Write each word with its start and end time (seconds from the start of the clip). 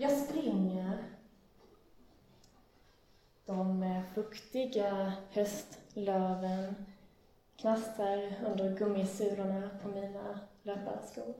Jag 0.00 0.12
springer. 0.12 1.04
De 3.46 3.84
fuktiga 4.14 5.12
höstlöven 5.30 6.74
knastrar 7.56 8.34
under 8.46 8.76
gummisulorna 8.76 9.70
på 9.82 9.88
mina 9.88 10.40
löparskor. 10.62 11.34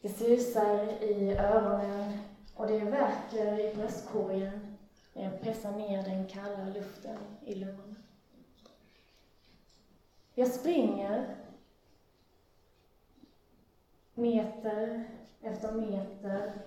Det 0.00 0.08
susar 0.08 1.02
i 1.02 1.36
öronen 1.36 2.18
och 2.54 2.66
det 2.66 2.78
värker 2.78 3.60
i 3.60 3.74
bröstkorgen 3.74 4.76
när 5.12 5.24
jag 5.24 5.40
pressar 5.40 5.72
ner 5.72 6.02
den 6.02 6.26
kalla 6.26 6.64
luften 6.64 7.18
i 7.44 7.54
lungorna. 7.54 7.94
Jag 10.34 10.48
springer 10.48 11.36
meter 14.14 15.17
efter 15.40 15.72
meter 15.72 16.62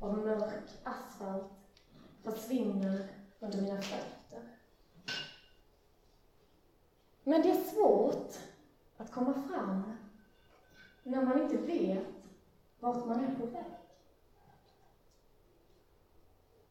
av 0.00 0.18
mörk 0.18 0.70
asfalt 0.84 1.52
försvinner 2.22 3.08
under 3.40 3.62
mina 3.62 3.80
fötter. 3.82 4.42
Men 7.24 7.42
det 7.42 7.50
är 7.50 7.64
svårt 7.64 8.38
att 8.96 9.12
komma 9.12 9.34
fram 9.34 9.82
när 11.02 11.24
man 11.24 11.42
inte 11.42 11.56
vet 11.56 12.06
vart 12.80 13.06
man 13.06 13.24
är 13.24 13.34
på 13.34 13.46
väg. 13.46 13.64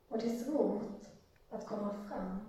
Och 0.10 0.18
det 0.18 0.26
är 0.26 0.44
svårt 0.44 1.06
att 1.50 1.66
komma 1.66 1.94
fram 2.10 2.40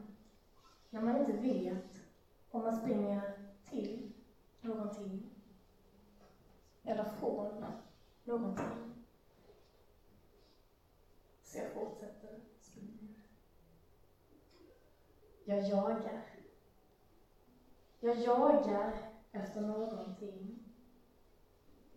när 0.91 1.01
man 1.01 1.17
inte 1.17 1.33
vet 1.33 2.03
om 2.51 2.63
man 2.63 2.77
springer 2.77 3.23
till 3.71 4.13
någonting 4.61 5.31
eller 6.83 7.05
från 7.05 7.65
någonting. 8.25 8.96
Så 11.57 11.63
jag 11.63 11.73
fortsätter 11.73 12.41
springa. 12.61 13.15
Jag 15.45 15.63
jagar. 15.63 16.23
Jag 18.01 18.17
jagar 18.17 18.93
efter 19.33 19.61
någonting. 19.61 20.59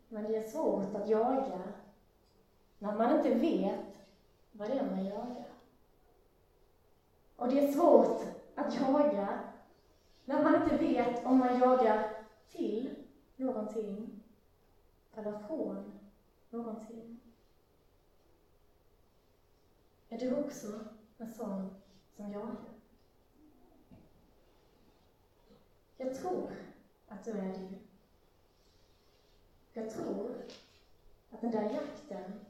Men 0.10 0.24
det 0.24 0.38
är 0.38 0.50
svårt 0.50 0.96
att 0.96 1.10
jaga 1.10 1.64
när 2.80 2.96
man 2.96 3.18
inte 3.18 3.34
vet 3.36 3.86
vad 4.52 4.70
det 4.70 4.80
är 4.80 4.86
man 4.86 5.06
jagar. 5.06 5.46
Och 7.36 7.50
det 7.50 7.60
är 7.60 7.72
svårt 7.72 8.22
att 8.56 8.76
jaga 8.76 9.40
när 10.26 10.44
man 10.44 10.64
inte 10.64 10.78
vet 10.78 11.26
om 11.26 11.38
man 11.38 11.60
jagar 11.60 12.26
till 12.52 12.96
någonting 13.36 14.24
eller 15.16 15.40
från 15.40 16.00
någonting. 16.50 17.19
Är 20.10 20.18
du 20.18 20.46
också 20.46 20.68
en 21.18 21.34
sån 21.34 21.72
som 22.16 22.34
jagar? 22.34 22.56
Jag 25.98 26.16
tror 26.16 26.52
att 27.08 27.26
du 27.26 27.32
är 27.32 27.54
det. 27.56 27.80
Jag 29.74 29.92
tror 29.92 30.36
att 31.32 31.42
den 31.42 31.52
där 31.52 31.72
jakten 31.74 32.46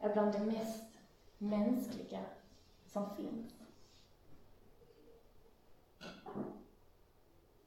är 0.00 0.12
bland 0.12 0.32
det 0.32 0.40
mest 0.40 0.86
mänskliga 1.38 2.22
som 2.86 3.16
finns. 3.16 3.54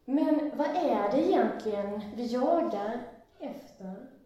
Men 0.05 0.57
vad 0.57 0.75
är 0.75 1.11
det 1.11 1.25
egentligen 1.25 2.01
vi 2.15 2.33
jagar 2.33 3.01
efter? 3.39 4.18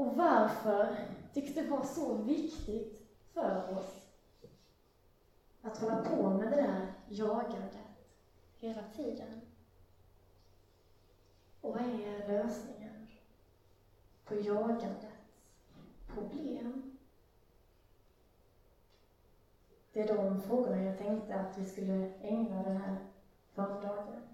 Och 0.00 0.16
varför 0.16 0.96
tycks 1.34 1.54
det 1.54 1.62
vara 1.62 1.84
så 1.84 2.14
viktigt 2.14 3.02
för 3.34 3.78
oss 3.78 4.08
att 5.62 5.78
hålla 5.78 6.04
på 6.04 6.30
med 6.30 6.50
det 6.50 6.56
där 6.56 6.86
jagandet 7.08 8.08
hela 8.58 8.82
tiden? 8.96 9.40
Och 11.60 11.72
vad 11.72 11.82
är 11.82 12.28
lösningen 12.28 13.08
på 14.24 14.34
jagandets 14.34 15.06
problem? 16.06 16.98
Det 19.92 20.00
är 20.00 20.16
de 20.16 20.40
frågorna 20.40 20.82
jag 20.82 20.98
tänkte 20.98 21.36
att 21.36 21.58
vi 21.58 21.64
skulle 21.68 22.10
ägna 22.20 22.62
den 22.62 22.76
här 22.76 22.98
förmiddagen 23.52 24.28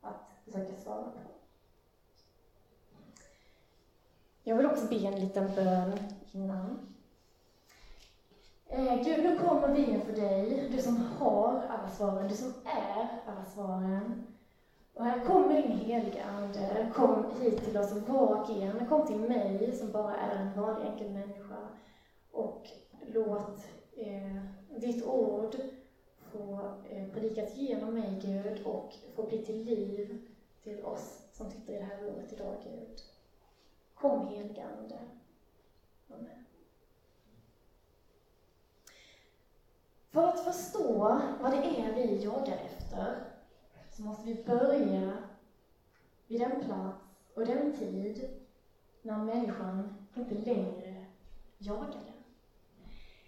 att 0.00 0.30
försöka 0.44 0.76
svara 0.76 1.10
på. 1.10 1.35
Jag 4.48 4.56
vill 4.56 4.66
också 4.66 4.86
be 4.86 4.96
en 4.96 5.20
liten 5.20 5.54
bön 5.54 5.98
innan. 6.32 6.94
Eh, 8.68 9.02
Gud, 9.04 9.24
nu 9.24 9.38
kommer 9.38 9.68
vi 9.68 9.90
inför 9.90 10.12
dig, 10.12 10.68
du 10.72 10.82
som 10.82 10.96
har 10.96 11.62
alla 11.68 11.88
svaren, 11.88 12.28
du 12.28 12.34
som 12.34 12.54
är 12.64 13.08
alla 13.26 13.44
svaren. 13.44 14.26
Och 14.94 15.04
här 15.04 15.24
kommer 15.24 15.62
din 15.62 15.78
heliga 15.78 16.24
Ande, 16.24 16.92
kom 16.94 17.24
hit 17.40 17.64
till 17.64 17.78
oss 17.78 17.92
var 17.92 18.40
och 18.40 18.50
en, 18.50 18.86
kom 18.86 19.06
till 19.06 19.20
mig 19.20 19.72
som 19.72 19.92
bara 19.92 20.16
är 20.16 20.36
en 20.36 20.60
vanlig 20.60 20.86
enkel 20.86 21.10
människa. 21.10 21.68
Och 22.32 22.68
låt 23.12 23.60
eh, 23.96 24.42
ditt 24.80 25.04
ord 25.06 25.56
få 26.32 26.60
eh, 26.90 27.08
predikas 27.12 27.56
genom 27.56 27.94
mig, 27.94 28.20
Gud, 28.22 28.66
och 28.66 28.94
få 29.14 29.22
bli 29.22 29.38
till 29.38 29.64
liv 29.64 30.26
till 30.62 30.84
oss 30.84 31.28
som 31.32 31.50
sitter 31.50 31.72
i 31.72 31.76
det 31.76 31.84
här 31.84 32.02
rummet 32.02 32.32
idag, 32.32 32.54
Gud. 32.64 33.00
Kom, 34.00 34.28
helgande, 34.28 34.98
Amen. 36.08 36.28
För 40.10 40.28
att 40.28 40.40
förstå 40.40 41.20
vad 41.40 41.52
det 41.52 41.80
är 41.80 41.94
vi 41.94 42.18
jagar 42.24 42.56
efter 42.56 43.22
så 43.96 44.02
måste 44.02 44.26
vi 44.26 44.44
börja 44.44 45.18
vid 46.26 46.40
den 46.40 46.64
plats 46.64 46.98
och 47.34 47.44
den 47.44 47.74
tid 47.74 48.30
när 49.02 49.22
människan 49.22 49.90
inte 50.16 50.34
längre 50.34 50.94
jagade. 51.58 52.12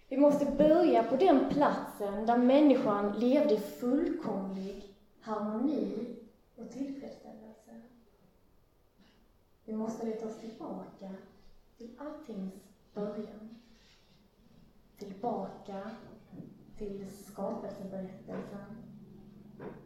Vi 0.09 0.17
måste 0.17 0.45
börja 0.45 1.03
på 1.03 1.15
den 1.15 1.49
platsen 1.49 2.25
där 2.25 2.37
människan 2.37 3.11
levde 3.11 3.53
i 3.53 3.57
fullkomlig 3.57 4.93
harmoni 5.21 6.13
och 6.55 6.71
tillfredsställelse. 6.71 7.28
Vi 9.69 9.75
måste 9.75 10.05
leta 10.05 10.27
oss 10.27 10.39
tillbaka 10.39 11.09
till 11.77 11.89
alltings 11.97 12.53
början. 12.93 13.55
Tillbaka 14.97 15.91
till 16.77 17.09
skapelseberättelsen. 17.09 18.77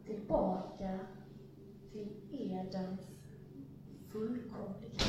Tillbaka 0.06 1.00
till 1.92 2.10
Edens 2.32 3.02
fullkomlighet. 4.12 5.02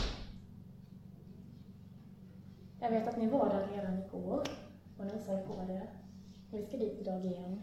Jag 2.81 2.91
vet 2.91 3.09
att 3.09 3.17
ni 3.17 3.29
var 3.29 3.49
där 3.49 3.69
redan 3.77 3.99
igår 3.99 4.43
och 4.99 5.06
nosade 5.06 5.43
på 5.47 5.55
det. 5.67 5.89
Vi 6.53 6.67
ska 6.67 6.77
dit 6.77 7.01
idag 7.01 7.25
igen. 7.25 7.62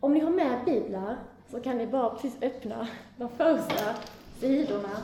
Om 0.00 0.14
ni 0.14 0.20
har 0.20 0.30
med 0.30 0.64
biblar 0.64 1.18
så 1.50 1.60
kan 1.60 1.78
ni 1.78 1.86
bara 1.86 2.10
precis 2.10 2.42
öppna 2.42 2.88
de 3.16 3.28
första 3.28 3.96
sidorna 4.40 5.02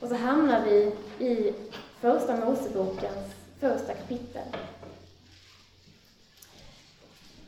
och 0.00 0.08
så 0.08 0.14
hamnar 0.14 0.64
vi 0.64 0.92
i 1.24 1.54
Första 2.00 2.36
Mosebokens 2.36 3.34
första 3.60 3.94
kapitel. 3.94 4.56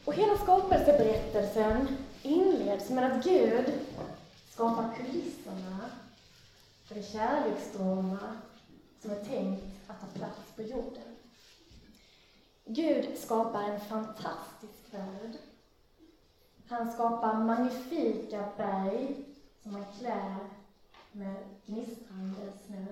Och 0.05 0.15
hela 0.15 0.39
skapelseberättelsen 0.39 1.89
inleds 2.23 2.91
med 2.91 3.13
att 3.13 3.25
Gud 3.25 3.73
skapar 4.51 4.95
kulisserna 4.97 5.91
för 6.85 6.95
det 6.95 7.03
kärleksdrama 7.03 8.19
som 9.03 9.11
är 9.11 9.25
tänkt 9.25 9.65
att 9.87 10.01
ta 10.01 10.19
plats 10.19 10.53
på 10.57 10.63
jorden. 10.63 11.17
Gud 12.65 13.19
skapar 13.19 13.63
en 13.63 13.81
fantastisk 13.81 14.75
värld. 14.91 15.37
Han 16.69 16.93
skapar 16.93 17.35
magnifika 17.35 18.45
berg 18.57 19.17
som 19.63 19.75
han 19.75 19.85
klär 19.99 20.37
med 21.13 21.37
gnistrande 21.67 22.53
snö. 22.67 22.87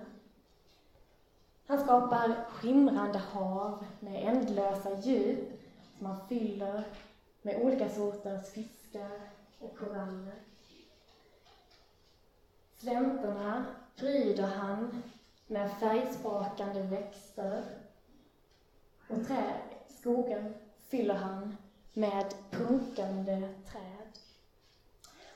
Han 1.67 1.81
skapar 1.81 2.45
skimrande 2.49 3.19
hav 3.19 3.85
med 4.01 4.29
ändlösa 4.29 5.01
djup 5.01 5.61
som 5.99 6.07
han 6.07 6.29
fyller 6.29 6.85
med 7.43 7.63
olika 7.63 7.89
sorters 7.89 8.49
fiskar 8.49 9.21
och 9.59 9.79
koraller. 9.79 10.35
Slänterna 12.77 13.65
pryder 13.97 14.47
han 14.47 15.03
med 15.47 15.71
färgsprakande 15.73 16.83
växter 16.83 17.65
och 19.09 19.27
trä, 19.27 19.55
skogen 19.89 20.55
fyller 20.89 21.15
han 21.15 21.57
med 21.93 22.35
prunkande 22.51 23.49
träd. 23.67 24.00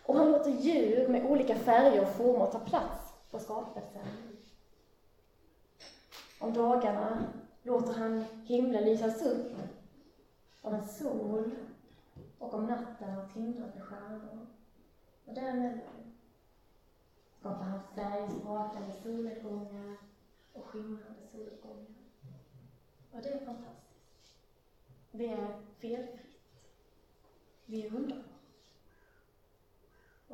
Och 0.06 0.16
han 0.16 0.32
låter 0.32 0.50
djur 0.50 1.08
med 1.08 1.30
olika 1.30 1.54
färger 1.54 2.02
och 2.02 2.08
former 2.08 2.46
ta 2.46 2.58
plats 2.58 3.12
på 3.30 3.38
skapelsen. 3.38 4.06
Om 6.40 6.52
dagarna 6.52 7.32
låter 7.62 7.92
han 7.92 8.24
himlen 8.44 8.84
lysas 8.84 9.22
upp 9.22 9.52
av 10.62 10.74
en 10.74 10.88
sol 10.88 11.50
och 12.38 12.54
om 12.54 12.66
natten 12.66 13.18
av 13.18 13.32
tindrande 13.32 13.80
stjärnor. 13.80 14.46
Och 15.24 15.34
däremellan 15.34 16.12
skapar 17.40 17.64
han 17.64 17.80
färgsprakande 17.94 18.92
solnedgångar 19.02 19.96
och 20.52 20.64
skimrande 20.64 21.26
soluppgångar. 21.32 22.04
Och 23.12 23.22
det 23.22 23.28
är 23.28 23.44
fantastiskt. 23.44 24.34
Det 25.10 25.28
är 25.28 25.56
felfritt. 25.78 26.40
Vi 27.66 27.86
är 27.86 27.94
underbara. 27.94 28.33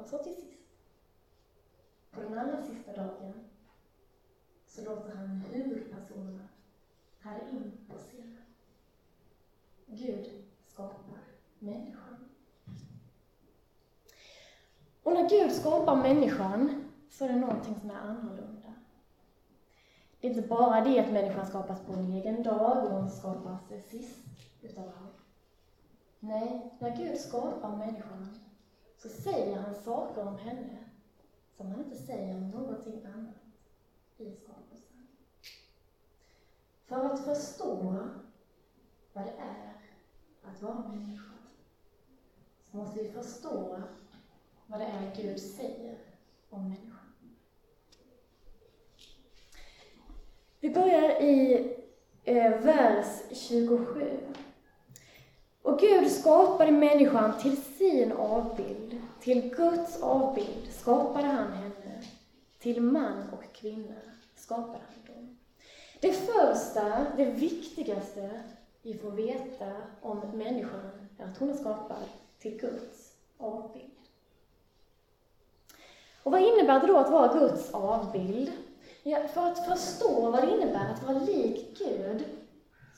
Och 0.01 0.07
så 0.07 0.19
till 0.19 0.35
sist, 0.35 0.63
på 2.11 2.21
den 2.21 2.39
allra 2.39 2.63
sista 2.63 2.93
dagen, 2.93 3.35
så 4.67 4.85
låter 4.85 5.17
han 5.17 5.43
huvudpersonerna 5.53 6.49
här 7.19 7.41
in 7.53 7.73
på 7.89 7.99
scenen. 7.99 8.45
Gud 9.87 10.31
skapar 10.61 11.19
människan. 11.59 12.31
Och 15.03 15.13
när 15.13 15.29
Gud 15.29 15.53
skapar 15.53 15.97
människan 15.97 16.91
så 17.11 17.25
är 17.25 17.29
det 17.29 17.37
någonting 17.37 17.81
som 17.81 17.91
är 17.91 18.01
annorlunda. 18.01 18.75
Det 20.21 20.27
är 20.27 20.31
inte 20.35 20.49
bara 20.49 20.85
det 20.85 21.01
att 21.01 21.13
människan 21.13 21.47
skapas 21.47 21.81
på 21.81 21.93
en 21.93 22.13
egen 22.13 22.43
dag 22.43 22.85
och 22.85 22.91
hon 22.91 23.11
skapas 23.11 23.61
sist 23.91 24.19
utav 24.63 24.85
allt. 24.85 25.21
Nej, 26.21 26.77
när 26.79 26.97
Gud 26.97 27.19
skapar 27.19 27.77
människan 27.77 28.50
så 29.03 29.09
säger 29.09 29.57
han 29.57 29.75
saker 29.75 30.29
om 30.29 30.39
henne 30.39 30.79
som 31.57 31.67
han 31.67 31.85
inte 31.85 31.97
säger 31.97 32.37
om 32.37 32.51
någonting 32.51 33.05
annat 33.05 33.35
i 34.19 34.33
skapelsen. 34.33 35.09
För 36.85 37.05
att 37.05 37.25
förstå 37.25 38.05
vad 39.13 39.25
det 39.25 39.35
är 39.39 39.75
att 40.43 40.63
vara 40.63 40.89
människa 40.89 41.33
så 42.71 42.77
måste 42.77 43.03
vi 43.03 43.09
förstå 43.09 43.83
vad 44.67 44.81
det 44.81 44.87
är 44.87 45.15
Gud 45.17 45.41
säger 45.41 45.99
om 46.51 46.69
människan. 46.69 47.15
Vi 50.61 50.71
börjar 50.71 51.23
i 51.23 51.55
eh, 52.25 52.61
vers 52.61 53.23
27. 53.33 54.19
Och 55.63 55.79
Gud 55.79 56.11
skapade 56.11 56.71
människan 56.71 57.39
till 57.39 57.57
sin 57.57 58.13
avbild. 58.13 59.01
Till 59.21 59.55
Guds 59.55 60.03
avbild 60.03 60.73
skapade 60.73 61.27
han 61.27 61.53
henne. 61.53 62.03
Till 62.59 62.83
man 62.83 63.31
och 63.33 63.55
kvinna 63.55 63.95
skapade 64.37 64.81
han 64.89 65.15
dem. 65.15 65.39
Det 66.01 66.13
första, 66.13 67.07
det 67.17 67.25
viktigaste 67.25 68.31
vi 68.83 68.99
får 68.99 69.11
veta 69.11 69.73
om 70.01 70.21
människan 70.35 71.09
är 71.19 71.25
att 71.25 71.39
hon 71.39 71.51
är 71.51 71.55
skapad 71.55 72.05
till 72.39 72.61
Guds 72.61 73.13
avbild. 73.39 73.91
Och 76.23 76.33
vad 76.33 76.41
innebär 76.41 76.81
det 76.81 76.87
då 76.87 76.97
att 76.97 77.11
vara 77.11 77.39
Guds 77.39 77.75
avbild? 77.75 78.53
Ja, 79.03 79.29
för 79.29 79.47
att 79.47 79.67
förstå 79.67 80.31
vad 80.31 80.43
det 80.43 80.51
innebär 80.51 80.93
att 80.93 81.03
vara 81.03 81.19
lik 81.19 81.79
Gud 81.79 82.25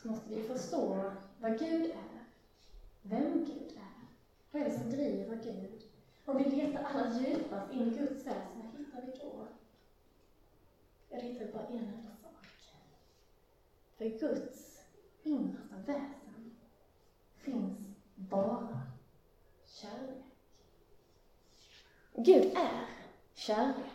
så 0.03 0.09
måste 0.09 0.35
vi 0.35 0.43
förstå 0.43 1.11
vad 1.41 1.59
Gud 1.59 1.85
är 1.85 2.12
vem 3.03 3.45
Gud 3.45 3.77
är. 3.77 4.07
Vad 4.51 4.63
är 4.63 4.67
det 4.67 4.79
som 4.79 4.91
driver 4.91 5.37
Gud? 5.37 5.83
Om 6.25 6.37
vi 6.37 6.45
letar 6.45 6.83
allra 6.83 7.21
djupast 7.21 7.73
in 7.73 7.93
i 7.93 7.99
Guds 7.99 8.27
väsen, 8.27 8.63
vad 8.73 8.79
hittar 8.79 9.03
vi 9.03 9.13
då? 9.19 9.47
Jag 11.09 11.21
hittar 11.21 11.53
bara 11.53 11.67
en 11.67 11.79
enda 11.79 12.03
sak. 12.03 12.23
För 14.03 14.09
Guds 14.09 14.81
innersta 15.23 15.77
väsen 15.87 16.57
finns 17.37 17.79
bara 18.15 18.81
kärlek. 19.65 20.25
Gud 22.15 22.45
är 22.57 22.89
kärlek. 23.35 23.93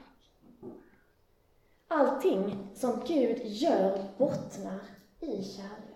Allting 1.87 2.67
som 2.75 3.03
Gud 3.07 3.45
gör 3.45 4.05
bottnar 4.17 4.79
i 5.19 5.43
kärlek. 5.43 5.86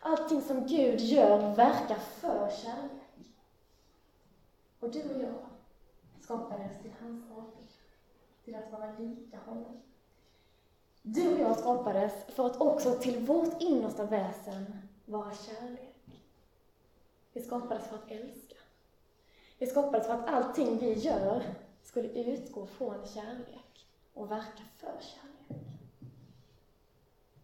Allting 0.00 0.42
som 0.42 0.66
Gud 0.66 1.00
gör 1.00 1.54
verkar 1.54 1.96
för 1.98 2.50
kärlek. 2.50 3.34
Och 4.80 4.90
du 4.90 5.02
och 5.02 5.22
jag 5.22 5.34
skapades 6.20 6.82
till 6.82 6.92
hans 7.00 7.30
avbild, 7.30 7.68
till 8.44 8.54
att 8.54 8.72
vara 8.72 8.98
lika 8.98 9.38
honom. 9.38 9.82
Du 11.02 11.34
och 11.34 11.40
jag 11.40 11.58
skapades 11.58 12.12
för 12.28 12.46
att 12.46 12.60
också 12.60 12.98
till 12.98 13.18
vårt 13.18 13.62
innersta 13.62 14.04
väsen 14.04 14.88
vara 15.04 15.34
kärlek. 15.34 16.22
Vi 17.32 17.42
skapades 17.42 17.88
för 17.88 17.96
att 17.96 18.10
älska. 18.10 18.56
Vi 19.58 19.66
skapades 19.66 20.06
för 20.06 20.14
att 20.14 20.28
allting 20.28 20.78
vi 20.78 20.92
gör 20.92 21.42
skulle 21.82 22.08
utgå 22.08 22.66
från 22.66 23.06
kärlek 23.06 23.86
och 24.14 24.30
verka 24.30 24.62
för 24.76 24.92
kärlek. 25.00 25.79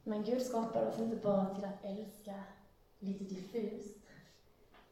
Men 0.09 0.25
Gud 0.25 0.43
skapade 0.43 0.89
oss 0.89 0.99
inte 0.99 1.17
bara 1.17 1.55
till 1.55 1.65
att 1.65 1.85
älska 1.85 2.35
lite 2.99 3.25
diffust, 3.25 3.97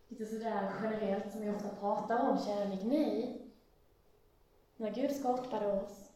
lite 0.08 0.26
sådär 0.26 0.72
generellt 0.82 1.32
som 1.32 1.40
vi 1.40 1.50
ofta 1.50 1.69
pratar 1.69 2.31
om 2.31 2.38
kärlek. 2.38 2.81
Nej. 2.84 3.50
När 4.76 4.90
Gud 4.90 5.16
skapade 5.16 5.72
oss 5.72 6.11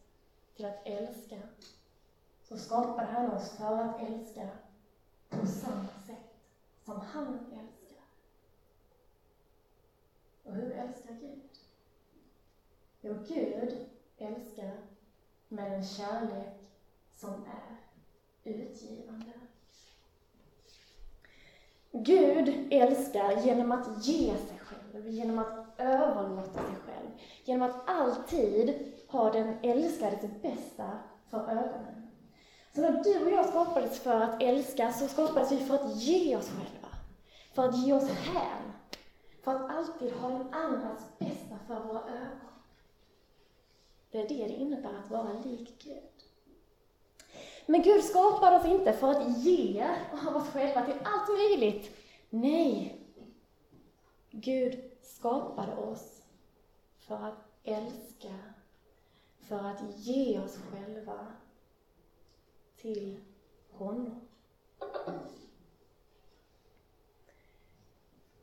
till 0.55 0.65
att 0.65 0.87
älska, 0.87 1.37
så 2.43 2.57
skapade 2.57 3.07
han 3.07 3.29
oss 3.29 3.49
för 3.49 3.77
att 3.77 3.99
älska 3.99 4.49
på 5.29 5.47
samma 5.47 5.89
sätt 6.07 6.35
som 6.85 7.01
han 7.01 7.33
älskar. 7.35 8.03
Och 10.43 10.53
hur 10.53 10.71
älskar 10.71 11.13
Gud? 11.19 11.41
Jo, 13.01 13.15
Gud 13.27 13.87
älskar 14.17 14.77
med 15.47 15.73
en 15.73 15.83
kärlek 15.83 16.53
som 17.11 17.33
är 17.33 17.88
utgivande. 18.49 19.31
Gud 21.91 22.67
älskar 22.71 23.45
genom 23.45 23.71
att 23.71 24.07
ge 24.07 24.37
sig 24.37 24.59
själv, 24.59 25.07
genom 25.07 25.39
att 25.39 25.65
överlåta 25.77 26.53
sig 26.53 26.75
själv, 26.85 27.09
genom 27.45 27.69
att 27.69 27.89
alltid 27.89 28.93
ha 29.07 29.31
den 29.31 29.57
älskades 29.63 30.41
bästa 30.41 30.99
för 31.29 31.39
ögonen. 31.39 31.99
Så 32.75 32.81
när 32.81 33.03
du 33.03 33.25
och 33.25 33.31
jag 33.31 33.49
skapades 33.49 33.99
för 33.99 34.21
att 34.21 34.41
älska, 34.41 34.93
så 34.93 35.07
skapades 35.07 35.51
vi 35.51 35.57
för 35.57 35.75
att 35.75 35.95
ge 35.95 36.37
oss 36.37 36.49
själva. 36.49 36.87
För 37.53 37.69
att 37.69 37.77
ge 37.77 37.93
oss 37.93 38.09
hän. 38.09 38.71
För 39.43 39.55
att 39.55 39.71
alltid 39.71 40.11
ha 40.11 40.29
den 40.29 40.53
andras 40.53 41.01
bästa 41.19 41.55
för 41.67 41.79
våra 41.79 41.99
ögon. 41.99 42.49
Det 44.11 44.21
är 44.21 44.29
det 44.29 44.47
det 44.47 44.53
innebär 44.53 44.93
att 45.03 45.11
vara 45.11 45.33
lik 45.33 45.83
Gud. 45.83 46.28
Men 47.65 47.81
Gud 47.81 48.03
skapade 48.03 48.55
oss 48.55 48.65
inte 48.65 48.93
för 48.93 49.07
att 49.07 49.37
ge 49.37 49.87
av 50.27 50.35
oss 50.35 50.47
själva 50.49 50.85
till 50.85 50.99
allt 51.03 51.29
möjligt. 51.29 51.95
Nej. 52.29 53.05
Gud 54.31 54.91
skapade 55.01 55.75
oss 55.75 56.21
för 56.97 57.15
att 57.15 57.37
älska, 57.63 58.35
för 59.39 59.59
att 59.59 59.97
ge 59.97 60.39
oss 60.39 60.57
själva 60.71 61.27
till 62.77 63.19
honom. 63.71 64.21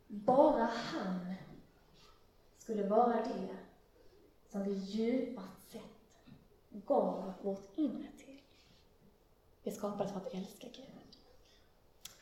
Bara 0.07 0.65
han 0.65 1.35
skulle 2.59 2.89
vara 2.89 3.17
det 3.17 3.57
som 4.49 4.65
vi 4.65 4.73
djupast 4.73 5.71
sett 5.71 5.83
gav 6.71 7.33
vårt 7.43 7.79
inre 7.79 8.09
vi 9.67 9.73
skapades 9.73 10.13
för 10.13 10.21
att 10.21 10.35
älska 10.35 10.67
Gud. 10.67 11.19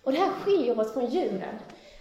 Och 0.02 0.12
det 0.12 0.18
här 0.18 0.30
skiljer 0.32 0.80
oss 0.80 0.92
från 0.92 1.06
djuren. 1.06 1.58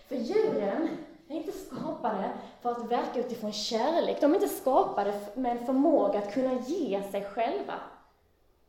För 0.08 0.16
djuren 0.16 0.98
är 1.28 1.36
inte 1.36 1.52
skapade 1.52 2.32
för 2.62 2.72
att 2.72 2.92
verka 2.92 3.20
utifrån 3.20 3.54
kärlek. 3.54 4.22
De 4.22 4.32
är 4.32 4.36
inte 4.36 4.48
skapade 4.48 5.22
med 5.36 5.58
en 5.58 5.66
förmåga 5.66 6.20
att 6.20 6.34
kunna 6.34 6.54
ge 6.60 7.04
sig 7.12 7.24
själva. 7.24 7.80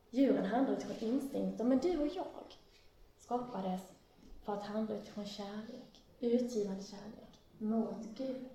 Djuren 0.09 0.45
handlar 0.45 0.73
utifrån 0.73 0.97
instinkter, 1.09 1.63
men 1.63 1.77
du 1.77 1.99
och 1.99 2.07
jag 2.07 2.57
skapades 3.19 3.81
för 4.43 4.53
att 4.53 4.63
handla 4.63 4.95
utifrån 4.95 5.25
kärlek, 5.25 6.01
utgivande 6.19 6.83
kärlek, 6.83 7.39
mot 7.57 8.05
Gud. 8.17 8.49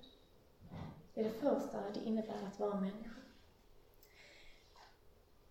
Det 1.14 1.20
är 1.20 1.24
det 1.24 1.30
första 1.30 1.78
det 1.94 2.00
innebär 2.04 2.46
att 2.52 2.60
vara 2.60 2.74
människa. 2.74 3.10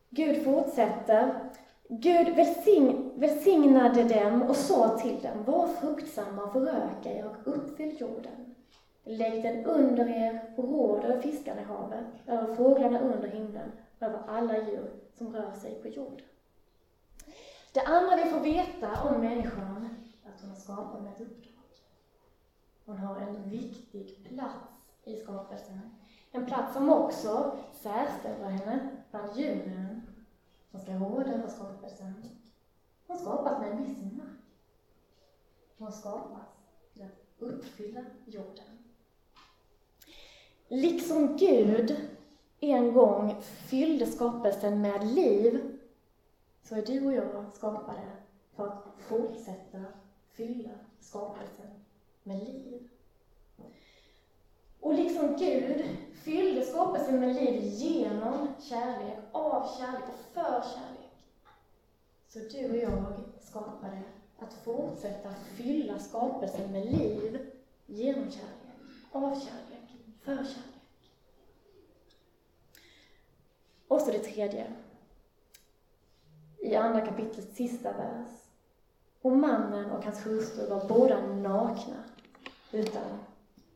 Gud 0.09 0.43
fortsätter 0.43 1.49
Gud 1.91 2.35
välsign, 2.35 3.11
välsignade 3.15 4.03
dem 4.03 4.41
och 4.41 4.55
sa 4.55 4.97
till 4.97 5.19
dem, 5.19 5.43
var 5.45 5.67
fruktsamma 5.67 6.43
och 6.43 6.53
föröka 6.53 7.13
er 7.13 7.25
och 7.25 7.53
uppfyll 7.53 8.01
jorden. 8.01 8.55
Lägg 9.03 9.43
den 9.43 9.65
under 9.65 10.09
er 10.09 10.53
och 10.57 10.63
råd 10.63 11.05
över 11.05 11.21
fiskarna 11.21 11.61
i 11.61 11.63
havet, 11.63 12.05
över 12.27 12.55
fåglarna 12.55 12.99
under 12.99 13.27
himlen, 13.27 13.71
över 13.99 14.19
alla 14.27 14.57
djur 14.57 14.91
som 15.17 15.33
rör 15.33 15.51
sig 15.51 15.81
på 15.81 15.87
jorden. 15.87 16.25
Det 17.73 17.81
andra 17.81 18.15
vi 18.15 18.29
får 18.29 18.39
veta 18.39 19.03
om 19.03 19.21
människan 19.21 19.89
är 20.23 20.29
att 20.29 20.41
hon 20.41 20.51
är 20.51 20.55
skapad 20.55 21.03
med 21.03 21.13
ett 21.13 21.21
uppdrag. 21.21 21.63
Hon 22.85 22.97
har 22.97 23.15
en 23.15 23.49
viktig 23.49 24.29
plats 24.29 24.55
i 25.03 25.15
skapelsen. 25.15 25.79
En 26.31 26.45
plats 26.45 26.73
som 26.73 26.89
också 26.89 27.57
särställer 27.73 28.49
henne 28.49 28.89
bland 29.11 29.37
djuren 29.37 29.98
som 30.71 30.79
ska 30.79 30.91
råda 30.91 31.33
över 31.33 31.47
skapelsen. 31.49 32.13
Hon 33.07 33.17
skapas 33.17 33.59
med 33.59 33.71
en 33.71 33.83
viss 33.83 33.97
makt. 34.17 34.29
Hon 35.77 35.91
skapas 35.91 36.47
till 36.93 37.03
att 37.03 37.09
uppfylla 37.39 38.05
jorden. 38.25 38.79
Liksom 40.67 41.37
Gud 41.37 41.95
en 42.59 42.93
gång 42.93 43.41
fyllde 43.41 44.05
skapelsen 44.05 44.81
med 44.81 45.07
liv, 45.07 45.79
så 46.63 46.75
är 46.75 46.85
du 46.85 47.05
och 47.05 47.13
jag 47.13 47.53
skapade 47.53 48.11
för 48.55 48.67
att 48.67 48.85
fortsätta 48.97 49.85
fylla 50.31 50.69
skapelsen 50.99 51.85
med 52.23 52.37
liv. 52.37 52.89
Och 54.79 54.93
liksom 54.93 55.35
Gud 55.35 55.83
fyllde 56.13 56.65
skapelsen 56.65 57.19
med 57.19 57.35
liv 57.35 57.63
genom 57.63 58.47
kärlek, 58.59 59.17
av 59.31 59.77
kärlek 59.77 60.03
och 60.07 60.33
för 60.33 60.63
kärlek. 60.73 60.99
Så 62.27 62.39
du 62.39 62.69
och 62.69 62.77
jag 62.77 63.13
skapade 63.41 64.01
att 64.39 64.53
fortsätta 64.53 65.29
fylla 65.55 65.99
skapelsen 65.99 66.71
med 66.71 66.85
liv 66.85 67.51
genom 67.85 68.31
kärlek, 68.31 68.75
av 69.11 69.39
kärlek, 69.39 69.89
för 70.21 70.35
kärlek. 70.35 70.79
Och 73.87 74.01
så 74.01 74.11
det 74.11 74.19
tredje. 74.19 74.73
I 76.59 76.75
andra 76.75 77.01
kapitlets 77.01 77.55
sista 77.55 77.91
vers. 77.91 78.27
Och 79.21 79.31
mannen 79.31 79.91
och 79.91 80.03
hans 80.03 80.25
hustru 80.25 80.69
var 80.69 80.87
båda 80.87 81.27
nakna 81.27 82.03
utan 82.71 83.19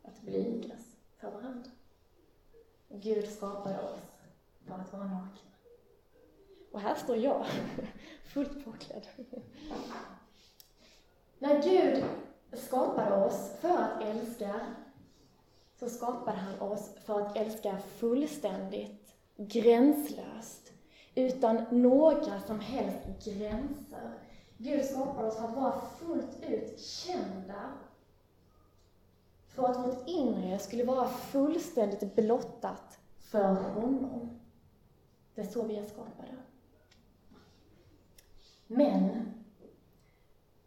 att 0.03 0.21
blygas 0.21 0.82
för 1.23 1.31
varandra. 1.31 1.71
Gud 2.89 3.29
skapade 3.29 3.79
oss 3.79 3.99
för 4.67 4.73
att 4.73 4.93
vara 4.93 5.03
nakna. 5.03 5.51
Och 6.71 6.79
här 6.79 6.95
står 6.95 7.17
jag, 7.17 7.45
fullt 8.23 8.65
påklädd. 8.65 9.07
När 11.39 11.63
Gud 11.63 12.03
skapade 12.53 13.25
oss 13.25 13.51
för 13.59 13.77
att 13.77 14.01
älska, 14.01 14.59
så 15.79 15.89
skapade 15.89 16.37
han 16.37 16.59
oss 16.59 16.89
för 17.05 17.21
att 17.21 17.37
älska 17.37 17.77
fullständigt, 17.77 19.15
gränslöst, 19.35 20.73
utan 21.15 21.65
några 21.71 22.41
som 22.41 22.59
helst 22.59 23.25
gränser. 23.25 24.19
Gud 24.57 24.85
skapade 24.85 25.27
oss 25.27 25.37
för 25.37 25.43
att 25.43 25.55
vara 25.55 25.81
fullt 25.81 26.43
ut 26.49 26.79
kända 26.79 27.73
att 29.73 29.87
vårt 29.87 30.07
inre 30.07 30.59
skulle 30.59 30.83
vara 30.83 31.07
fullständigt 31.07 32.15
blottat 32.15 32.99
för 33.19 33.53
honom. 33.53 34.39
Det 35.35 35.41
är 35.41 35.45
så 35.45 35.63
vi 35.63 35.75
är 35.77 35.85
skapade. 35.85 36.35
Men, 38.67 39.33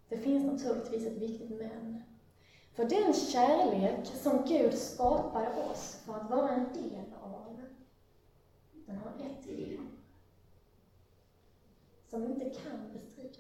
det 0.09 0.19
finns 0.19 0.45
naturligtvis 0.45 1.07
ett 1.07 1.19
viktigt 1.19 1.51
men. 1.51 2.03
För 2.73 2.85
den 2.85 3.15
kärlek 3.15 4.07
som 4.07 4.45
Gud 4.45 4.75
skapade 4.75 5.65
oss 5.65 6.03
för 6.05 6.15
att 6.15 6.31
vara 6.31 6.51
en 6.51 6.73
del 6.73 7.05
av, 7.23 7.61
den 8.87 8.97
har 8.97 9.11
ett 9.11 9.47
villkor 9.47 9.87
som 12.09 12.25
inte 12.25 12.51
kan 12.51 12.93
bestridas. 12.93 13.39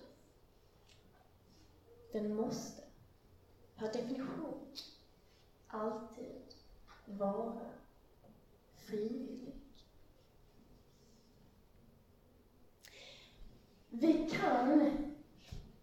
Den 2.12 2.35
måste, 2.35 2.82
per 3.76 3.92
definition, 3.92 4.54
alltid 5.80 6.42
vara 7.04 7.61
frivillig. 8.76 9.54
Vi 13.88 14.30
kan 14.30 14.90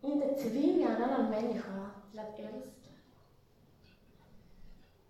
inte 0.02 0.28
tvinga 0.28 0.96
en 0.96 1.04
annan 1.04 1.30
människa 1.30 1.90
till 2.12 2.20
att 2.20 2.40
älska. 2.40 2.90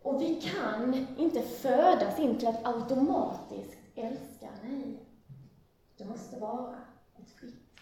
Och 0.02 0.22
vi 0.22 0.42
kan 0.42 1.08
inte 1.18 1.42
födas 1.42 2.20
in 2.20 2.38
till 2.38 2.48
att 2.48 2.66
automatiskt 2.66 3.78
älska. 3.96 4.50
Nej, 4.64 5.00
det 5.98 6.06
måste 6.06 6.40
vara 6.40 6.76
ett 7.16 7.32
fritt 7.32 7.80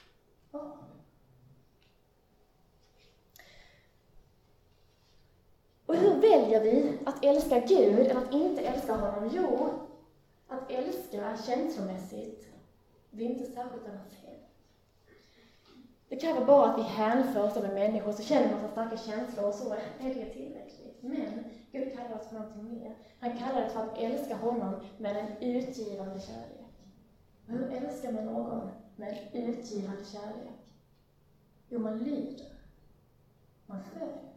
val. 0.51 1.00
Och 5.91 5.97
hur 5.97 6.15
väljer 6.15 6.61
vi 6.61 6.97
att 7.05 7.25
älska 7.25 7.59
Gud 7.59 7.99
eller 7.99 8.15
att 8.15 8.33
inte 8.33 8.61
älska 8.61 8.95
honom? 8.95 9.29
Jo, 9.33 9.69
att 10.47 10.71
älska 10.71 11.37
känslomässigt, 11.45 12.47
det 13.09 13.23
är 13.23 13.29
inte 13.29 13.45
särskilt 13.45 13.87
annat 13.87 14.13
fel. 14.13 14.39
Det 16.09 16.15
kräver 16.15 16.45
bara 16.45 16.69
att 16.69 16.79
vi 16.79 16.81
hänför 16.81 17.43
oss 17.43 17.57
över 17.57 17.73
människor, 17.73 18.11
så 18.11 18.23
känner 18.23 18.51
man 18.51 18.61
så 18.61 18.67
starka 18.67 18.97
känslor 18.97 19.45
och 19.45 19.53
så 19.53 19.73
är 19.73 20.13
det 20.13 20.25
tillräckligt. 20.25 20.97
Men 21.01 21.43
Gud 21.71 21.97
kallar 21.97 22.19
oss 22.19 22.27
för 22.27 22.35
någonting 22.35 22.63
mer. 22.63 22.95
Han 23.19 23.37
kallar 23.37 23.61
det 23.61 23.69
för 23.69 23.79
att 23.79 23.97
älska 23.97 24.35
honom 24.35 24.75
med 24.97 25.17
en 25.17 25.55
utgivande 25.55 26.19
kärlek. 26.19 26.73
Och 27.47 27.53
hur 27.53 27.71
älskar 27.71 28.11
man 28.11 28.25
någon 28.25 28.69
med 28.95 29.17
en 29.31 29.43
utgivande 29.43 30.05
kärlek? 30.05 30.59
Jo, 31.69 31.79
man 31.79 31.99
lyder. 31.99 32.47
Man 33.65 33.83
följer. 33.83 34.31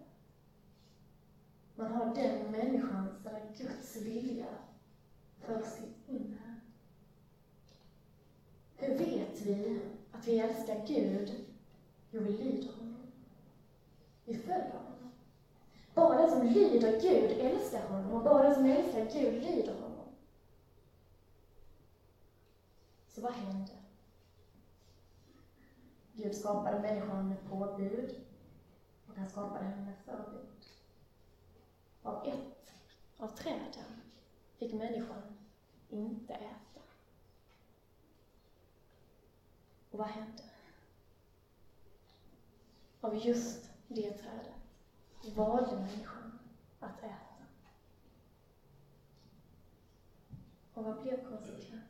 Man 1.76 1.92
har 1.92 2.14
den 2.14 2.50
människans, 2.50 3.26
eller 3.26 3.52
Guds 3.56 3.96
vilja, 3.96 4.46
för 5.38 5.62
sitt 5.62 6.08
inre. 6.08 6.54
Hur 8.76 8.98
vet 8.98 9.40
vi 9.40 9.80
att 10.12 10.28
vi 10.28 10.38
älskar 10.38 10.86
Gud? 10.86 11.44
Jo, 12.10 12.20
vi 12.20 12.32
lyder 12.32 12.72
honom. 12.72 13.06
Vi 14.24 14.34
följer 14.34 14.72
honom. 14.72 15.10
Bara 15.94 16.18
den 16.18 16.30
som 16.30 16.42
lyder 16.42 17.00
Gud 17.00 17.40
älskar 17.40 17.88
honom, 17.88 18.12
och 18.12 18.22
bara 18.22 18.42
den 18.42 18.54
som 18.54 18.64
älskar 18.64 19.10
Gud 19.12 19.42
lyder 19.42 19.74
honom. 19.74 20.06
Så 23.08 23.20
vad 23.20 23.32
hände? 23.32 23.72
Gud 26.12 26.34
skapade 26.34 26.80
människan 26.80 27.28
med 27.28 27.44
påbud, 27.48 28.14
och 29.08 29.16
han 29.16 29.28
skapade 29.28 29.64
henne 29.64 29.84
med 29.84 29.96
förbud. 30.04 30.44
Av 32.04 32.26
ett 32.26 32.74
av 33.16 33.28
träden 33.28 34.00
fick 34.58 34.72
människan 34.72 35.22
inte 35.88 36.34
äta. 36.34 36.80
Och 39.90 39.98
vad 39.98 40.08
hände? 40.08 40.42
Av 43.00 43.26
just 43.26 43.70
det 43.88 44.10
trädet 44.10 45.36
valde 45.36 45.76
människan 45.76 46.38
att 46.80 46.98
äta. 46.98 47.44
Och 50.74 50.84
vad 50.84 51.02
blev 51.02 51.28
konsekvensen? 51.28 51.80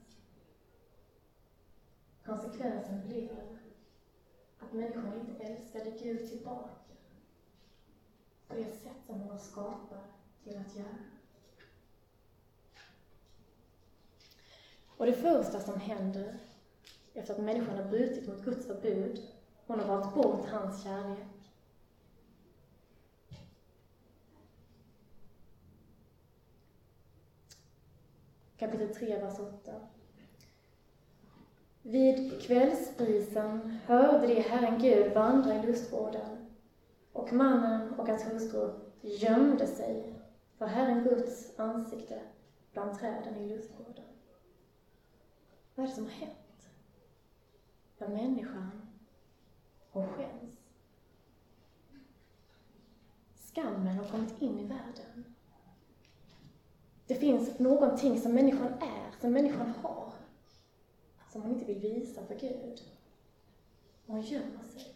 Konsekvensen 2.24 3.08
blev 3.08 3.58
att 4.60 4.72
människan 4.72 5.20
inte 5.20 5.44
älskade 5.44 5.90
Gud 5.90 6.30
tillbaka 6.30 6.83
på 8.54 8.60
det 8.60 8.70
sätt 8.70 9.06
som 9.06 9.20
hon 9.20 9.28
var 9.28 9.38
skapad 9.38 9.98
till 10.44 10.56
att 10.56 10.76
göra. 10.76 10.98
Och 14.96 15.06
det 15.06 15.12
första 15.12 15.60
som 15.60 15.80
händer 15.80 16.34
efter 17.14 17.34
att 17.34 17.40
människan 17.40 17.76
har 17.76 17.84
brutit 17.84 18.28
mot 18.28 18.44
Guds 18.44 18.66
förbud, 18.66 19.22
hon 19.66 19.80
har 19.80 19.86
valt 19.86 20.14
bort 20.14 20.46
hans 20.48 20.82
kärlek. 20.82 21.18
Kapitel 28.56 28.94
3, 28.94 29.18
vers 29.18 29.38
8. 29.38 29.80
Vid 31.82 32.42
kvällsprisen 32.42 33.78
hörde 33.86 34.26
de 34.26 34.40
Herren 34.40 34.78
Gud 34.78 35.14
vandra 35.14 35.54
i 35.54 35.66
lustgården 35.66 36.43
och 37.14 37.32
mannen 37.32 37.94
och 37.94 38.08
hans 38.08 38.22
hustru 38.22 38.70
gömde 39.00 39.66
sig 39.66 40.14
för 40.58 40.66
Herren 40.66 41.04
Guds 41.04 41.58
ansikte 41.58 42.22
bland 42.72 42.98
träden 42.98 43.36
i 43.36 43.48
lustgården. 43.48 44.04
Vad 45.74 45.84
är 45.84 45.88
det 45.88 45.94
som 45.94 46.04
har 46.04 46.12
hänt? 46.12 46.68
Ja, 47.98 48.08
människan, 48.08 48.70
hon 49.90 50.06
skäms. 50.06 50.56
Skammen 53.34 53.98
har 53.98 54.04
kommit 54.04 54.42
in 54.42 54.58
i 54.58 54.66
världen. 54.66 55.34
Det 57.06 57.14
finns 57.14 57.58
någonting 57.58 58.20
som 58.20 58.32
människan 58.32 58.72
är, 58.72 59.20
som 59.20 59.32
människan 59.32 59.72
har, 59.82 60.12
som 61.32 61.42
hon 61.42 61.52
inte 61.52 61.64
vill 61.64 61.80
visa 61.80 62.26
för 62.26 62.34
Gud. 62.34 62.82
och 64.06 64.14
hon 64.14 64.22
gömmer 64.22 64.64
sig. 64.64 64.93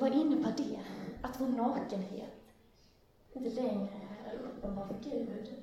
Och 0.00 0.08
vad 0.08 0.18
innebär 0.18 0.54
det? 0.56 0.80
Att 1.22 1.40
vår 1.40 1.46
nakenhet 1.46 2.52
inte 3.32 3.50
längre 3.62 4.00
är 4.26 4.38
uppenbar 4.38 4.86
för 4.86 5.10
Gud. 5.10 5.54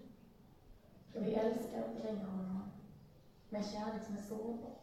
För 1.14 1.20
vi 1.20 1.34
älskar 1.34 1.88
inte 1.90 2.04
längre 2.04 2.26
honom 2.26 2.64
med 3.50 3.62
en 3.62 3.68
kärlek 3.68 4.06
som 4.06 4.16
är 4.16 4.22
sårbar. 4.22 4.78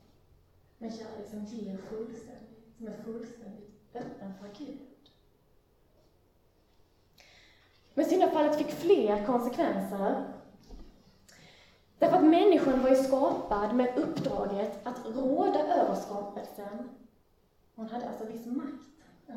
Med 0.78 0.90
en 0.90 0.96
kärlek 0.96 1.30
som 1.30 1.44
ger 1.44 1.76
fullständigt, 1.76 2.76
som 2.76 2.88
är 2.88 3.02
fullständigt 3.04 3.70
öppen 3.94 4.32
för 4.38 4.64
Gud. 4.64 5.11
Men 7.94 8.04
syndafallet 8.04 8.58
fick 8.58 8.70
fler 8.70 9.26
konsekvenser. 9.26 10.25
Därför 11.99 12.16
att 12.16 12.25
människan 12.25 12.82
var 12.82 12.90
ju 12.90 12.96
skapad 12.96 13.76
med 13.76 13.99
uppdraget 13.99 14.87
att 14.87 15.06
råda 15.06 15.61
över 15.61 15.94
skapelsen. 15.94 16.88
Hon 17.75 17.88
hade 17.88 18.08
alltså 18.08 18.25
viss 18.25 18.46
makt 18.46 18.94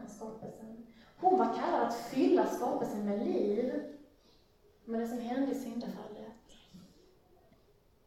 skapelsen. 0.08 0.88
Hon 1.20 1.38
var 1.38 1.54
kallad 1.54 1.88
att 1.88 1.96
fylla 1.96 2.46
skapelsen 2.46 3.06
med 3.06 3.26
liv. 3.28 3.84
Men 4.86 5.02
det 5.02 5.08
som 5.08 5.20
hände 5.20 5.52
i 5.52 5.56
syndafallet 5.56 6.28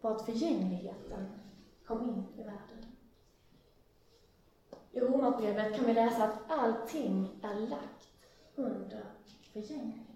var 0.01 0.11
att 0.11 0.23
förgängligheten 0.25 1.27
kom 1.87 2.03
in 2.03 2.25
i 2.37 2.43
världen. 2.43 2.87
I 4.93 5.01
Romarbrevet 5.01 5.77
kan 5.77 5.85
vi 5.85 5.95
läsa 5.95 6.25
att 6.25 6.39
allting 6.49 7.41
är 7.43 7.55
lagt 7.55 8.09
under 8.55 9.05
förgängligheten. 9.53 10.07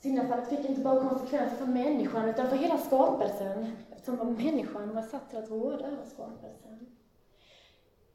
Syndafallet 0.00 0.48
fick 0.48 0.68
inte 0.68 0.80
bara 0.80 1.08
konsekvenser 1.08 1.56
för 1.56 1.66
människan 1.66 2.28
utan 2.28 2.48
för 2.48 2.56
hela 2.56 2.78
skapelsen 2.78 3.76
eftersom 3.90 4.34
människan 4.34 4.94
var 4.94 5.02
satt 5.02 5.30
till 5.30 5.38
att 5.38 5.50
råda 5.50 5.86
över 5.86 6.04
skapelsen. 6.04 6.96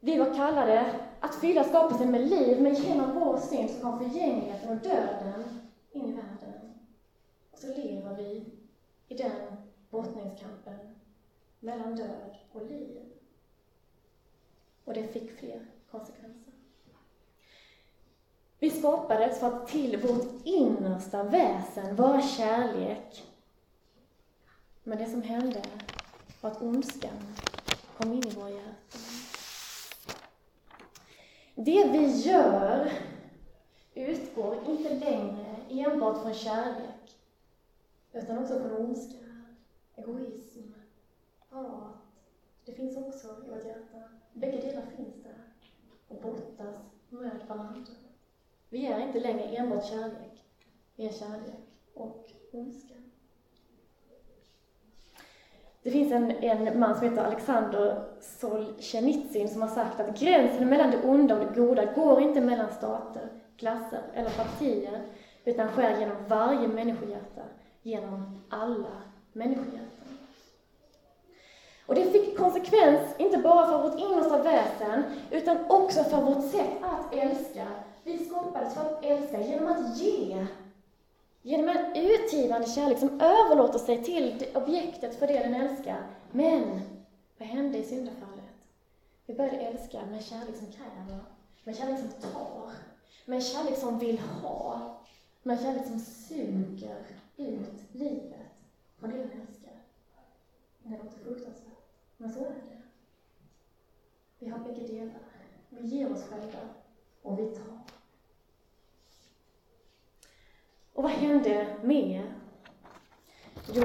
Vi 0.00 0.18
var 0.18 0.34
kallade 0.34 1.00
att 1.20 1.34
fylla 1.34 1.64
skapelsen 1.64 2.10
med 2.10 2.28
liv, 2.28 2.62
men 2.62 2.74
genom 2.74 3.20
vår 3.20 3.38
synd 3.38 3.70
så 3.70 3.80
kom 3.80 3.98
förgängligheten 3.98 4.68
och 4.68 4.82
döden 4.82 5.44
in 5.92 6.08
i 6.08 6.12
världen. 6.12 6.74
Och 7.50 7.58
så 7.58 7.66
lever 7.66 8.16
vi 8.16 8.44
i 9.08 9.14
den 9.14 9.56
brottningskampen 9.90 10.78
mellan 11.60 11.96
död 11.96 12.36
och 12.52 12.66
liv. 12.66 12.98
Och 14.84 14.94
det 14.94 15.08
fick 15.08 15.38
fler 15.38 15.66
konsekvenser. 15.90 16.52
Vi 18.58 18.70
skapades 18.70 19.40
för 19.40 19.46
att 19.46 19.68
till 19.68 19.96
vårt 19.96 20.26
innersta 20.44 21.22
väsen 21.22 21.96
vara 21.96 22.22
kärlek. 22.22 23.24
Men 24.84 24.98
det 24.98 25.06
som 25.06 25.22
hände 25.22 25.62
var 26.40 26.50
att 26.50 26.62
ondskan 26.62 27.34
kom 27.96 28.12
in 28.12 28.26
i 28.26 28.30
våra 28.30 28.50
hjärtan. 28.50 29.17
Det 31.60 31.84
vi 31.84 32.06
gör 32.06 32.90
utgår 33.94 34.66
inte 34.66 34.90
längre 34.94 35.64
enbart 35.68 36.22
från 36.22 36.34
kärlek, 36.34 37.16
utan 38.12 38.38
också 38.38 38.58
från 38.58 38.72
ondska, 38.72 39.16
egoism, 39.96 40.60
hat. 41.48 41.92
Det 42.64 42.72
finns 42.72 42.96
också 42.96 43.26
i 43.26 43.50
vårt 43.50 43.64
hjärta. 43.64 44.08
Bägge 44.32 44.60
delar 44.60 44.82
finns 44.82 45.22
där 45.22 45.44
och 46.08 46.20
brottas 46.20 46.76
med 47.08 47.44
varandra. 47.46 47.92
Vi 48.68 48.86
är 48.86 48.98
inte 49.00 49.18
längre 49.20 49.56
enbart 49.56 49.84
kärlek, 49.84 50.44
vi 50.96 51.06
är 51.06 51.12
kärlek 51.12 51.62
och 51.94 52.32
ondska. 52.52 52.94
Det 55.82 55.90
finns 55.90 56.12
en, 56.12 56.30
en 56.30 56.80
man 56.80 56.94
som 56.94 57.08
heter 57.08 57.24
Alexander 57.24 58.04
Solzhenitsyn 58.20 59.48
som 59.48 59.62
har 59.62 59.68
sagt 59.68 60.00
att 60.00 60.20
gränsen 60.20 60.68
mellan 60.68 60.90
det 60.90 61.02
onda 61.04 61.38
och 61.38 61.46
det 61.46 61.60
goda 61.60 61.84
går 61.84 62.20
inte 62.20 62.40
mellan 62.40 62.70
stater, 62.70 63.28
klasser 63.56 64.00
eller 64.14 64.30
partier, 64.30 65.02
utan 65.44 65.68
sker 65.68 66.00
genom 66.00 66.16
varje 66.28 66.68
människohjärta, 66.68 67.42
genom 67.82 68.40
alla 68.48 69.02
människohjärtan. 69.32 69.88
Och 71.86 71.94
det 71.94 72.04
fick 72.04 72.38
konsekvens, 72.38 73.00
inte 73.18 73.38
bara 73.38 73.66
för 73.66 73.88
vårt 73.88 74.00
innersta 74.00 74.42
väsen, 74.42 75.02
utan 75.30 75.56
också 75.68 76.04
för 76.04 76.22
vårt 76.22 76.50
sätt 76.50 76.82
att 76.82 77.14
älska. 77.14 77.66
Vi 78.04 78.18
skapades 78.18 78.74
för 78.74 78.80
att 78.80 79.04
älska 79.04 79.40
genom 79.40 79.68
att 79.68 79.98
ge 79.98 80.46
Genom 81.42 81.68
en 81.68 81.96
utgivande 81.96 82.66
kärlek 82.66 82.98
som 82.98 83.20
överlåter 83.20 83.78
sig 83.78 84.04
till 84.04 84.46
objektet 84.54 85.18
för 85.18 85.26
det 85.26 85.38
den 85.38 85.54
älskar. 85.54 86.06
Men, 86.32 86.80
vad 87.38 87.48
hände 87.48 87.78
i 87.78 87.84
syndafallet? 87.84 88.44
Vi 89.26 89.34
började 89.34 89.58
älska 89.58 90.06
med 90.06 90.14
en 90.14 90.22
kärlek 90.22 90.56
som 90.56 90.66
kräver, 90.66 91.24
med 91.64 91.74
en 91.74 91.74
kärlek 91.74 91.98
som 91.98 92.30
tar, 92.32 92.70
med 93.24 93.36
en 93.36 93.42
kärlek 93.42 93.78
som 93.78 93.98
vill 93.98 94.18
ha, 94.18 94.96
med 95.42 95.58
en 95.58 95.64
kärlek 95.64 95.86
som 95.86 96.00
suger 96.00 97.06
ut 97.36 97.82
livet 97.92 98.46
från 98.98 99.10
det 99.10 99.16
den 99.16 99.30
älskar. 99.48 99.72
Det 100.82 100.90
låter 100.90 101.18
fruktansvärt, 101.18 101.92
men 102.16 102.32
så 102.32 102.40
är 102.40 102.44
det. 102.44 102.82
Vi 104.38 104.48
har 104.48 104.58
bägge 104.58 104.86
delar. 104.86 105.20
Vi 105.68 105.88
ger 105.88 106.12
oss 106.12 106.24
själva 106.24 106.58
och 107.22 107.38
vi 107.38 107.46
tar. 107.46 107.87
Och 110.98 111.04
vad 111.04 111.12
hände 111.12 111.76
mer? 111.82 112.34
Jo, 113.72 113.84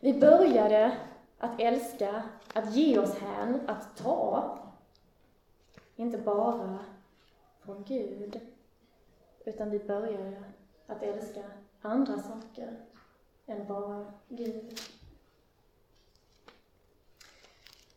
vi 0.00 0.20
började 0.20 0.98
att 1.38 1.60
älska, 1.60 2.22
att 2.54 2.74
ge 2.74 2.98
oss 2.98 3.18
hän, 3.18 3.60
att 3.68 3.96
ta. 3.96 4.58
Inte 5.96 6.18
bara 6.18 6.78
från 7.60 7.84
Gud, 7.84 8.40
utan 9.44 9.70
vi 9.70 9.78
började 9.78 10.42
att 10.86 11.02
älska 11.02 11.44
andra 11.82 12.18
saker 12.18 12.76
än 13.46 13.66
bara 13.66 14.12
Gud. 14.28 14.80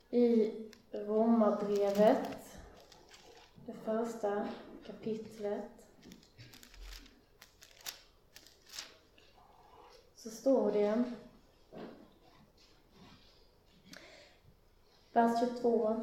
I 0.10 0.54
Romarbrevet, 0.92 2.60
det 3.66 3.74
första 3.74 4.48
kapitlet, 4.86 5.81
så 10.24 10.30
står 10.30 10.72
det 10.72 11.04
vers 15.14 15.40
22. 15.40 15.96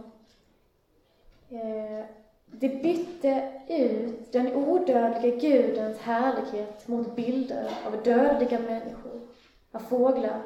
Eh, 1.48 2.04
det 2.46 2.68
bytte 2.82 3.52
ut 3.68 4.32
den 4.32 4.54
odödliga 4.54 5.36
Gudens 5.36 5.98
härlighet 5.98 6.88
mot 6.88 7.16
bilder 7.16 7.78
av 7.86 8.02
dödliga 8.02 8.58
människor, 8.58 9.20
av 9.72 9.78
fåglar, 9.80 10.42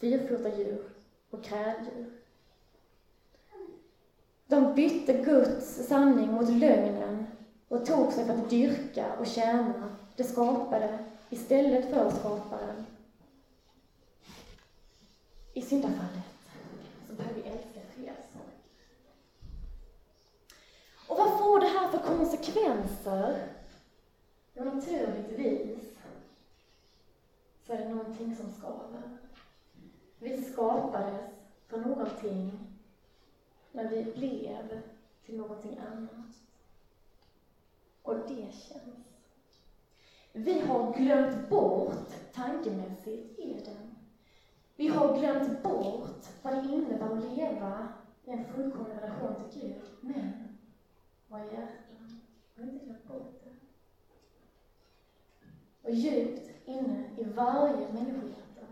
fyrfota 0.00 0.58
djur 0.58 0.84
och 1.30 1.44
kräldjur. 1.44 2.12
De 4.46 4.74
bytte 4.74 5.12
Guds 5.12 5.86
sanning 5.86 6.32
mot 6.32 6.48
lögnen 6.50 7.26
och 7.68 7.86
tog 7.86 8.12
sig 8.12 8.24
för 8.24 8.34
att 8.34 8.50
dyrka 8.50 9.06
och 9.18 9.26
tjäna 9.26 9.96
det 10.16 10.24
skapade 10.24 10.98
istället 11.30 11.90
för 11.90 12.10
skaparen 12.10 12.84
i 15.54 15.62
syndafallet 15.62 16.24
så 17.06 17.14
börjar 17.14 17.32
vi 17.32 17.42
älska 17.42 17.80
fel. 17.80 18.14
Och 21.08 21.16
vad 21.16 21.38
får 21.38 21.60
det 21.60 21.66
här 21.66 21.88
för 21.88 21.98
konsekvenser? 21.98 23.48
Jo, 24.54 24.64
naturligtvis 24.64 25.98
så 27.66 27.72
är 27.72 27.78
det 27.78 27.88
någonting 27.88 28.36
som 28.36 28.52
skaver. 28.52 29.18
Vi 30.18 30.42
skapades 30.42 31.30
för 31.66 31.80
någonting, 31.80 32.52
men 33.72 33.88
vi 33.88 34.04
blev 34.04 34.82
till 35.26 35.36
någonting 35.36 35.78
annat. 35.78 36.34
Och 38.02 38.14
det 38.14 38.52
känns. 38.52 39.06
Vi 40.32 40.60
har 40.60 40.92
glömt 40.92 41.48
bort 41.48 42.12
tankemässigt 42.32 43.38
Eden. 43.38 43.93
Vi 44.76 44.88
har 44.88 45.18
glömt 45.18 45.62
bort 45.62 46.28
vad 46.42 46.54
det 46.54 46.68
innebär 46.68 47.14
att 47.14 47.24
leva 47.24 47.88
i 48.24 48.30
en 48.30 48.46
fullkomlig 48.48 48.96
relation 48.96 49.50
till 49.50 49.60
Gud. 49.60 49.80
Men 50.00 50.58
våra 51.28 51.44
hjärtan 51.44 52.20
har 52.56 52.64
inte 52.64 52.84
glömt 52.84 53.08
bort 53.08 53.44
det. 53.44 53.50
Och 55.82 55.94
djupt 55.94 56.50
inne 56.64 57.10
i 57.16 57.24
varje 57.24 57.92
människohjärta 57.92 58.66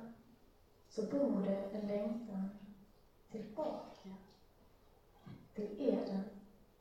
så 0.88 1.02
bor 1.02 1.42
det 1.42 1.78
en 1.78 1.86
längtan 1.86 2.50
tillbaka 3.30 4.08
till 5.54 5.76
Eden 5.78 6.22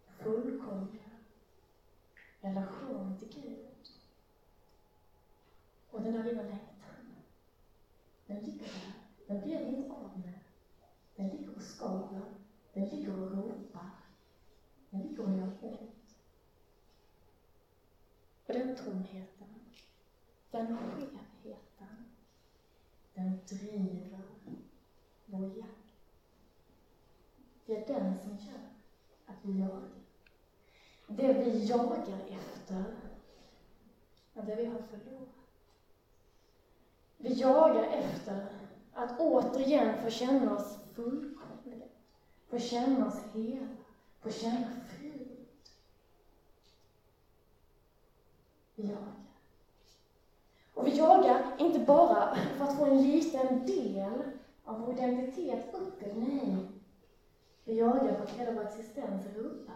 fullkomliga 0.08 1.12
relation 2.42 3.18
till 3.20 3.42
Gud. 3.42 3.92
Och 5.92 6.02
den 6.02 6.14
där 6.14 6.24
lilla 6.24 6.42
längtan, 6.42 7.16
den 8.28 8.40
ligger 8.40 8.66
där 8.66 9.01
den 9.32 9.42
blir 9.42 9.60
vi 9.60 9.76
inte 9.76 9.92
av 9.92 10.20
med. 10.20 10.40
Den 11.16 11.30
ligger 11.30 11.56
och 11.56 11.62
skaver, 11.62 12.22
den 12.74 12.86
ligger 12.86 13.22
och 13.22 13.32
ropar, 13.32 13.90
den 14.90 15.02
ligger 15.02 15.24
och 15.24 15.38
gör 15.38 15.52
ont. 15.62 16.18
Och 18.48 18.54
den 18.54 18.76
tomheten, 18.76 19.48
den 20.52 20.78
skevheten, 20.78 22.06
den 23.14 23.40
driver 23.50 24.22
vår 25.26 25.58
jakt. 25.58 25.96
Det 27.66 27.78
är 27.78 27.88
den 27.88 28.18
som 28.20 28.38
gör 28.38 28.70
att 29.26 29.36
vi 29.42 29.60
jagar. 29.60 29.90
Det 31.08 31.34
vi 31.34 31.66
jagar 31.66 32.20
efter 32.30 32.96
är 34.34 34.44
det 34.44 34.56
vi 34.56 34.66
har 34.66 34.82
förlorat. 34.82 35.30
Vi 37.18 37.34
jagar 37.34 37.84
efter 37.84 38.62
att 38.94 39.20
återigen 39.20 40.04
få 40.04 40.10
känna 40.10 40.56
oss 40.56 40.78
fullkomliga, 40.96 41.86
få 42.50 42.60
känna 42.60 43.08
oss 43.08 43.20
hela, 43.34 43.68
få 44.20 44.32
känna 44.32 44.68
frid. 44.88 45.38
Vi 48.76 48.84
jagar. 48.84 49.14
Och 50.74 50.88
vi 50.88 50.98
jagar 50.98 51.56
inte 51.60 51.80
bara 51.80 52.36
för 52.36 52.64
att 52.64 52.78
få 52.78 52.86
en 52.86 53.02
liten 53.02 53.66
del 53.66 54.24
av 54.64 54.82
vår 54.82 54.94
identitet 54.94 55.74
uppe, 55.74 56.14
nej. 56.14 56.58
Vi 57.64 57.78
jagar 57.78 58.16
för 58.16 58.24
att 58.24 58.30
hela 58.30 58.52
vår 58.52 58.62
existens 58.62 59.26
är 59.26 59.34
rubbad. 59.34 59.76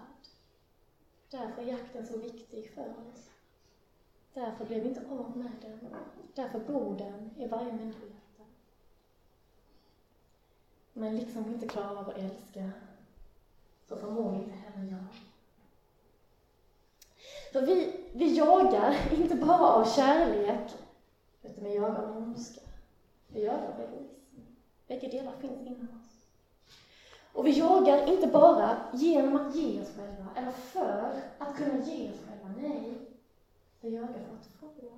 Därför 1.32 1.62
är 1.62 1.66
jakten 1.66 2.08
så 2.08 2.18
viktig 2.18 2.72
för 2.74 2.90
oss. 2.90 3.30
Därför 4.34 4.66
blev 4.66 4.82
vi 4.82 4.90
inte 4.90 5.02
av 5.10 5.38
med 5.38 5.52
den. 5.62 5.96
Därför 6.34 6.60
bor 6.60 6.98
den 6.98 7.30
i 7.38 7.48
varje 7.48 7.74
människa. 7.74 8.15
Men 10.98 11.16
liksom 11.16 11.48
inte 11.48 11.68
klarar 11.68 11.98
av 11.98 12.10
att 12.10 12.18
älska, 12.18 12.72
så 13.88 13.98
förmår 13.98 14.36
inte 14.36 14.56
heller 14.56 14.92
jag. 14.92 15.06
För 17.54 17.62
vi, 17.62 18.08
vi 18.14 18.38
jagar 18.38 19.14
inte 19.22 19.36
bara 19.36 19.68
av 19.68 19.86
kärlek, 19.86 20.74
utan 21.44 21.64
vi 21.64 21.76
jagar 21.76 22.04
av 22.04 22.18
ondska. 22.18 22.62
Vi 23.28 23.44
jagar 23.44 23.68
av 23.68 23.82
egoism. 23.82 24.40
Bägge 24.88 25.08
delar 25.08 25.34
finns 25.42 25.68
inom 25.68 25.88
oss. 26.02 26.28
Och 27.34 27.48
vi 27.48 27.52
jagar 27.52 28.10
inte 28.10 28.28
bara 28.28 28.78
genom 28.94 29.36
att 29.36 29.56
ge 29.56 29.82
oss 29.82 29.96
själva, 29.96 30.28
eller 30.36 30.52
för 30.52 31.22
att 31.38 31.58
kunna 31.58 31.86
ge 31.86 32.12
oss 32.12 32.20
själva, 32.28 32.50
nej. 32.58 32.98
Vi 33.82 33.96
jagar 33.96 34.08
för 34.08 34.36
att 34.36 34.74
få. 34.76 34.92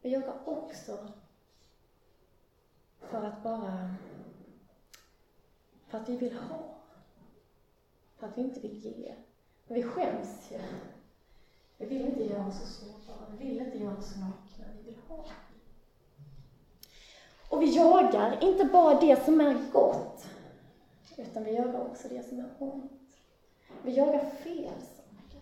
Vi 0.00 0.12
jagar 0.12 0.36
också 0.44 1.08
för 3.00 3.24
att 3.24 3.42
bara, 3.42 3.94
för 5.88 5.98
att 5.98 6.08
vi 6.08 6.16
vill 6.16 6.36
ha. 6.38 6.58
För 8.16 8.26
att 8.26 8.38
vi 8.38 8.42
inte 8.42 8.60
vill 8.60 8.82
ge. 8.86 9.14
Men 9.66 9.74
vi 9.74 9.82
skäms 9.82 10.50
ju. 10.50 10.58
Vi 11.78 11.86
vill 11.86 12.06
inte 12.06 12.24
göra 12.24 12.46
oss 12.46 12.60
så 12.60 12.66
sårbara, 12.66 13.26
vi 13.38 13.46
vill 13.46 13.60
inte 13.60 13.78
göra 13.78 13.96
oss 13.96 14.16
nakna, 14.16 14.72
vi 14.76 14.82
vill 14.82 15.00
ha. 15.08 15.24
Och 17.48 17.62
vi 17.62 17.76
jagar 17.76 18.44
inte 18.44 18.64
bara 18.64 19.00
det 19.00 19.24
som 19.24 19.40
är 19.40 19.70
gott, 19.72 20.26
utan 21.16 21.44
vi 21.44 21.54
jagar 21.54 21.80
också 21.80 22.08
det 22.08 22.28
som 22.28 22.38
är 22.38 22.48
ont. 22.58 22.92
Vi 23.82 23.96
jagar 23.96 24.30
fel 24.30 24.80
saker. 24.80 25.40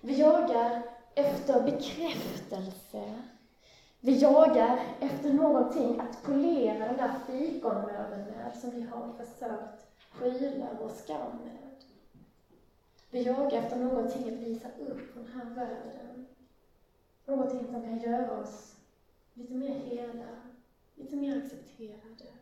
Vi 0.00 0.20
jagar 0.20 0.82
efter 1.14 1.62
bekräftelse. 1.62 3.22
Vi 4.04 4.18
jagar 4.18 4.80
efter 5.00 5.32
någonting 5.32 6.00
att 6.00 6.22
polera 6.22 6.86
den 6.86 6.96
där 6.96 7.12
fikonröven 7.26 8.26
med 8.26 8.56
som 8.60 8.70
vi 8.70 8.82
har 8.82 9.08
försökt 9.16 9.86
skyla 10.10 10.66
vår 10.80 10.88
skam 10.88 11.38
med. 11.44 11.68
Vi 13.10 13.22
jagar 13.22 13.58
efter 13.58 13.76
någonting 13.76 14.28
att 14.28 14.42
visa 14.42 14.68
upp 14.68 15.12
från 15.12 15.24
den 15.24 15.34
här 15.34 15.54
världen. 15.54 16.26
Någonting 17.26 17.70
som 17.70 17.84
kan 17.84 18.00
göra 18.00 18.40
oss 18.40 18.76
lite 19.34 19.54
mer 19.54 19.74
hela, 19.74 20.28
lite 20.94 21.16
mer 21.16 21.36
accepterade. 21.36 22.32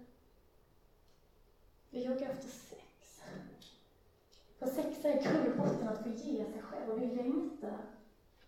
Vi 1.90 2.04
jagar 2.04 2.30
efter 2.30 2.48
sex. 2.48 3.22
För 4.58 4.66
sex 4.66 5.04
är 5.04 5.18
i 5.18 5.22
grund 5.22 5.48
och 5.48 5.56
botten 5.56 5.88
att 5.88 6.02
få 6.02 6.08
ge 6.08 6.46
sig 6.46 6.60
själv 6.60 6.90
och 6.90 6.98
vi 6.98 7.06
längtar 7.06 7.84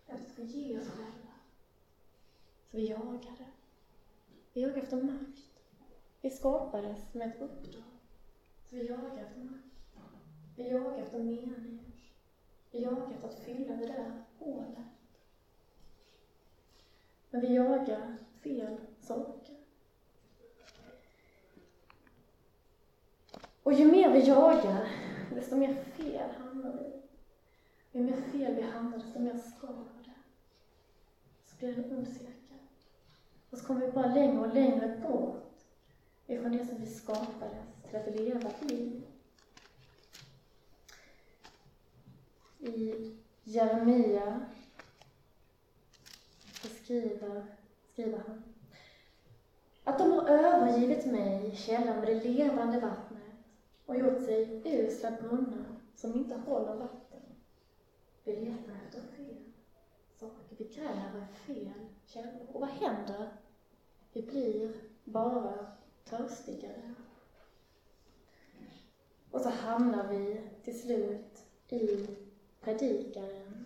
efter 0.07 0.13
att 0.13 0.35
få 0.35 0.41
ge 0.41 0.77
oss 0.77 0.87
själva. 0.87 1.22
Så 2.73 2.77
vi 2.77 2.89
jagade. 2.89 3.45
Vi 4.53 4.61
jagade 4.61 4.81
efter 4.81 5.03
makt. 5.03 5.61
Vi 6.21 6.29
skapades 6.29 7.13
med 7.13 7.27
ett 7.27 7.41
uppdrag. 7.41 7.83
Så 8.65 8.75
vi 8.75 8.87
jagade 8.87 9.21
efter 9.21 9.39
makt. 9.39 9.65
Vi 10.55 10.69
jagade 10.69 10.97
efter 10.97 11.19
mening. 11.19 11.79
Vi 12.71 12.83
jagade 12.83 13.13
efter 13.15 13.27
att 13.27 13.39
fylla 13.39 13.75
det 13.75 13.85
där 13.85 14.23
hålet. 14.39 14.85
Men 17.29 17.41
vi 17.41 17.55
jagar 17.55 18.17
fel 18.41 18.77
saker. 18.99 19.55
Och 23.63 23.73
ju 23.73 23.91
mer 23.91 24.13
vi 24.13 24.27
jagar, 24.27 24.87
desto 25.35 25.55
mer 25.55 25.73
fel 25.73 26.29
hamnar 26.29 26.77
vi. 26.77 27.01
Ju 27.99 28.05
mer 28.05 28.21
fel 28.21 28.55
vi 28.55 28.61
hamnar, 28.61 28.97
desto 28.97 29.19
mer 29.19 29.37
skadar 29.37 30.03
det. 30.05 30.13
Så 31.45 31.57
blir 31.57 31.75
det 31.75 31.83
en 31.83 31.97
ond 31.97 32.07
cirkel. 32.07 32.42
Och 33.53 33.59
så 33.59 33.65
kommer 33.65 33.85
vi 33.85 33.91
bara 33.91 34.13
längre 34.13 34.39
och 34.39 34.53
längre 34.53 34.97
bort 35.07 35.53
ifrån 36.27 36.51
det 36.51 36.65
som 36.65 36.77
vi 36.79 36.85
skapades 36.85 37.67
till 37.87 37.95
att 37.95 38.15
leva 38.15 38.51
i. 38.69 39.01
I 42.59 43.17
Jeremia 43.43 44.45
skriver, 46.83 47.45
skriver 47.91 48.17
han 48.27 48.43
att 49.83 49.99
de 49.99 50.11
har 50.11 50.29
övergivit 50.29 51.05
mig, 51.05 51.55
källan 51.55 51.99
med 51.99 52.07
det 52.07 52.23
levande 52.23 52.79
vattnet, 52.79 53.21
och 53.85 53.97
gjort 53.97 54.25
sig 54.25 54.61
usla 54.65 55.11
brunnar 55.11 55.79
som 55.95 56.13
inte 56.13 56.35
håller 56.35 56.75
vatten. 56.75 57.21
Vi 58.23 58.35
letar 58.35 58.73
efter 58.85 59.01
fel 59.01 59.43
saker, 60.19 60.55
vi 60.57 60.65
gräver 60.65 61.27
fel 61.33 61.73
källor. 62.05 62.47
Och 62.53 62.61
vad 62.61 62.69
händer? 62.69 63.42
Vi 64.13 64.21
blir 64.21 64.73
bara 65.03 65.65
törstigare. 66.05 66.93
Och 69.31 69.41
så 69.41 69.49
hamnar 69.49 70.07
vi 70.07 70.41
till 70.63 70.81
slut 70.81 71.43
i 71.69 72.07
predikaren. 72.61 73.65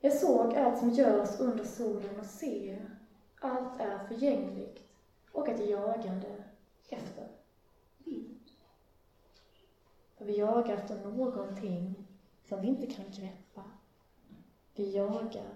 Jag 0.00 0.12
såg 0.12 0.54
allt 0.54 0.78
som 0.78 0.90
görs 0.90 1.40
under 1.40 1.64
solen 1.64 2.20
och 2.20 2.26
ser. 2.26 2.90
allt 3.40 3.80
är 3.80 4.06
förgängligt 4.08 4.91
och 5.32 5.48
ett 5.48 5.68
jagande 5.68 6.44
efter 6.88 7.28
vind. 7.98 8.50
För 10.16 10.24
vi 10.24 10.38
jagar 10.38 10.76
efter 10.76 10.96
någonting 10.96 12.08
som 12.48 12.60
vi 12.60 12.68
inte 12.68 12.86
kan 12.86 13.10
greppa. 13.10 13.64
Vi 14.74 14.96
jagar 14.96 15.54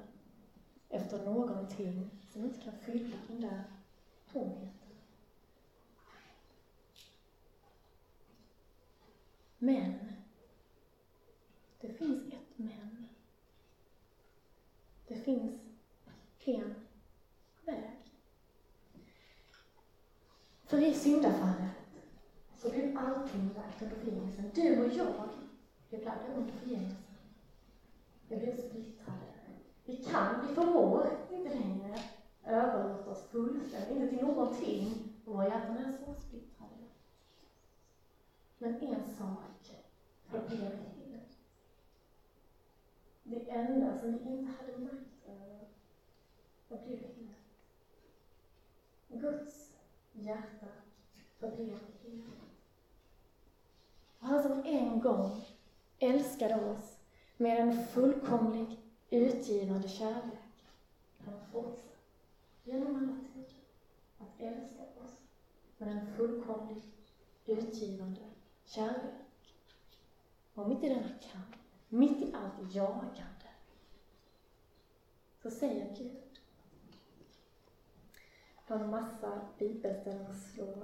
efter 0.88 1.24
någonting 1.24 2.10
som 2.32 2.44
inte 2.44 2.60
kan 2.60 2.76
fylla 2.78 3.16
den 3.28 3.40
där 3.40 3.64
tomheten. 4.32 4.72
Men 9.58 10.12
det 11.80 11.88
finns 11.88 12.32
ett 12.32 12.58
men. 12.58 13.08
Det 15.06 15.16
finns 15.16 15.60
en 16.44 16.74
väg. 17.64 17.96
För 20.66 20.78
i 20.78 20.94
syndafallet 20.94 21.70
så 22.56 22.70
blev 22.70 22.98
allting 22.98 23.54
lagt 23.54 23.82
under 23.82 23.96
förgängelsen. 23.96 24.50
Du 24.54 24.86
och 24.86 24.92
jag 24.92 25.28
vi 25.90 25.96
blev 25.98 26.36
under 26.36 26.52
förgängelsen. 26.52 26.98
Vi 28.28 28.36
blev 28.36 28.68
splittrade. 28.68 29.20
Vi 29.84 30.04
kan, 30.04 30.46
vi 30.46 30.54
förmår 30.54 31.18
inte 31.32 31.54
längre 31.54 31.98
överlåta 32.46 33.10
oss 33.10 33.22
fullständigt, 33.30 33.90
inte 33.90 34.08
till 34.08 34.26
någonting. 34.26 35.12
Våra 35.24 35.48
hjärtan 35.48 35.76
är 35.76 35.92
så 35.92 36.14
splittrade. 36.20 36.72
Men 38.58 38.82
en 38.82 39.10
sak 39.18 39.80
förblev 40.24 40.72
helt. 40.72 41.38
Det 43.22 43.50
enda 43.50 43.98
som 44.00 44.12
vi 44.12 44.18
inte 44.18 44.50
hade 44.58 44.78
makt 44.78 45.26
över 45.26 45.66
förblev 46.68 46.98
helt. 46.98 47.36
Guds 49.08 49.65
hjärta 50.24 50.66
för 51.38 51.52
evigt. 51.52 51.96
Han 54.18 54.42
som 54.42 54.64
en 54.64 55.00
gång 55.00 55.44
älskade 55.98 56.70
oss 56.70 56.96
med 57.36 57.60
en 57.60 57.86
fullkomlig, 57.86 58.78
utgivande 59.10 59.88
kärlek, 59.88 60.64
han 61.24 61.34
har 61.34 61.40
fortsatt 61.52 61.96
genom 62.64 62.96
alla 62.96 63.18
tider 63.32 63.60
att 64.18 64.40
älska 64.40 64.82
oss 64.82 65.20
med 65.78 65.88
en 65.88 66.06
fullkomlig, 66.16 66.82
utgivande 67.46 68.20
kärlek. 68.64 69.14
Och 70.54 70.68
mitt 70.68 70.84
i 70.84 70.88
denna 70.88 71.08
kamp, 71.08 71.56
mitt 71.88 72.22
i 72.22 72.34
allt 72.34 72.74
jagande, 72.74 73.22
så 75.42 75.50
säger 75.50 75.96
Gud 75.98 76.25
har 78.66 78.78
en 78.78 78.90
massa 78.90 79.40
bibelställen 79.58 80.26
att 80.30 80.38
slå, 80.38 80.74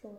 slå. 0.00 0.16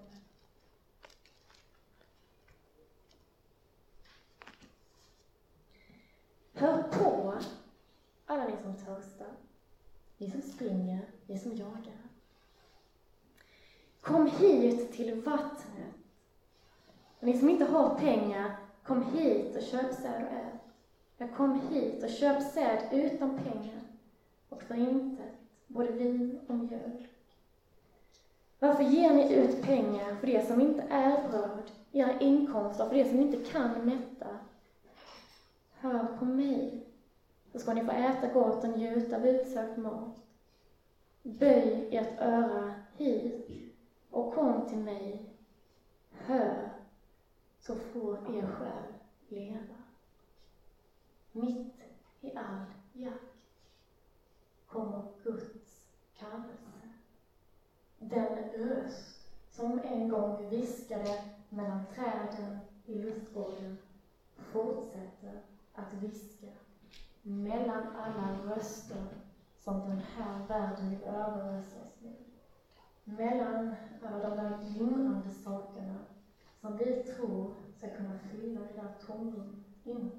Hör 6.53 6.83
på, 6.83 7.33
alla 8.25 8.47
ni 8.47 8.57
som 8.63 8.75
törstar, 8.75 9.33
ni 10.17 10.31
som 10.31 10.41
springer, 10.41 11.09
ni 11.25 11.39
som 11.39 11.55
jagar. 11.55 12.09
Kom 14.01 14.27
hit 14.27 14.93
till 14.93 15.21
vattnet. 15.21 15.93
Och 17.19 17.23
ni 17.23 17.39
som 17.39 17.49
inte 17.49 17.65
har 17.65 17.95
pengar, 17.95 18.55
kom 18.83 19.03
hit 19.03 19.55
och 19.55 19.63
köp 19.63 19.93
säd 19.93 20.23
och 20.23 20.31
ät. 20.31 20.59
Jag 21.17 21.35
kom 21.35 21.61
hit 21.69 22.03
och 22.03 22.09
köp 22.09 22.43
säd 22.43 22.89
utan 22.91 23.37
pengar 23.37 23.81
och 24.49 24.61
för 24.61 24.75
intet 24.75 25.44
både 25.75 25.91
vin 25.91 26.39
och 26.47 26.55
mjölk. 26.55 27.09
Varför 28.59 28.83
ger 28.83 29.13
ni 29.13 29.33
ut 29.33 29.61
pengar 29.61 30.15
för 30.15 30.27
det 30.27 30.47
som 30.47 30.61
inte 30.61 30.81
är 30.81 31.29
bröd, 31.29 31.71
era 31.91 32.19
inkomster 32.19 32.85
för 32.85 32.95
det 32.95 33.09
som 33.09 33.19
inte 33.19 33.51
kan 33.51 33.85
mätta? 33.85 34.27
Hör 35.73 36.17
på 36.19 36.25
mig, 36.25 36.85
så 37.51 37.59
ska 37.59 37.73
ni 37.73 37.85
få 37.85 37.91
äta 37.91 38.33
gott 38.33 38.63
och 38.63 38.69
njuta 38.69 39.15
av 39.15 39.27
utsökt 39.27 39.77
mat. 39.77 40.21
Böj 41.23 41.87
ert 41.91 42.21
öra 42.21 42.73
hit 42.97 43.49
och 44.09 44.33
kom 44.33 44.69
till 44.69 44.77
mig. 44.77 45.25
Hör, 46.11 46.69
så 47.59 47.75
får 47.75 48.35
er 48.35 48.47
själ 48.47 48.93
leva. 49.27 49.75
Mitt 51.31 51.75
i 52.21 52.35
all 52.35 52.65
jakt 52.93 53.35
kommer 54.67 55.03
Guds 55.23 55.64
kallelse. 56.31 56.89
Den 57.99 58.49
röst 58.67 59.31
som 59.49 59.79
en 59.79 60.09
gång 60.09 60.49
viskade 60.49 61.23
mellan 61.49 61.81
träden 61.95 62.59
i 62.85 62.95
lustgården 62.95 63.77
fortsätter 64.35 65.41
att 65.73 65.93
viska 65.93 66.47
mellan 67.21 67.87
alla 67.95 68.55
röster 68.55 69.05
som 69.57 69.79
den 69.79 69.99
här 69.99 70.47
världen 70.47 70.89
vill 70.89 71.03
överösa 71.03 71.75
oss 71.81 72.01
med. 72.01 72.15
Mellan 73.03 73.75
alla 74.03 74.29
de 74.29 74.35
där 74.35 74.57
glimrande 74.63 75.31
sakerna 75.31 75.95
som 76.61 76.77
vi 76.77 77.03
tror 77.03 77.53
ska 77.77 77.89
kunna 77.89 78.19
fylla 78.19 78.59
det 78.59 78.81
där 78.81 78.93
tomrum 79.05 79.63
inåt. 79.83 80.13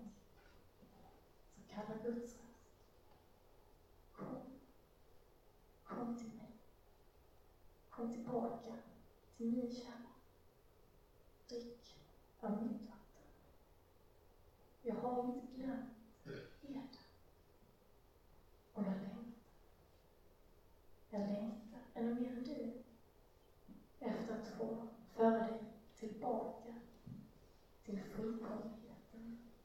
Så 1.54 1.74
kalla 1.74 2.02
Guds 2.02 2.20
röst. 2.20 2.36
Kom. 4.16 4.36
Kom 5.96 6.16
till 6.18 6.26
mig. 6.26 6.52
Kom 7.90 8.12
tillbaka 8.12 8.72
till 9.36 9.46
min 9.46 9.74
källa. 9.74 10.12
Drick 11.48 11.96
av 12.40 12.50
mitt 12.50 12.82
vatten. 12.82 13.26
Jag 14.82 14.94
har 14.94 15.24
inte 15.24 15.46
glömt 15.54 15.90
er. 16.62 16.82
Och 18.72 18.82
jag 18.82 18.92
längtar. 18.92 19.32
Jag 21.10 21.20
längtar 21.20 21.80
ännu 21.94 22.14
mer 22.14 22.30
än 22.30 22.44
du 22.44 22.72
efter 24.00 24.40
att 24.40 24.48
få 24.48 24.88
föra 25.14 25.38
dig 25.38 25.60
tillbaka 25.98 26.74
till 27.84 28.02
fullkomlighet 28.02 29.12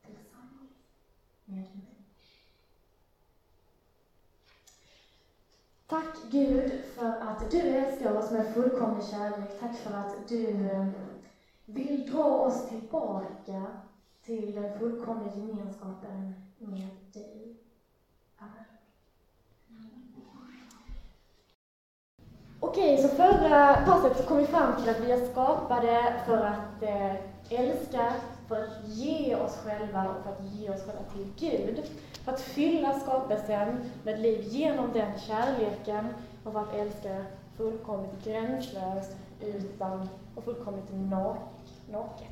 tillsammans 0.01 0.71
med 1.45 1.75
mig. 1.75 2.01
Tack 5.91 6.15
Gud 6.29 6.71
för 6.95 7.05
att 7.05 7.51
du 7.51 7.59
älskar 7.59 8.17
oss 8.17 8.31
med 8.31 8.53
fullkomlig 8.53 9.05
kärlek. 9.05 9.59
Tack 9.59 9.75
för 9.75 9.93
att 9.93 10.27
du 10.27 10.69
eh, 10.69 10.87
vill 11.65 12.11
dra 12.11 12.23
oss 12.23 12.69
tillbaka 12.69 13.65
till 14.25 14.55
den 14.55 14.79
fullkomliga 14.79 15.35
gemenskapen 15.35 16.33
med 16.57 16.89
dig. 17.13 17.55
Amen. 18.37 18.65
Okej, 22.59 22.97
så 22.97 23.07
förra 23.07 23.85
passet 23.85 24.17
så 24.17 24.23
kom 24.23 24.37
vi 24.37 24.45
fram 24.45 24.81
till 24.81 24.89
att 24.89 24.99
vi 24.99 25.11
är 25.11 25.25
skapade 25.25 26.13
för 26.25 26.37
att 26.37 26.83
eh, 26.83 27.15
älska, 27.49 28.13
för 28.47 28.63
att 28.63 28.87
ge 28.87 29.35
oss 29.35 29.57
själva 29.57 30.09
och 30.09 30.23
för 30.23 30.29
att 30.31 30.53
ge 30.53 30.69
oss 30.69 30.81
själva 30.85 31.03
till 31.13 31.33
Gud. 31.37 31.83
För 32.23 32.31
att 32.31 32.41
fylla 32.41 32.99
skapelsen 32.99 33.91
med 34.03 34.19
liv 34.19 34.41
genom 34.43 34.93
den 34.93 35.19
kärleken 35.19 36.07
och 36.43 36.53
för 36.53 36.59
att 36.59 36.75
älska 36.75 37.25
fullkomligt 37.57 38.25
gränslöst 38.25 39.15
utan 39.41 40.09
och 40.35 40.43
fullkomligt 40.43 40.91
naket. 41.91 42.27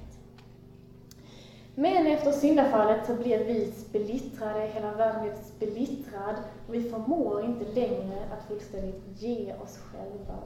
Men 1.75 2.07
efter 2.07 2.31
syndafallet 2.31 3.05
så 3.07 3.13
blev 3.13 3.45
vi 3.45 3.71
splittrade, 3.71 4.67
hela 4.67 4.93
världen 4.93 5.21
blev 5.21 5.35
splittrad 5.43 6.35
och 6.67 6.73
vi 6.73 6.89
förmår 6.89 7.43
inte 7.45 7.65
längre 7.65 8.23
att 8.31 8.47
fullständigt 8.47 9.21
ge 9.21 9.53
oss 9.63 9.77
själva. 9.77 10.37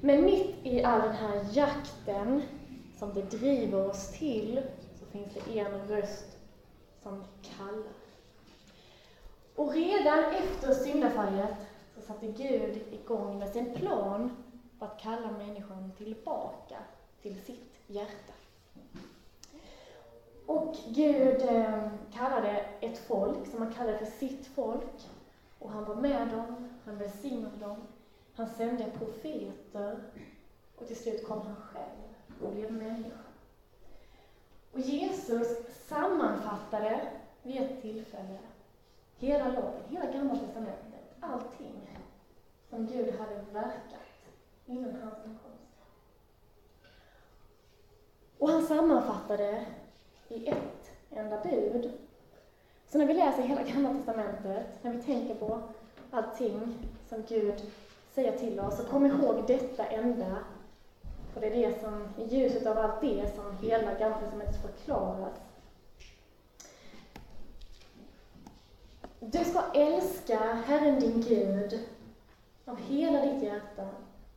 Men 0.00 0.24
mitt 0.24 0.54
i 0.62 0.84
all 0.84 1.00
den 1.00 1.14
här 1.14 1.46
jakten 1.52 2.42
som 2.98 3.14
det 3.14 3.30
driver 3.30 3.88
oss 3.90 4.08
till 4.08 4.60
så 4.98 5.06
finns 5.06 5.28
det 5.34 5.58
en 5.58 5.88
röst 5.88 6.38
som 7.02 7.24
kallar. 7.42 8.03
Och 9.54 9.72
redan 9.72 10.18
efter 10.18 10.74
syndafallet 10.74 11.56
så 11.94 12.00
satte 12.00 12.26
Gud 12.26 12.82
igång 12.90 13.38
med 13.38 13.48
sin 13.48 13.74
plan 13.74 14.36
för 14.78 14.86
att 14.86 15.00
kalla 15.00 15.30
människan 15.38 15.92
tillbaka 15.98 16.76
till 17.22 17.42
sitt 17.42 17.74
hjärta. 17.86 18.32
Och 20.46 20.76
Gud 20.88 21.42
eh, 21.42 21.88
kallade 22.14 22.66
ett 22.80 22.98
folk 22.98 23.46
som 23.50 23.62
han 23.62 23.72
kallade 23.72 23.98
för 23.98 24.06
sitt 24.06 24.46
folk. 24.46 25.08
Och 25.58 25.70
han 25.70 25.84
var 25.84 25.94
med 25.94 26.28
dem, 26.28 26.68
han 26.84 26.98
välsignade 26.98 27.56
dem, 27.56 27.76
han 28.34 28.48
sände 28.48 28.90
profeter 28.98 30.02
och 30.76 30.86
till 30.86 30.96
slut 30.96 31.28
kom 31.28 31.40
han 31.40 31.56
själv 31.56 32.14
och 32.42 32.52
blev 32.52 32.72
människa. 32.72 33.18
Och 34.72 34.80
Jesus 34.80 35.48
sammanfattade 35.88 37.00
vid 37.42 37.62
ett 37.62 37.82
tillfälle 37.82 38.38
hela 39.18 39.48
lagen, 39.48 39.82
hela 39.88 40.12
Gamla 40.12 40.36
testamentet, 40.36 41.14
allting 41.20 41.90
som 42.70 42.86
Gud 42.86 43.14
hade 43.18 43.34
verkat 43.52 44.00
innan 44.66 45.02
hans 45.02 45.14
inkomst. 45.24 45.54
Och 48.38 48.48
han 48.48 48.62
sammanfattade 48.62 49.66
i 50.28 50.48
ett 50.48 50.92
enda 51.10 51.40
bud. 51.42 51.92
Så 52.88 52.98
när 52.98 53.06
vi 53.06 53.14
läser 53.14 53.42
hela 53.42 53.62
Gamla 53.62 53.92
testamentet, 53.94 54.66
när 54.82 54.92
vi 54.92 55.02
tänker 55.02 55.34
på 55.34 55.60
allting 56.10 56.78
som 57.08 57.22
Gud 57.28 57.72
säger 58.12 58.38
till 58.38 58.60
oss, 58.60 58.76
så 58.76 58.84
kom 58.84 59.06
ihåg 59.06 59.44
detta 59.46 59.86
enda. 59.86 60.38
För 61.32 61.40
det 61.40 61.46
är 61.46 61.68
det 61.68 61.80
som, 61.80 62.08
i 62.18 62.36
ljuset 62.36 62.66
av 62.66 62.78
allt 62.78 63.00
det, 63.00 63.34
som 63.34 63.56
hela 63.56 63.94
Gamla 63.94 64.18
testamentet 64.18 64.62
förklaras. 64.62 65.34
Du 69.32 69.44
ska 69.44 69.62
älska 69.74 70.38
Herren 70.38 71.00
din 71.00 71.20
Gud 71.20 71.80
av 72.64 72.76
hela 72.76 73.26
ditt 73.26 73.42
hjärta 73.42 73.88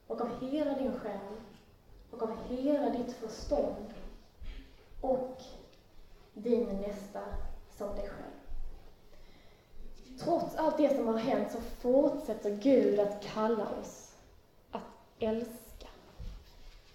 och 0.08 0.22
av 0.22 0.30
hela 0.42 0.74
din 0.74 1.00
själ 1.00 1.36
och 2.12 2.22
av 2.22 2.38
hela 2.50 2.90
ditt 2.90 3.14
förstånd 3.14 3.94
och 5.02 5.42
din 6.34 6.66
nästa 6.66 7.22
som 7.78 7.96
dig 7.96 8.10
själv. 8.10 8.38
Trots 10.20 10.56
allt 10.56 10.78
det 10.78 10.96
som 10.96 11.08
har 11.08 11.18
hänt 11.18 11.52
så 11.52 11.62
fortsätter 11.62 12.56
Gud 12.56 13.00
att 13.00 13.24
kalla 13.24 13.68
oss 13.82 14.16
att 14.72 14.82
älska, 15.20 15.88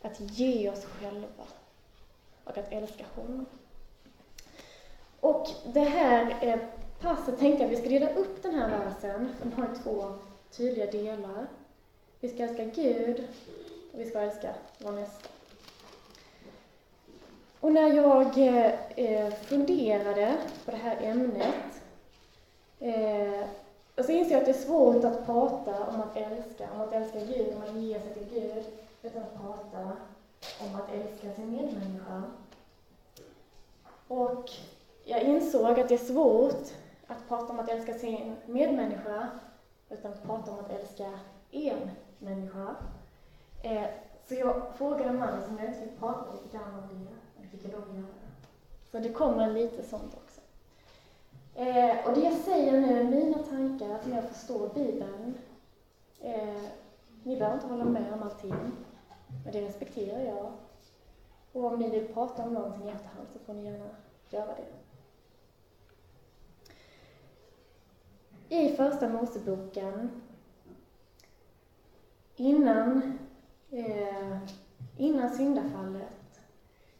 att 0.02 0.20
ge 0.20 0.70
oss 0.70 0.84
själva 0.84 1.44
och 2.44 2.58
att 2.58 2.72
älska 2.72 3.04
honom. 3.14 3.46
Och 5.20 5.48
det 5.72 5.80
här 5.84 6.38
är 6.40 6.68
passet 7.02 7.38
tänkte 7.38 7.62
jag 7.62 7.72
att 7.72 7.78
vi 7.78 7.80
ska 7.80 7.88
dela 7.88 8.10
upp 8.10 8.42
den 8.42 8.54
här 8.54 8.68
versen, 8.68 9.28
för 9.38 9.48
den 9.48 9.52
har 9.52 9.74
två 9.82 10.14
tydliga 10.50 10.86
delar. 10.86 11.46
Vi 12.20 12.28
ska 12.28 12.42
älska 12.42 12.64
Gud 12.64 13.28
och 13.92 14.00
vi 14.00 14.04
ska 14.04 14.20
älska 14.20 14.54
vår 14.78 14.92
nästa. 14.92 15.28
Och 17.60 17.72
när 17.72 17.92
jag 17.92 18.38
eh, 18.96 19.32
funderade 19.32 20.36
på 20.64 20.70
det 20.70 20.76
här 20.76 20.96
ämnet 21.02 21.82
eh, 22.80 23.46
så 24.04 24.12
inser 24.12 24.32
jag 24.32 24.40
att 24.40 24.44
det 24.44 24.50
är 24.50 24.66
svårt 24.66 25.04
att 25.04 25.26
prata 25.26 25.86
om 25.86 26.00
att 26.00 26.16
älska, 26.16 26.68
om 26.74 26.80
att 26.80 26.92
älska 26.92 27.18
Gud, 27.18 27.54
om 27.56 27.62
att 27.62 27.82
ge 27.82 28.00
sig 28.00 28.14
till 28.14 28.40
Gud, 28.40 28.64
utan 29.02 29.22
att 29.22 29.40
prata 29.42 29.92
om 30.60 30.74
att 30.74 30.94
älska 30.94 31.34
sin 31.34 31.50
medmänniska. 31.50 32.22
Och 34.08 34.50
jag 35.04 35.22
insåg 35.22 35.80
att 35.80 35.88
det 35.88 35.94
är 35.94 35.98
svårt 35.98 36.72
att 37.12 37.28
prata 37.28 37.52
om 37.52 37.60
att 37.60 37.68
älska 37.68 37.94
sin 37.94 38.36
medmänniska, 38.46 39.28
utan 39.90 40.12
att 40.12 40.22
prata 40.22 40.50
om 40.50 40.58
att 40.58 40.70
älska 40.70 41.10
en 41.50 41.90
människa. 42.18 42.76
Eh, 43.62 43.86
så 44.28 44.34
jag 44.34 44.62
frågade 44.76 45.12
mannen 45.12 45.46
som 45.46 45.58
jag 45.58 45.66
inte 45.66 45.80
fick 45.80 45.98
prata 45.98 46.32
lite 46.32 46.56
grann 46.56 46.74
om 46.74 47.04
det, 47.04 47.10
och 47.36 47.42
det 47.42 47.48
fick 47.48 47.64
jag 47.64 47.72
lov 47.72 47.96
göra. 47.96 48.06
Så 48.90 48.98
det 48.98 49.12
kommer 49.12 49.50
lite 49.50 49.82
sånt 49.82 50.16
också. 50.24 50.40
Eh, 51.54 52.06
och 52.06 52.14
det 52.14 52.20
jag 52.20 52.34
säger 52.34 52.80
nu 52.80 53.00
är 53.00 53.04
mina 53.04 53.38
tankar 53.38 53.94
att 53.94 54.06
jag 54.06 54.24
förstår 54.24 54.68
Bibeln. 54.74 55.34
Eh, 56.20 56.62
ni 57.22 57.36
behöver 57.36 57.54
inte 57.54 57.66
hålla 57.66 57.84
med 57.84 58.12
om 58.12 58.22
allting, 58.22 58.54
men 59.44 59.52
det 59.52 59.60
respekterar 59.60 60.20
jag. 60.20 60.52
Och 61.52 61.64
om 61.64 61.78
ni 61.78 61.90
vill 61.90 62.14
prata 62.14 62.42
om 62.42 62.54
någonting 62.54 62.88
i 62.88 62.90
efterhand 62.90 63.28
så 63.32 63.38
får 63.38 63.54
ni 63.54 63.64
gärna 63.64 63.90
göra 64.30 64.46
det. 64.46 64.81
I 68.52 68.68
Första 68.76 69.08
Moseboken, 69.08 70.10
innan, 72.36 73.18
eh, 73.70 74.38
innan 74.96 75.30
syndafallet, 75.30 76.40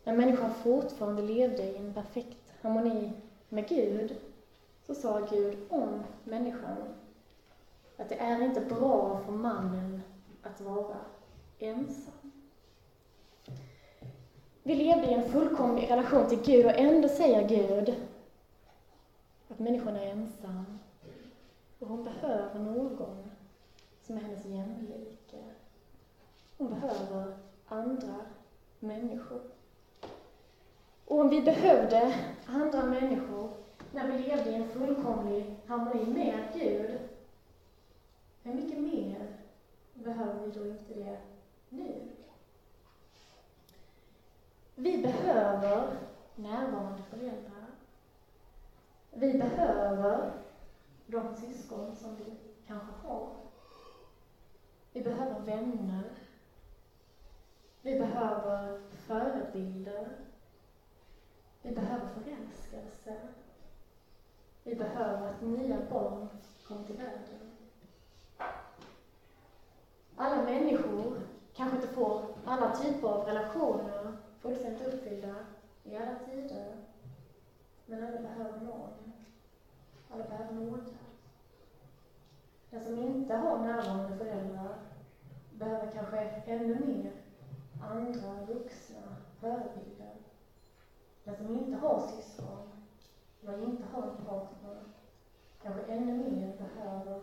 när 0.05 0.17
människan 0.17 0.55
fortfarande 0.55 1.23
levde 1.23 1.62
i 1.62 1.77
en 1.77 1.95
perfekt 1.95 2.53
harmoni 2.62 3.12
med 3.49 3.69
Gud, 3.69 4.17
så 4.87 4.95
sa 4.95 5.21
Gud 5.31 5.59
om 5.69 6.05
människan 6.25 6.77
att 7.97 8.09
det 8.09 8.17
är 8.17 8.45
inte 8.45 8.61
bra 8.61 9.21
för 9.25 9.33
mannen 9.33 10.03
att 10.43 10.61
vara 10.61 10.97
ensam. 11.59 12.33
Vi 14.62 14.75
levde 14.75 15.07
i 15.07 15.15
en 15.15 15.31
fullkomlig 15.31 15.91
relation 15.91 16.29
till 16.29 16.43
Gud 16.43 16.67
och 16.67 16.79
ändå 16.79 17.09
säger 17.09 17.49
Gud 17.49 17.95
att 19.49 19.59
människan 19.59 19.97
är 19.97 20.07
ensam 20.07 20.79
och 21.83 21.88
hon 21.88 22.05
behöver 22.05 22.59
någon 22.61 23.31
som 24.03 24.16
är 24.16 24.21
hennes 24.21 24.45
jämlike. 24.45 25.45
Hon 26.59 26.71
behöver 26.71 27.35
andra 27.66 28.14
människor. 28.81 29.40
Och 31.05 31.21
om 31.21 31.29
vi 31.29 31.40
behövde 31.40 32.14
andra 32.47 32.83
människor 32.83 33.51
när 33.92 34.12
vi 34.12 34.18
levde 34.18 34.51
i 34.51 34.55
en 34.55 34.68
fullkomlig 34.68 35.57
harmoni 35.66 36.07
med 36.07 36.45
Gud, 36.55 36.99
hur 38.42 38.55
mycket 38.55 38.79
mer 38.79 39.37
behöver 39.95 40.47
vi 40.47 40.51
då 40.51 40.66
inte 40.66 40.95
det 40.95 41.18
nu? 41.68 42.09
Vi 44.75 45.03
behöver 45.03 45.97
närvarande 46.37 47.03
föräldrar. 47.03 47.66
Vi 49.11 49.33
behöver 49.38 50.33
de 51.12 51.37
syskon 51.37 51.96
som 51.96 52.16
vi 52.16 52.37
kanske 52.66 53.09
har. 53.09 53.29
Vi 54.92 55.03
behöver 55.03 55.40
vänner. 55.40 56.11
Vi 57.83 57.98
behöver 57.98 58.79
förebilder. 58.90 60.11
Vi 61.62 61.70
behöver 61.70 62.07
förälskelse. 62.07 63.16
Vi 64.64 64.75
behöver 64.75 65.29
att 65.29 65.40
nya 65.40 65.81
barn 65.90 66.29
kommer 66.68 66.87
till 66.87 66.96
världen. 66.96 67.57
Alla 70.16 70.42
människor 70.42 71.16
kanske 71.55 71.77
inte 71.77 71.88
får 71.88 72.25
alla 72.46 72.77
typer 72.77 73.09
av 73.09 73.25
relationer 73.25 74.12
fullständigt 74.38 74.94
uppfyllda 74.94 75.44
i 75.85 75.96
alla 75.96 76.14
tider. 76.25 76.77
Men 77.87 78.03
alla 78.03 78.18
behöver 78.22 78.61
någon. 78.61 79.12
Alla 80.11 80.25
behöver 80.25 80.53
några. 80.53 81.02
Den 82.72 82.82
som 82.82 82.98
inte 82.98 83.35
har 83.35 83.58
närvarande 83.58 84.18
föräldrar 84.18 84.76
behöver 85.58 85.92
kanske 85.92 86.30
ännu 86.46 86.74
mer 86.74 87.12
andra 87.80 88.44
vuxna 88.44 89.16
förebilder. 89.40 90.14
Den 91.24 91.37
som 91.37 91.56
inte 91.56 91.76
har 91.76 92.00
syskon 92.00 92.72
eller 93.42 93.62
inte 93.62 93.87
har 93.87 94.02
en 94.02 94.26
partner 94.26 94.80
kanske 95.62 95.92
ännu 95.92 96.30
mer 96.30 96.56
behöver 96.58 97.20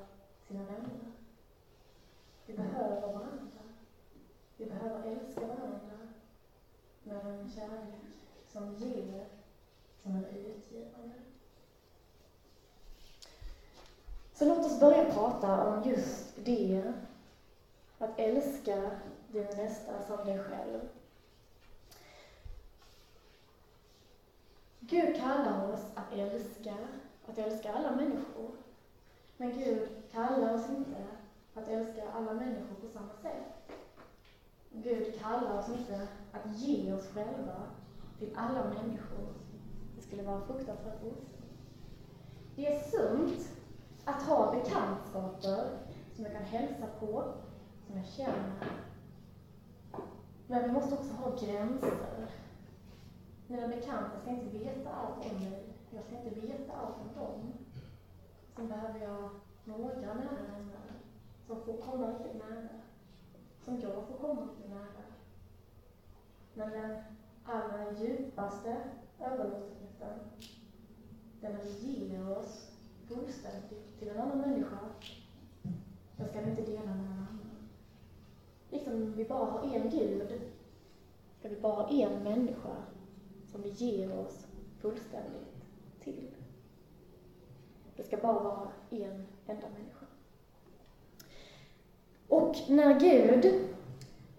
sina 0.48 0.64
vänner. 0.64 1.08
Vi 2.46 2.54
behöver 2.54 3.12
varandra. 3.12 3.62
Vi 4.58 4.66
behöver 4.66 5.04
älska 5.04 5.48
varandra 5.48 6.08
med 7.04 7.26
en 7.26 7.50
kärlek 7.56 8.02
som 8.48 8.74
ger, 8.74 9.26
som 10.04 10.16
är 10.16 10.28
utgivande. 10.30 11.16
Så 14.40 14.46
låt 14.46 14.66
oss 14.66 14.80
börja 14.80 15.14
prata 15.14 15.68
om 15.68 15.90
just 15.90 16.46
det, 16.46 16.94
att 17.98 18.20
älska 18.20 18.92
din 19.28 19.46
nästa 19.58 20.04
som 20.08 20.26
dig 20.26 20.40
själv. 20.40 20.80
Gud 24.80 25.18
kallar 25.22 25.74
oss 25.74 25.80
att 25.96 26.14
älska, 26.14 26.78
att 27.28 27.38
älska 27.38 27.74
alla 27.74 27.96
människor. 27.96 28.52
Men 29.38 29.60
Gud 29.60 29.90
kallar 30.12 30.56
oss 30.56 30.70
inte 30.70 31.04
att 31.54 31.68
älska 31.68 32.12
alla 32.12 32.34
människor 32.34 32.76
på 32.82 32.88
samma 32.94 33.14
sätt. 33.22 33.72
Gud 34.72 35.20
kallar 35.20 35.60
oss 35.60 35.70
inte 35.70 36.08
att 36.32 36.60
ge 36.60 36.94
oss 36.94 37.08
själva 37.08 37.64
till 38.20 38.34
alla 38.36 38.64
människor. 38.64 39.34
Det 39.96 40.02
skulle 40.02 40.24
vara 40.24 40.42
fruktansvärt 40.42 41.04
osunt. 41.04 41.46
Det 42.56 42.68
är 42.68 42.84
sunt 42.84 43.59
att 44.06 44.22
ha 44.22 44.52
bekantskaper 44.52 45.70
som 46.16 46.24
jag 46.26 46.34
kan 46.34 46.44
hälsa 46.44 46.88
på, 47.00 47.24
som 47.88 47.98
jag 47.98 48.06
känner. 48.06 48.72
Men 50.48 50.64
vi 50.64 50.72
måste 50.72 50.96
också 50.96 51.14
ha 51.14 51.32
gränser. 51.32 52.28
Mina 53.48 53.68
bekanta 53.68 54.20
ska 54.22 54.32
inte 54.32 54.58
veta 54.58 54.90
allt 54.90 55.32
om 55.32 55.44
mig. 55.44 55.64
Jag 55.90 56.04
ska 56.04 56.18
inte 56.18 56.40
veta 56.40 56.74
allt 56.74 56.96
om 57.02 57.24
dem. 57.24 57.54
Sen 58.56 58.68
behöver 58.68 59.00
jag 59.00 59.30
några 59.64 59.96
nära 59.96 60.38
vänner 60.48 60.92
som 61.48 61.62
får 61.62 61.78
komma 61.78 62.08
riktigt 62.08 62.50
nära. 62.50 62.70
Som 63.66 63.80
jag 63.80 64.08
får 64.08 64.18
komma 64.28 64.42
riktigt 64.42 64.70
nära. 64.70 65.04
Men 66.54 66.70
den 66.70 67.04
allra 67.46 67.92
djupaste 67.92 68.78
överlåtenheten, 69.20 70.20
den 71.42 71.54
när 71.54 71.64
vi 71.64 72.08
ger 72.08 72.38
oss 72.38 72.69
fullständigt 73.10 74.00
till 74.00 74.10
en 74.10 74.20
annan 74.20 74.38
människa, 74.38 74.78
den 76.18 76.28
ska 76.28 76.42
vi 76.42 76.50
inte 76.50 76.62
dela 76.62 76.86
med 76.86 76.98
någon 76.98 77.08
annan. 77.08 77.70
Liksom 78.70 79.14
vi 79.14 79.26
bara 79.26 79.46
har 79.46 79.76
en 79.76 79.90
Gud, 79.90 80.42
ska 81.40 81.50
vi 81.50 81.56
bara 81.56 81.74
ha 81.74 81.90
en 81.90 82.24
människa 82.24 82.76
som 83.52 83.62
vi 83.62 83.70
ger 83.70 84.20
oss 84.20 84.48
fullständigt 84.80 85.66
till. 86.04 86.28
Det 87.96 88.04
ska 88.04 88.18
bara 88.18 88.44
vara 88.44 88.72
en 88.90 89.26
enda 89.48 89.68
människa. 89.70 90.06
Och 92.28 92.56
när 92.68 93.00
Gud 93.00 93.46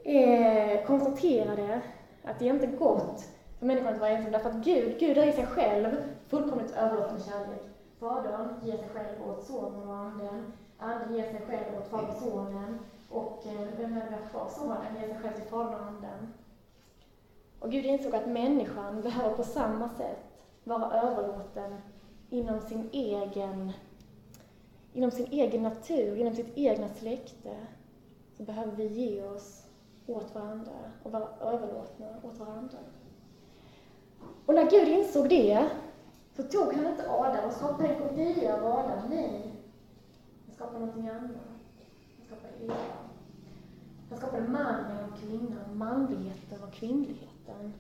eh, 0.05 0.87
konstaterade 0.87 1.83
att 2.23 2.39
det 2.39 2.47
inte 2.47 2.67
är 2.67 2.77
gott 2.77 3.29
för 3.59 3.67
människan 3.67 3.95
att 3.95 4.01
vara 4.01 4.11
ensam, 4.11 4.33
därför 4.33 4.51
att 4.51 4.65
Gud, 4.65 5.01
Gud 5.01 5.19
är 5.19 5.27
i 5.27 5.33
sig 5.33 5.47
själv 5.47 5.97
fullkomligt 6.29 6.71
överlåten 6.71 7.21
kärlek. 7.21 7.70
Fadern 8.01 8.49
ger 8.65 8.77
sig 8.77 8.89
själv 8.89 9.29
åt 9.31 9.45
Sonen 9.45 9.89
och 9.89 9.97
Anden, 9.97 10.53
Anden 10.79 11.17
ger 11.17 11.31
sig 11.31 11.41
själv 11.47 11.79
åt 11.79 11.89
Fadern 11.89 12.11
och 12.11 12.23
Sonen, 12.23 12.79
och 13.11 13.47
eh, 13.47 13.69
vem 13.79 13.97
är 13.97 14.11
det 14.11 14.31
kvar? 14.31 14.49
Sonen 14.49 14.97
ger 15.01 15.09
sig 15.09 15.19
själv 15.23 15.35
till 15.35 15.45
Fadern 15.45 15.75
och 15.75 15.87
Anden. 15.87 16.33
Och 17.61 17.71
Gud 17.71 17.85
insåg 17.85 18.15
att 18.15 18.27
människan 18.27 19.01
behöver 19.03 19.37
på 19.37 19.43
samma 19.43 19.89
sätt 19.89 20.45
vara 20.65 21.01
överlåten 21.01 21.81
inom 22.31 22.61
sin 22.61 22.89
egen, 22.93 23.73
inom 24.93 25.11
sin 25.11 25.27
egen 25.31 25.63
natur, 25.63 26.17
inom 26.17 26.35
sitt 26.35 26.59
egna 26.59 26.89
släkte, 26.89 27.57
så 28.37 28.43
behöver 28.43 28.73
vi 28.73 28.87
ge 28.87 29.23
oss 29.23 29.63
åt 30.07 30.35
varandra 30.35 30.73
och 31.03 31.13
vara 31.13 31.29
överlåtna 31.41 32.07
åt 32.23 32.39
varandra. 32.39 32.79
Och 34.47 34.55
när 34.55 34.71
Gud 34.71 34.89
insåg 34.89 35.29
det, 35.29 35.69
så 36.41 36.47
tog 36.47 36.73
han 36.73 36.87
inte 36.87 37.11
Adam 37.11 37.45
och 37.45 37.53
skapade 37.53 37.89
en 37.89 38.09
kopia 38.09 38.57
av 38.57 38.67
Adam, 38.67 39.11
nej. 39.11 39.55
Han 40.47 40.55
skapade 40.55 40.79
någonting 40.79 41.09
annat. 41.09 41.31
Han 42.19 42.27
skapade 42.27 42.65
Eva. 42.65 42.75
Han 44.11 44.19
skapade 44.19 44.49
mannen 44.49 45.11
och 45.11 45.19
kvinnan, 45.19 45.79
manligheten 45.79 46.63
och 46.63 46.73
kvinnligheten. 46.73 47.75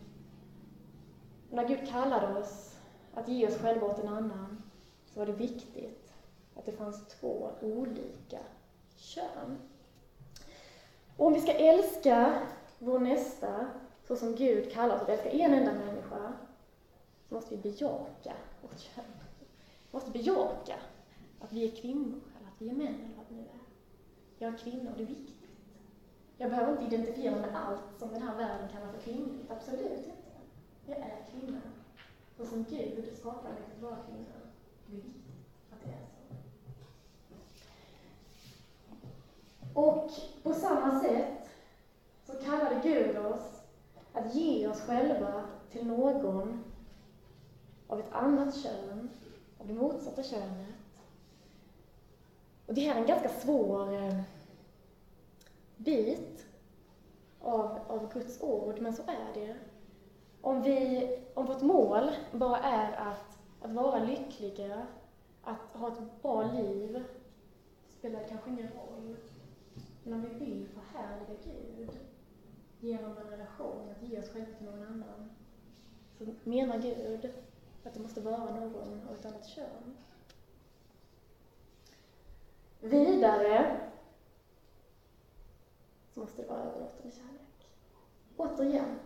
när 1.51 1.69
Gud 1.69 1.89
kallade 1.89 2.39
oss 2.39 2.77
att 3.15 3.29
ge 3.29 3.47
oss 3.47 3.59
själva 3.59 3.87
åt 3.87 3.99
en 3.99 4.09
annan 4.09 4.63
så 5.07 5.21
var 5.21 5.27
det 5.27 5.33
viktigt 5.33 6.13
att 6.57 6.67
det 6.67 6.73
fanns 6.73 7.07
två 7.09 7.51
olika 7.61 8.39
kön. 8.97 9.59
Och 11.17 11.27
om 11.27 11.33
vi 11.33 11.41
ska 11.41 11.53
älska 11.53 12.43
vår 12.79 12.99
nästa 12.99 13.67
så 14.09 14.17
som 14.17 14.35
Gud 14.35 14.73
kallar 14.73 14.95
oss 14.95 15.03
att 15.03 15.09
älska 15.09 15.31
en 15.31 15.55
enda 15.55 15.73
människa 15.73 16.33
så 17.31 17.37
måste 17.37 17.57
vi 17.57 17.63
bejaka 17.63 18.33
vårt 18.63 18.79
kön. 18.79 19.05
Vi 19.83 19.89
måste 19.91 20.11
bejaka 20.11 20.77
att 21.41 21.53
vi 21.53 21.65
är 21.65 21.77
kvinnor, 21.77 22.21
eller 22.39 22.49
att 22.49 22.59
vi 22.59 22.69
är 22.69 22.75
män, 22.75 22.95
eller 22.95 23.17
vad 23.17 23.27
det 23.29 23.35
nu 23.35 23.41
är. 23.41 23.61
Jag 24.39 24.55
är 24.55 24.59
kvinna 24.59 24.91
och 24.91 24.97
det 24.97 25.03
är 25.03 25.07
viktigt. 25.07 25.37
Jag 26.37 26.51
behöver 26.51 26.73
inte 26.73 26.97
identifiera 26.97 27.33
mig 27.33 27.41
med 27.41 27.67
allt 27.67 27.99
som 27.99 28.13
den 28.13 28.23
här 28.23 28.37
världen 28.37 28.69
kallar 28.69 28.93
för 28.93 29.01
kvinnligt, 29.01 29.51
absolut 29.51 30.07
inte. 30.07 30.13
Jag 30.87 30.97
är 30.99 31.27
kvinna. 31.31 31.61
Och 32.39 32.47
som 32.47 32.65
Gud 32.65 33.17
skapade 33.17 33.55
mig 33.55 33.63
att 33.77 33.83
vara 33.83 33.97
kvinna. 33.97 34.25
Det 34.87 34.97
är 34.97 34.97
viktigt 34.97 35.25
att 35.73 35.85
det 35.85 35.91
är 35.91 35.99
så. 39.75 39.81
Och 39.81 40.11
på 40.43 40.53
samma 40.53 41.01
sätt 41.01 41.49
så 42.27 42.33
kallade 42.33 42.81
Gud 42.83 43.19
oss 43.19 43.63
att 44.13 44.35
ge 44.35 44.69
oss 44.69 44.81
själva 44.81 45.45
till 45.71 45.87
någon 45.87 46.65
av 47.91 48.01
ett 48.01 48.13
annat 48.13 48.57
kön, 48.57 49.11
av 49.59 49.67
det 49.67 49.75
motsatta 49.75 50.23
könet. 50.23 50.75
Och 52.67 52.75
det 52.75 52.81
här 52.81 52.95
är 52.95 53.01
en 53.01 53.07
ganska 53.07 53.29
svår 53.29 53.95
eh, 53.95 54.21
bit 55.77 56.47
av, 57.41 57.79
av 57.89 58.13
Guds 58.13 58.43
ord, 58.43 58.81
men 58.81 58.93
så 58.95 59.03
är 59.03 59.35
det. 59.35 59.57
Om, 60.41 60.63
vi, 60.63 61.09
om 61.35 61.47
vårt 61.47 61.63
mål 61.63 62.11
bara 62.33 62.59
är 62.59 62.93
att, 62.93 63.39
att 63.63 63.71
vara 63.71 64.05
lyckliga, 64.05 64.87
att 65.43 65.73
ha 65.73 65.89
ett 65.89 66.23
bra 66.23 66.53
liv, 66.53 67.05
spelar 67.89 68.21
det 68.21 68.29
kanske 68.29 68.51
ingen 68.51 68.69
roll. 68.69 69.17
Men 70.05 70.13
om 70.13 70.23
vi 70.23 70.45
vill 70.45 70.69
förhärliga 70.69 71.39
Gud 71.45 71.91
genom 72.81 73.17
en 73.17 73.31
relation, 73.31 73.91
att 73.91 74.09
ge 74.09 74.19
oss 74.19 74.29
själva 74.29 74.53
till 74.59 74.67
någon 74.67 74.83
annan, 74.83 75.31
så 76.19 76.27
menar 76.45 76.79
Gud 76.79 77.31
att 77.89 77.95
det 77.95 78.01
måste 78.01 78.21
vara 78.21 78.37
någon 78.37 79.09
av 79.09 79.15
ett 79.15 79.27
annat 79.27 79.47
kön. 79.47 79.97
Vidare 82.81 83.81
så 86.15 86.21
måste 86.21 86.43
det 86.43 86.49
vara 86.49 86.61
överlåtande 86.61 87.17
kärlek. 87.17 87.69
Återigen, 88.37 88.99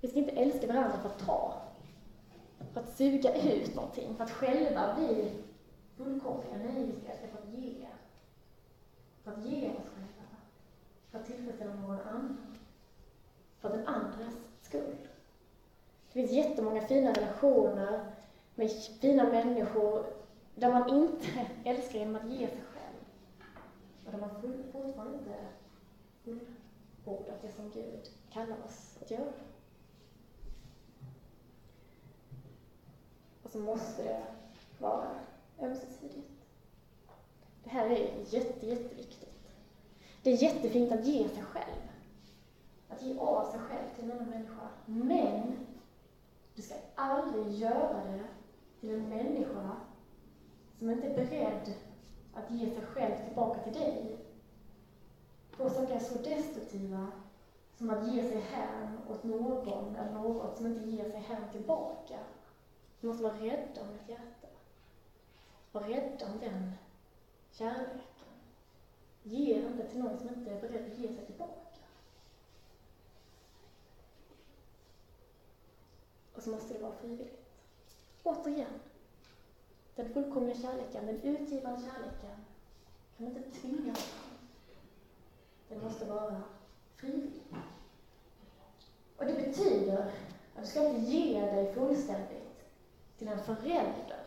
vi 0.00 0.08
ska 0.08 0.18
inte 0.18 0.32
älska 0.32 0.66
varandra 0.66 0.98
för 1.02 1.08
att 1.08 1.18
ta, 1.18 1.62
för 2.72 2.80
att 2.80 2.96
suga 2.96 3.42
ut 3.42 3.74
någonting, 3.74 4.16
för 4.16 4.24
att 4.24 4.30
själva 4.30 4.94
bli 4.94 5.34
fullkomliga. 5.96 6.56
Nej, 6.56 6.84
vi 6.86 7.00
ska 7.00 7.12
älska 7.12 7.28
för 7.28 7.38
att 7.38 7.48
ge. 7.48 7.86
För 9.24 9.30
att 9.30 9.44
ge 9.44 9.68
oss 9.68 9.88
själva. 9.94 10.26
För 11.10 11.18
att 11.18 11.26
tillfredsställa 11.26 11.74
någon 11.74 12.00
annan. 12.00 12.56
För 13.60 13.70
den 13.70 13.86
andres. 13.86 14.49
Det 16.20 16.26
finns 16.26 16.46
jättemånga 16.46 16.80
fina 16.80 17.12
relationer 17.12 18.04
med 18.54 18.70
fina 19.00 19.24
människor 19.24 20.06
där 20.54 20.72
man 20.72 20.88
inte 20.88 21.26
älskar 21.64 21.98
genom 21.98 22.16
att 22.16 22.30
ge 22.30 22.38
sig 22.38 22.62
själv. 22.72 23.04
Och 24.06 24.12
där 24.12 24.18
man 24.18 24.30
fortfarande 24.72 25.18
inte 25.18 25.34
fullbordat 26.24 27.42
det 27.42 27.52
som 27.52 27.70
Gud 27.70 28.10
kallar 28.32 28.56
oss 28.64 28.98
att 29.02 29.10
göra. 29.10 29.32
Och 33.42 33.50
så 33.50 33.58
måste 33.58 34.02
det 34.02 34.22
vara 34.78 35.10
ömsesidigt. 35.60 36.28
Det 37.64 37.70
här 37.70 37.86
är 37.86 38.10
jätte, 38.28 38.66
jätteviktigt. 38.66 39.50
Det 40.22 40.32
är 40.32 40.42
jättefint 40.42 40.92
att 40.92 41.06
ge 41.06 41.28
sig 41.28 41.42
själv. 41.42 41.82
Att 42.88 43.02
ge 43.02 43.18
av 43.18 43.50
sig 43.50 43.60
själv 43.60 43.94
till 43.96 44.04
en 44.04 44.12
annan 44.12 44.30
människa. 44.30 44.68
Men 44.86 45.66
du 46.54 46.62
ska 46.62 46.74
aldrig 46.94 47.52
göra 47.52 48.04
det 48.04 48.24
till 48.80 48.90
en 48.90 49.08
människa 49.08 49.76
som 50.78 50.90
inte 50.90 51.06
är 51.06 51.14
beredd 51.14 51.74
att 52.34 52.50
ge 52.50 52.74
sig 52.74 52.82
själv 52.82 53.24
tillbaka 53.26 53.62
till 53.62 53.72
dig. 53.72 54.16
Få 55.50 55.70
saker 55.70 55.94
är 55.94 56.00
så 56.00 56.14
destruktiva 56.14 57.06
som 57.78 57.90
att 57.90 58.12
ge 58.12 58.28
sig 58.28 58.40
hän 58.40 58.98
åt 59.08 59.24
någon 59.24 59.96
eller 59.96 60.12
något 60.12 60.56
som 60.56 60.66
inte 60.66 60.90
ger 60.90 61.10
sig 61.10 61.20
hän 61.20 61.48
tillbaka. 61.52 62.18
Du 63.00 63.06
måste 63.06 63.22
vara 63.22 63.34
rädd 63.34 63.78
om 63.80 63.86
ditt 63.98 64.08
hjärta. 64.08 64.48
Var 65.72 65.80
rädd 65.80 66.22
om 66.32 66.38
den 66.40 66.72
kärleken. 67.52 68.00
Ge 69.22 69.54
inte 69.54 69.84
till 69.84 69.98
någon 69.98 70.18
som 70.18 70.28
inte 70.28 70.50
är 70.50 70.60
beredd 70.60 70.92
att 70.92 70.98
ge 70.98 71.08
sig 71.08 71.26
tillbaka. 71.26 71.69
Och 76.40 76.44
så 76.44 76.50
måste 76.50 76.74
det 76.74 76.82
vara 76.82 76.92
frivilligt. 76.92 77.38
Återigen, 78.22 78.80
den 79.96 80.08
fullkomliga 80.12 80.56
kärleken, 80.56 81.06
den 81.06 81.22
utgivande 81.22 81.80
kärleken, 81.80 82.44
kan 83.16 83.26
inte 83.26 83.50
tvinga 83.50 83.94
fram. 83.94 84.38
Den 85.68 85.82
måste 85.82 86.04
vara 86.04 86.42
frivillig. 86.96 87.42
Och 89.16 89.24
det 89.24 89.32
betyder 89.32 90.12
att 90.56 90.64
du 90.64 90.66
ska 90.66 90.88
inte 90.88 91.10
ge 91.10 91.40
dig 91.40 91.74
fullständigt 91.74 92.64
till 93.18 93.28
en 93.28 93.44
förälder. 93.44 94.24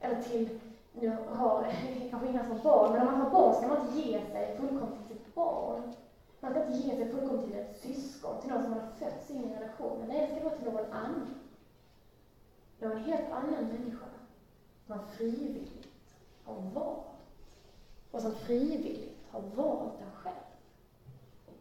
Eller 0.00 0.22
till, 0.22 0.60
nu 0.92 1.16
har 1.28 1.72
kanske 2.10 2.28
inga 2.28 2.46
som 2.46 2.60
barn, 2.62 2.92
men 2.92 3.00
om 3.00 3.06
man 3.06 3.20
har 3.20 3.30
barn 3.30 3.54
ska 3.54 3.68
man 3.68 3.86
inte 3.86 4.08
ge 4.08 4.20
sig 4.20 4.56
fullkomligt 4.56 5.08
till 5.08 5.16
sitt 5.16 5.34
barn. 5.34 5.94
Man 6.40 6.50
ska 6.50 6.66
inte 6.66 6.78
ge 6.78 6.96
sig 6.96 7.10
fullkomligt 7.10 7.46
till 7.46 7.60
ett 7.60 7.76
syskon, 7.76 8.40
till 8.40 8.50
någon 8.50 8.62
som 8.62 8.70
man 8.70 8.80
har 8.80 8.92
fötts 8.92 9.30
in 9.30 9.50
i 9.50 9.54
relationen. 9.54 10.08
Nej, 10.08 10.20
det 10.20 10.34
ska 10.34 10.44
vara 10.44 10.56
till 10.56 10.72
någon 10.72 10.92
annan. 10.92 11.34
Någon 12.78 13.04
helt 13.04 13.30
annan 13.30 13.64
människa 13.64 14.06
som 14.86 14.96
man 14.96 15.06
frivilligt 15.06 15.88
har 16.44 16.60
valt. 16.60 17.06
Och 18.10 18.22
som 18.22 18.34
frivilligt 18.34 19.18
har 19.30 19.40
valt 19.40 19.98
den 19.98 20.10
själv. 20.10 20.36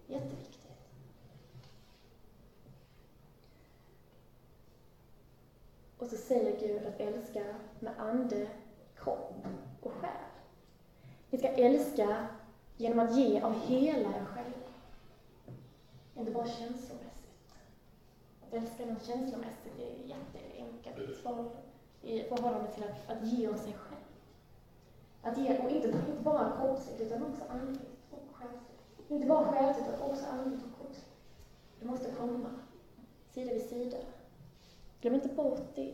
Jätteviktigt. 0.07 0.55
Och 5.97 6.07
så 6.07 6.17
säger 6.17 6.59
Gud 6.59 6.86
att 6.86 6.99
älska 6.99 7.43
med 7.80 7.93
ande, 7.97 8.47
kropp 8.95 9.45
och 9.82 9.91
själ. 9.91 10.11
Ni 11.30 11.38
ska 11.38 11.47
älska 11.47 12.28
genom 12.78 12.99
att 12.99 13.17
ge 13.17 13.41
av 13.41 13.59
hela 13.59 14.09
er 14.09 14.26
själva. 14.26 14.64
Inte 16.16 16.32
bara 16.32 16.45
känslomässigt. 16.45 17.53
Att 18.43 18.53
älska 18.53 18.86
någon 18.86 18.99
känslomässigt 18.99 19.80
är 19.80 20.07
jätteenkelt 20.07 21.22
svar 21.22 21.45
i 22.01 22.24
förhållande 22.24 22.72
till 22.72 22.84
att, 22.84 23.09
att 23.09 23.28
ge 23.28 23.47
av 23.47 23.53
sig 23.53 23.74
själv. 23.74 24.01
Att 25.22 25.38
ge, 25.38 25.59
och 25.59 25.70
inte, 25.70 25.88
inte 25.88 26.24
bara 26.24 26.57
kroppsligt, 26.57 27.01
utan 27.01 27.24
också 27.24 27.43
andligt 27.49 27.89
och 28.11 28.36
själsligt. 28.36 29.09
Inte 29.09 29.28
bara 29.28 29.51
själsligt, 29.51 29.88
utan 29.88 30.11
också 30.11 30.26
andligt 30.26 30.63
och 30.63 30.78
kroppsligt. 30.78 31.11
Det 31.80 31.86
måste 31.86 32.11
komma, 32.11 32.49
sida 33.34 33.53
vid 33.53 33.70
sida. 33.70 33.97
Glöm 35.01 35.16
inte 35.16 35.30
bort 35.30 35.76
det. 35.76 35.93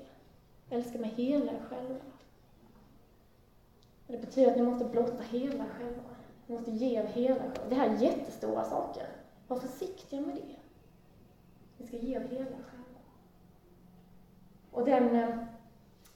Älska 0.69 0.99
med 0.99 1.09
hela 1.09 1.51
er 1.51 1.61
själva. 1.69 1.99
Det 4.07 4.17
betyder 4.17 4.51
att 4.51 4.57
ni 4.57 4.63
måste 4.63 4.85
blotta 4.85 5.23
hela 5.23 5.65
själva. 5.65 6.01
Ni 6.47 6.55
måste 6.55 6.71
ge 6.71 6.99
av 6.99 7.05
hela 7.05 7.39
själva. 7.39 7.69
Det 7.69 7.75
här 7.75 7.89
är 7.89 8.01
jättestora 8.01 8.65
saker. 8.65 9.20
Var 9.51 9.59
försiktiga 9.59 10.21
med 10.21 10.35
det. 10.35 10.55
Ni 11.77 11.87
ska 11.87 11.97
ge 11.97 12.17
av 12.17 12.23
hela 12.23 12.45
själva. 12.45 13.01
Och 14.71 14.85
den 14.85 15.15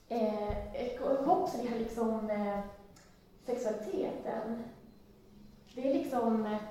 eh, 0.09 0.73
eh 0.73 0.97
kroppsliga 0.97 1.75
liksom, 1.75 2.29
eh, 2.29 2.59
sexualiteten, 3.45 4.63
det 5.73 5.89
är 5.89 5.93
liksom 5.93 6.45
eh, 6.45 6.61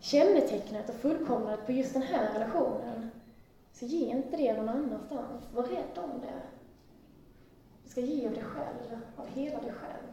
kännetecknet 0.00 0.88
och 0.88 0.94
fullkomnandet 0.94 1.66
på 1.66 1.72
just 1.72 1.92
den 1.92 2.02
här 2.02 2.32
relationen. 2.32 3.10
Så 3.72 3.86
ge 3.86 4.10
inte 4.10 4.36
det 4.36 4.56
någon 4.56 4.68
annanstans. 4.68 5.44
Var 5.54 5.62
rädd 5.62 5.98
om 5.98 6.20
det. 6.20 6.42
Du 7.84 7.90
ska 7.90 8.00
ge 8.00 8.26
av 8.26 8.34
dig 8.34 8.44
själv, 8.44 9.00
av 9.16 9.26
hela 9.26 9.60
dig 9.60 9.72
själv. 9.72 10.12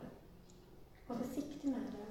Var 1.07 1.15
försiktig 1.15 1.69
med 1.69 1.81
det. 1.81 2.10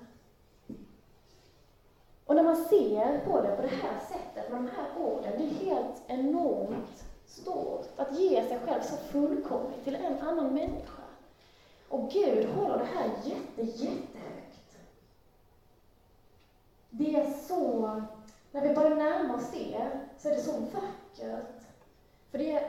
Och 2.31 2.37
när 2.37 2.43
man 2.43 2.57
ser 2.57 3.21
på 3.25 3.41
det 3.41 3.57
på 3.57 3.63
det 3.63 3.69
här 3.69 4.01
sättet, 4.09 4.51
med 4.51 4.61
de 4.61 4.69
här 4.77 4.89
orden, 4.99 5.33
det 5.39 5.45
är 5.45 5.75
helt 5.75 6.03
enormt 6.07 7.05
stort 7.27 7.89
att 7.97 8.19
ge 8.19 8.49
sig 8.49 8.59
själv 8.59 8.83
så 8.83 8.97
fullkomligt 8.97 9.85
till 9.85 9.95
en 9.95 10.19
annan 10.19 10.55
människa. 10.55 11.03
Och 11.89 12.11
Gud 12.11 12.49
håller 12.49 12.79
det 12.79 12.85
här 12.85 13.11
jätte, 13.25 13.63
jättehögt. 13.63 14.79
Det 16.91 17.17
är 17.17 17.31
så 17.31 18.03
när 18.53 18.69
vi 18.69 18.75
börjar 18.75 18.97
närma 18.97 19.35
oss 19.35 19.51
det 19.51 19.91
så 20.19 20.29
är 20.29 20.33
det 20.33 20.43
så 20.43 20.53
vackert. 20.53 21.63
För 22.31 22.39
det, 22.39 22.63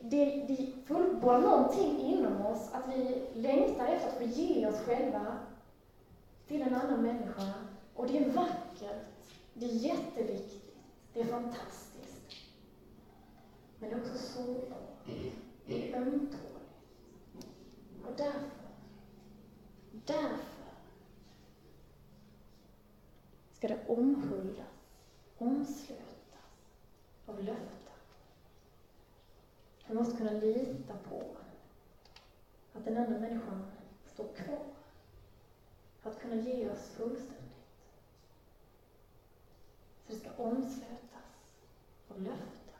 det, 0.00 0.24
det 0.24 0.66
fullbordar 0.86 1.40
någonting 1.40 2.00
inom 2.00 2.46
oss, 2.46 2.70
att 2.72 2.96
vi 2.96 3.26
längtar 3.34 3.86
efter 3.86 4.08
att 4.08 4.18
få 4.18 4.24
ge 4.24 4.66
oss 4.66 4.80
själva 4.80 5.26
till 6.48 6.62
en 6.62 6.74
annan 6.74 7.02
människa. 7.02 7.52
Och 7.94 8.06
det 8.06 8.18
är 8.18 8.30
vackert, 8.30 9.06
det 9.54 9.66
är 9.66 9.70
jätteviktigt, 9.70 10.76
det 11.12 11.20
är 11.20 11.24
fantastiskt. 11.24 12.44
Men 13.78 13.90
det 13.90 13.96
är 13.96 14.00
också 14.00 14.18
sårbart, 14.18 15.06
det 15.66 15.92
är 15.92 16.00
ömtåligt. 16.00 16.54
Och 18.04 18.16
därför, 18.16 18.50
därför 20.06 20.54
ska 23.52 23.68
det 23.68 23.88
omhuldas, 23.88 24.66
omslutas 25.38 26.04
av 27.26 27.38
löften. 27.44 27.84
Vi 29.86 29.94
måste 29.94 30.16
kunna 30.16 30.32
lita 30.32 30.94
på 31.08 31.22
att 32.72 32.84
den 32.84 32.96
andra 32.96 33.18
människan 33.18 33.66
står 34.12 34.28
kvar 34.28 34.66
för 36.00 36.10
att 36.10 36.20
kunna 36.20 36.36
ge 36.36 36.70
oss 36.70 36.88
fullständigt. 36.88 37.43
Så 40.06 40.12
det 40.12 40.18
ska 40.18 40.30
omslutas 40.36 41.24
av 42.08 42.22
löften. 42.22 42.74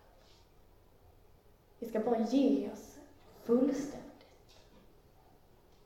Vi 1.79 1.89
ska 1.89 2.01
bara 2.01 2.19
ge 2.19 2.71
oss 2.73 2.99
fullständigt 3.43 4.59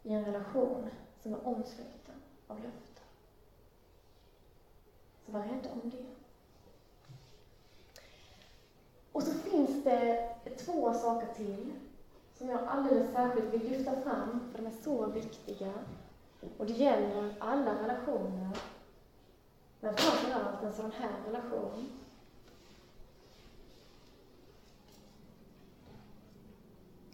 i 0.02 0.12
en 0.12 0.24
relation 0.24 0.90
som 1.22 1.34
är 1.34 1.46
omsluten 1.46 2.14
av 2.46 2.56
löften. 2.56 3.04
Så 5.26 5.32
var 5.32 5.40
rädda 5.40 5.72
om 5.72 5.90
det. 5.90 6.04
Och 9.12 9.22
så 9.22 9.32
finns 9.32 9.84
det 9.84 10.34
två 10.58 10.94
saker 10.94 11.34
till 11.34 11.72
som 12.38 12.48
jag 12.48 12.60
alldeles 12.66 13.12
särskilt 13.12 13.54
vill 13.54 13.70
lyfta 13.70 14.00
fram, 14.00 14.40
för 14.52 14.62
de 14.62 14.66
är 14.66 14.82
så 14.82 15.06
viktiga. 15.06 15.72
Och 16.58 16.66
det 16.66 16.72
gäller 16.72 17.34
alla 17.38 17.82
relationer, 17.82 18.58
men 19.80 19.96
framför 19.96 20.40
allt 20.40 20.62
en 20.62 20.72
sån 20.72 20.90
här 20.90 21.24
relation. 21.26 21.90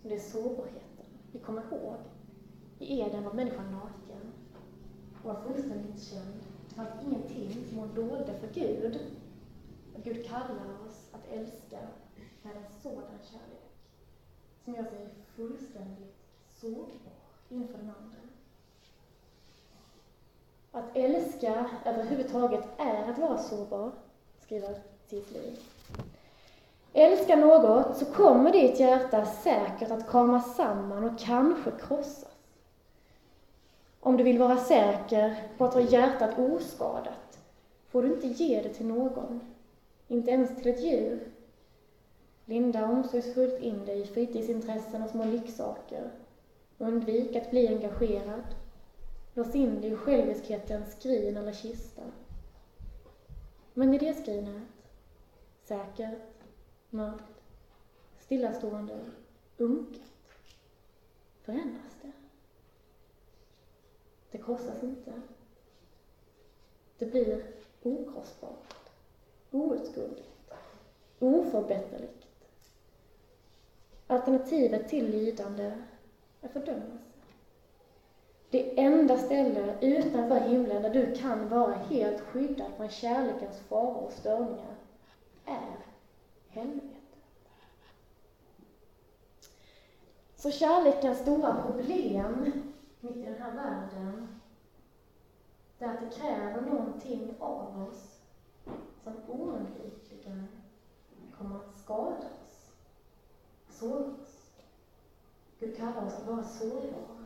Det 0.03 0.15
är 0.15 0.21
sårbarheten. 0.21 1.07
Vi 1.33 1.39
kommer 1.39 1.63
ihåg, 1.63 1.97
i 2.79 3.01
Eden 3.01 3.25
var 3.25 3.33
människan 3.33 3.71
naken 3.71 4.33
och 5.23 5.35
var 5.35 5.43
fullständigt 5.43 6.03
känd. 6.03 6.35
Det 6.69 6.75
fanns 6.75 7.05
ingenting 7.05 7.67
som 7.69 7.79
hon 7.79 7.95
dolde 7.95 8.39
för 8.41 8.55
Gud. 8.55 9.01
Och 9.95 10.03
Gud 10.03 10.27
kallar 10.27 10.81
oss 10.87 11.09
att 11.13 11.27
älska 11.33 11.79
med 12.43 12.57
en 12.57 12.81
sådan 12.83 13.19
kärlek 13.23 13.65
som 14.65 14.75
gör 14.75 14.85
sig 14.85 15.09
fullständigt 15.37 16.17
sårbar 16.61 17.13
inför 17.49 17.79
den 17.79 17.91
andra. 17.91 18.19
Att 20.75 20.97
älska 20.97 21.71
överhuvudtaget 21.85 22.65
är 22.79 23.11
att 23.11 23.19
vara 23.19 23.39
sårbar, 23.39 23.91
skriver 24.41 24.79
C.S. 25.07 25.59
Älska 26.93 27.37
något 27.37 27.97
så 27.97 28.05
kommer 28.05 28.53
ditt 28.53 28.81
hjärta 28.81 29.27
säkert 29.27 29.91
att 29.91 30.07
komma 30.07 30.41
samman 30.41 31.05
och 31.05 31.19
kanske 31.19 31.71
krossas. 31.71 32.37
Om 34.01 34.17
du 34.17 34.25
vill 34.25 34.39
vara 34.39 34.57
säker 34.57 35.49
på 35.59 35.65
att 35.65 35.75
ha 35.75 35.81
hjärtat 35.81 36.39
oskadat 36.39 37.39
får 37.89 38.03
du 38.03 38.09
inte 38.15 38.27
ge 38.27 38.63
det 38.63 38.69
till 38.69 38.87
någon, 38.87 39.41
inte 40.09 40.31
ens 40.31 40.57
till 40.57 40.69
ett 40.69 40.85
djur. 40.85 41.29
Linda 42.45 42.85
omsorgsfullt 42.85 43.61
in 43.61 43.85
dig 43.85 44.01
i 44.01 44.07
fritidsintressen 44.07 45.03
och 45.03 45.11
små 45.11 45.25
lycksaker. 45.25 46.11
Undvik 46.79 47.37
att 47.37 47.51
bli 47.51 47.69
engagerad. 47.69 48.43
Lås 49.35 49.55
in 49.55 49.81
dig 49.81 49.91
i 49.91 49.97
själviskhetens 49.97 50.93
skrin 50.93 51.37
eller 51.37 51.53
kista. 51.53 52.03
Men 53.75 53.95
i 53.95 53.99
det 53.99 54.15
skrinet, 54.15 54.69
säkert, 55.63 56.19
mörkt, 56.91 57.43
stillastående, 58.19 59.01
unket, 59.57 60.03
förändras 61.43 61.97
det. 62.03 62.13
Det 64.31 64.39
krossas 64.39 64.83
inte. 64.83 65.13
Det 66.99 67.07
blir 67.07 67.47
okrossbart, 67.83 68.75
outgrundligt, 69.51 70.53
oförbätterligt. 71.19 72.27
Alternativet 74.07 74.89
till 74.89 75.11
lidande 75.11 75.73
är 76.41 76.49
fördömelse. 76.49 77.14
Det 78.55 78.81
enda 78.81 79.17
ställe 79.17 79.77
utanför 79.81 80.37
himlen 80.37 80.83
där 80.83 80.91
du 80.91 81.15
kan 81.15 81.49
vara 81.49 81.73
helt 81.73 82.21
skyddad 82.21 82.67
från 82.77 82.89
kärlekens 82.89 83.61
faror 83.61 83.97
och 83.97 84.13
störningar 84.13 84.75
är 85.45 85.77
helvetet. 86.49 87.19
Så 90.37 90.51
kärlekens 90.51 91.19
stora 91.19 91.63
problem 91.63 92.53
mitt 93.01 93.23
i 93.23 93.27
den 93.27 93.43
här 93.43 93.51
världen, 93.51 94.29
det 95.79 95.85
är 95.85 95.89
att 95.89 96.01
det 96.01 96.19
kräver 96.19 96.61
någonting 96.61 97.37
av 97.39 97.89
oss 97.89 98.21
som 99.05 99.21
oundvikligen 99.27 100.49
kommer 101.39 101.57
att 101.57 101.79
skada 101.79 102.29
oss, 102.47 102.71
såra 103.69 104.01
oss. 104.01 104.51
Gud 105.59 105.77
kallar 105.77 106.07
oss 106.07 106.15
att 106.15 106.27
vara 106.27 106.45
sårbara. 106.45 107.24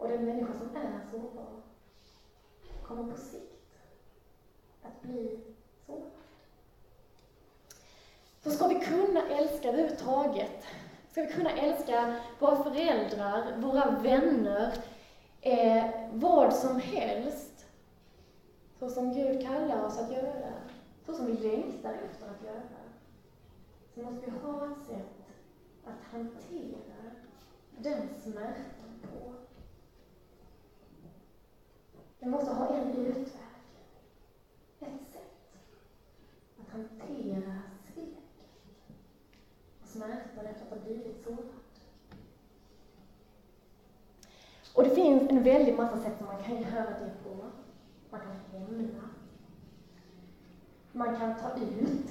Och 0.00 0.08
den 0.08 0.24
människa 0.24 0.52
som 0.58 0.76
är 0.76 1.00
sårbar 1.10 1.46
kommer 2.82 3.12
på 3.12 3.20
sikt 3.20 3.78
att 4.82 5.02
bli 5.02 5.40
sårad. 5.86 6.02
För 8.40 8.50
ska 8.50 8.68
vi 8.68 8.80
kunna 8.80 9.28
älska 9.28 9.68
överhuvudtaget 9.68 10.64
Ska 11.10 11.22
vi 11.22 11.32
kunna 11.32 11.50
älska 11.50 12.20
våra 12.38 12.64
föräldrar, 12.64 13.56
våra 13.56 13.90
vänner, 13.90 14.72
eh, 15.40 15.84
vad 16.12 16.54
som 16.54 16.80
helst, 16.80 17.66
så 18.78 18.88
som 18.88 19.14
Gud 19.14 19.46
kallar 19.46 19.84
oss 19.84 19.98
att 19.98 20.12
göra, 20.12 20.52
så 21.06 21.14
som 21.14 21.26
vi 21.26 21.32
längtar 21.32 21.92
efter 21.92 22.26
att 22.26 22.44
göra, 22.44 22.80
så 23.94 24.02
måste 24.02 24.30
vi 24.30 24.38
ha 24.38 24.64
ett 24.64 24.86
sätt 24.86 25.26
att 25.84 26.12
hantera 26.12 27.10
den 27.78 28.08
smärta 28.22 28.79
Vi 32.22 32.28
måste 32.28 32.50
ha 32.50 32.68
en 32.68 32.90
utväg, 32.90 33.22
ett 34.80 34.88
sätt 35.12 35.22
att 36.60 36.72
hantera 36.72 37.52
svek 37.94 38.08
och 39.82 39.88
smärtan 39.88 40.46
efter 40.46 40.66
att 40.66 40.70
ha 40.70 40.86
blivit 40.86 41.24
sårad. 41.24 41.38
Och 44.74 44.84
det 44.84 44.94
finns 44.94 45.30
en 45.30 45.42
väldig 45.42 45.76
massa 45.76 46.00
sätt 46.00 46.18
som 46.18 46.26
man 46.26 46.44
kan 46.44 46.62
göra 46.62 46.90
det 46.90 47.12
på. 47.24 47.36
Man 48.10 48.20
kan 48.20 48.60
hämna. 48.60 49.08
Man 50.92 51.16
kan 51.16 51.40
ta 51.40 51.56
ut 51.56 52.10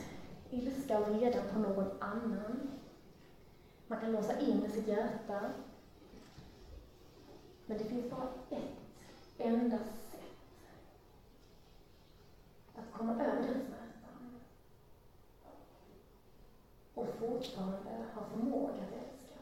ilska 0.50 1.00
och 1.00 1.08
vrede 1.08 1.42
på 1.54 1.60
någon 1.60 1.92
annan. 2.00 2.70
Man 3.88 4.00
kan 4.00 4.12
låsa 4.12 4.40
in 4.40 4.72
sitt 4.72 4.88
hjärta. 4.88 5.42
Men 7.66 7.78
det 7.78 7.84
finns 7.84 8.10
bara 8.10 8.30
ett 8.50 8.79
enda 9.40 9.78
sätt 9.78 10.20
att 12.76 12.98
komma 12.98 13.12
över 13.12 13.36
den 13.36 13.62
smärtan 13.66 14.40
och 16.94 17.08
fortfarande 17.20 17.90
ha 18.16 18.24
förmåga 18.24 18.74
att 18.74 18.94
älska. 18.94 19.40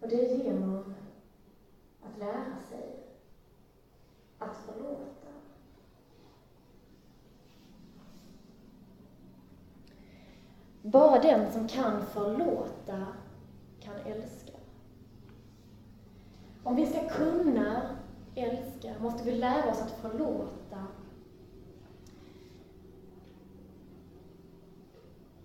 Och 0.00 0.08
det 0.08 0.30
är 0.30 0.44
genom 0.44 0.94
att 2.02 2.18
lära 2.18 2.56
sig 2.70 2.96
att 4.38 4.56
förlåta. 4.56 5.12
Bara 10.82 11.22
den 11.22 11.52
som 11.52 11.68
kan 11.68 12.06
förlåta 12.06 13.06
kan 13.80 13.96
älska. 13.96 14.41
Om 16.64 16.76
vi 16.76 16.86
ska 16.86 17.08
kunna 17.08 17.96
älska 18.34 18.94
måste 19.00 19.24
vi 19.24 19.32
lära 19.32 19.70
oss 19.70 19.80
att 19.80 20.00
förlåta 20.00 20.86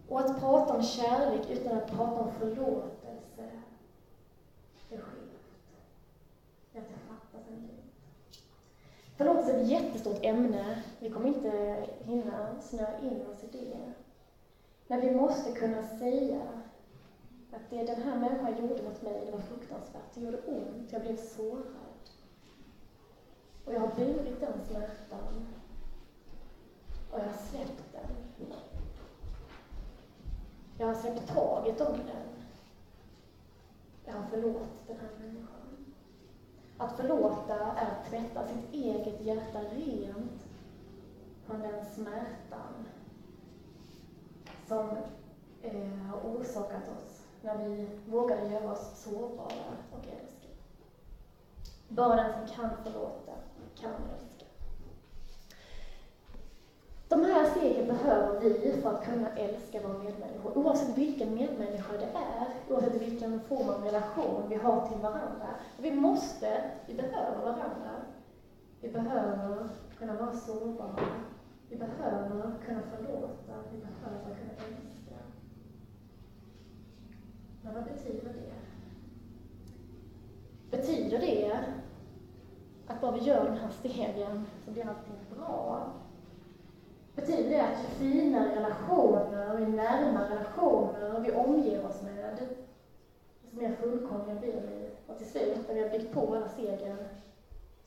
Och 0.10 0.20
att 0.20 0.40
prata 0.40 0.74
om 0.74 0.84
kärlek 0.84 1.50
utan 1.50 1.78
att 1.78 1.92
prata 1.92 2.22
om 2.22 2.32
förlåtelse, 2.32 3.50
det 4.90 4.96
är 4.96 5.02
skevt. 5.02 5.78
Det 6.74 6.82
fattas 6.82 7.48
en 7.48 7.62
bit. 7.62 7.72
Förlåtelse 9.18 9.54
är 9.54 9.62
ett 9.62 9.70
jättestort 9.70 10.26
ämne. 10.26 10.84
Vi 11.00 11.10
kommer 11.10 11.28
inte 11.28 11.86
hinna 12.00 12.62
snöa 12.62 13.00
in 13.00 13.28
oss 13.28 13.44
i 13.44 13.48
det. 13.58 13.92
Men 14.88 15.02
vi 15.02 15.12
måste 15.12 15.52
kunna 15.52 15.84
säga 15.84 16.42
att 17.52 17.70
det 17.70 17.84
den 17.84 18.02
här 18.02 18.20
människan 18.20 18.58
gjorde 18.58 18.84
mot 18.84 19.02
mig, 19.02 19.24
det 19.26 19.32
var 19.32 19.40
fruktansvärt. 19.40 20.14
Det 20.14 20.22
gjorde 20.22 20.38
ont, 20.38 20.92
jag 20.92 21.02
blev 21.02 21.18
sårad. 21.18 21.88
Och 23.66 23.74
jag 23.74 23.80
har 23.80 23.96
burit 23.96 24.40
den 24.40 24.66
smärtan. 24.68 25.48
Och 27.12 27.20
jag 27.20 27.24
har 27.26 27.38
släppt 27.38 27.92
den. 27.92 28.48
Jag 30.78 30.88
har 30.88 30.96
släppt 30.96 31.28
taget 31.28 31.82
om 31.82 31.98
den. 31.98 32.28
Jag 34.06 34.14
har 34.14 34.24
förlåtit 34.24 34.88
den 34.88 34.98
här 34.98 35.10
människan. 35.20 35.94
Att 36.78 36.98
förlåta 36.98 37.56
är 37.56 37.92
att 37.92 38.10
tvätta 38.10 38.48
sitt 38.48 38.74
eget 38.74 39.22
hjärta 39.22 39.60
rent 39.60 40.46
från 41.46 41.62
den 41.62 41.86
smärtan 41.86 42.86
som 44.68 44.90
eh, 45.62 45.98
har 46.12 46.20
orsakat 46.20 46.90
oss 46.90 47.17
när 47.42 47.58
vi 47.58 47.88
vågade 48.06 48.54
göra 48.54 48.72
oss 48.72 48.92
sårbara 48.96 49.68
och 49.92 50.08
älska. 50.08 50.48
Bara 51.88 52.16
den 52.16 52.34
som 52.34 52.56
kan 52.56 52.70
förlåta 52.84 53.32
kan 53.82 53.92
älska. 53.92 54.46
De 57.10 57.22
här 57.26 57.46
stegen 57.46 57.88
behöver 57.88 58.40
vi 58.40 58.82
för 58.82 58.90
att 58.90 59.06
kunna 59.06 59.30
älska 59.36 59.82
våra 59.82 59.98
medmänniskor, 59.98 60.58
oavsett 60.58 60.98
vilken 60.98 61.34
medmänniska 61.36 61.94
det 61.94 62.10
är, 62.14 62.48
oavsett 62.70 63.02
vilken 63.02 63.40
form 63.40 63.70
av 63.70 63.84
relation 63.84 64.44
vi 64.50 64.56
har 64.56 64.88
till 64.88 64.98
varandra. 64.98 65.56
Vi 65.78 65.92
måste, 65.92 66.62
vi 66.86 66.94
behöver 66.94 67.42
varandra. 67.42 67.92
Vi 68.82 68.90
behöver 68.90 69.68
kunna 70.00 70.14
vara 70.14 70.34
sårbara. 70.34 71.10
Vi 71.70 71.76
behöver 71.76 72.52
kunna 72.66 72.82
förlåta. 72.96 73.54
Vi 73.72 73.78
behöver 73.78 74.24
kunna 74.24 74.52
älska. 74.52 74.87
Men 77.68 77.76
vad 77.76 77.84
betyder 77.84 78.34
det? 78.34 78.54
Betyder 80.78 81.20
det 81.20 81.64
att 82.88 83.02
bara 83.02 83.12
vi 83.12 83.20
gör 83.20 83.46
den 83.46 83.58
här 83.58 83.70
stegen 83.70 84.46
så 84.66 84.72
blir 84.72 84.88
allting 84.88 85.16
bra? 85.36 85.94
betyder 87.28 87.50
det 87.50 87.62
att 87.62 87.84
ju 87.84 87.88
finare 87.88 88.56
relationer, 88.56 89.60
ju 89.60 89.68
närmare 89.68 90.30
relationer 90.30 91.20
vi 91.20 91.32
omger 91.32 91.86
oss 91.86 92.02
med, 92.02 92.48
desto 93.42 93.58
mer 93.58 93.76
fullkomliga 93.76 94.40
blir 94.40 94.62
vi. 94.62 94.90
Och 95.08 95.18
till 95.18 95.28
slut, 95.28 95.68
när 95.68 95.76
vi 95.76 95.82
har 95.82 95.90
byggt 95.90 96.14
på 96.14 96.36
alla 96.36 96.50
stegen, 96.50 96.98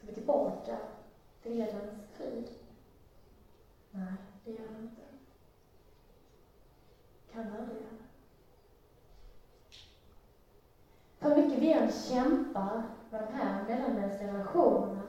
så 0.01 0.03
är 0.03 0.07
vi 0.07 0.13
tillbaka 0.13 0.77
till 1.43 1.61
Edens 1.61 1.91
frid. 2.13 2.49
Nej, 3.91 4.13
det 4.45 4.51
gör 4.51 4.59
det 4.59 4.83
inte. 4.83 5.03
Kan 7.33 7.43
aldrig 7.43 7.77
göra. 7.77 8.01
Hur 11.23 11.35
mycket 11.35 11.59
vi 11.63 11.73
än 11.73 11.91
kämpar 11.93 12.83
med 13.11 13.21
de 13.21 13.35
här 13.39 13.67
mellanmänskliga 13.67 14.35
relationerna, 14.35 15.03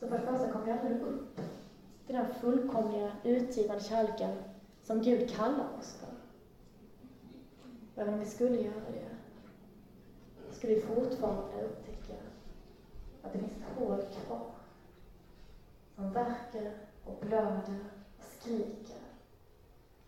så 0.00 0.08
för 0.08 0.18
det 0.18 0.24
första 0.24 0.52
kommer 0.52 0.64
vi 0.64 0.70
aldrig 0.72 1.00
upp 1.02 1.40
till 2.06 2.16
den 2.16 2.34
fullkomliga, 2.34 3.10
utgivande 3.24 3.84
kärleken 3.84 4.32
som 4.82 5.00
Gud 5.00 5.36
kallar 5.36 5.66
oss 5.78 5.96
för. 6.00 6.08
Även 8.02 8.14
om 8.14 8.20
vi 8.20 8.26
skulle 8.26 8.56
göra 8.58 8.90
det, 8.92 9.08
skulle 10.56 10.74
vi 10.74 10.80
fortfarande 10.80 11.62
upptäcka 11.62 12.14
att 13.22 13.32
det 13.32 13.38
finns 13.38 13.52
ett 13.52 13.76
hål 13.76 14.02
kvar 14.02 14.46
som 15.94 16.12
verkar 16.12 16.72
och 17.04 17.16
blöder 17.20 17.84
och 18.18 18.24
skriker. 18.24 19.00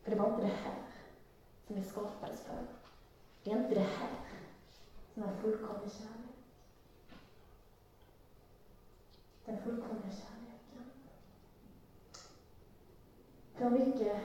För 0.03 0.11
det 0.11 0.17
var 0.17 0.27
inte 0.27 0.43
det 0.43 0.53
här 0.65 0.83
som 1.67 1.77
vi 1.77 1.83
skapades 1.83 2.41
för. 2.41 2.59
Det 3.43 3.51
är 3.51 3.57
inte 3.57 3.75
det 3.75 3.81
här 3.81 4.34
som 5.15 5.23
är 5.23 5.35
fullkomlig 5.43 5.91
kärlek. 5.93 6.35
Den 9.47 9.57
fullkomliga 9.63 10.13
kärleken 10.13 10.45
hur 13.55 13.71
mycket, 13.71 14.17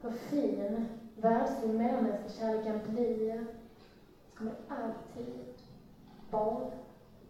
hur 0.00 0.10
fin 0.10 0.86
världslig 1.14 1.70
medmänsklig 1.70 2.32
kärleken 2.32 2.92
blir, 2.92 3.44
så 4.30 4.38
kommer 4.38 4.54
alltid 4.68 5.44
bara 6.30 6.66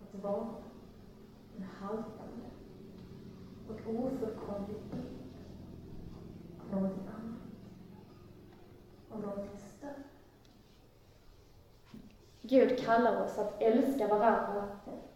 att 0.01 0.23
vara 0.23 0.47
en 1.57 1.63
haltande 1.79 2.47
och 3.69 3.95
ofullkomlig 3.95 4.77
bild 4.91 5.35
av 6.61 6.71
någonting 6.71 7.09
annat. 7.09 7.41
Av 9.11 9.21
någonting. 9.21 9.66
Gud 12.49 12.85
kallar 12.85 13.23
oss 13.23 13.39
att 13.39 13.63
älska 13.63 14.07
varandra, 14.07 14.63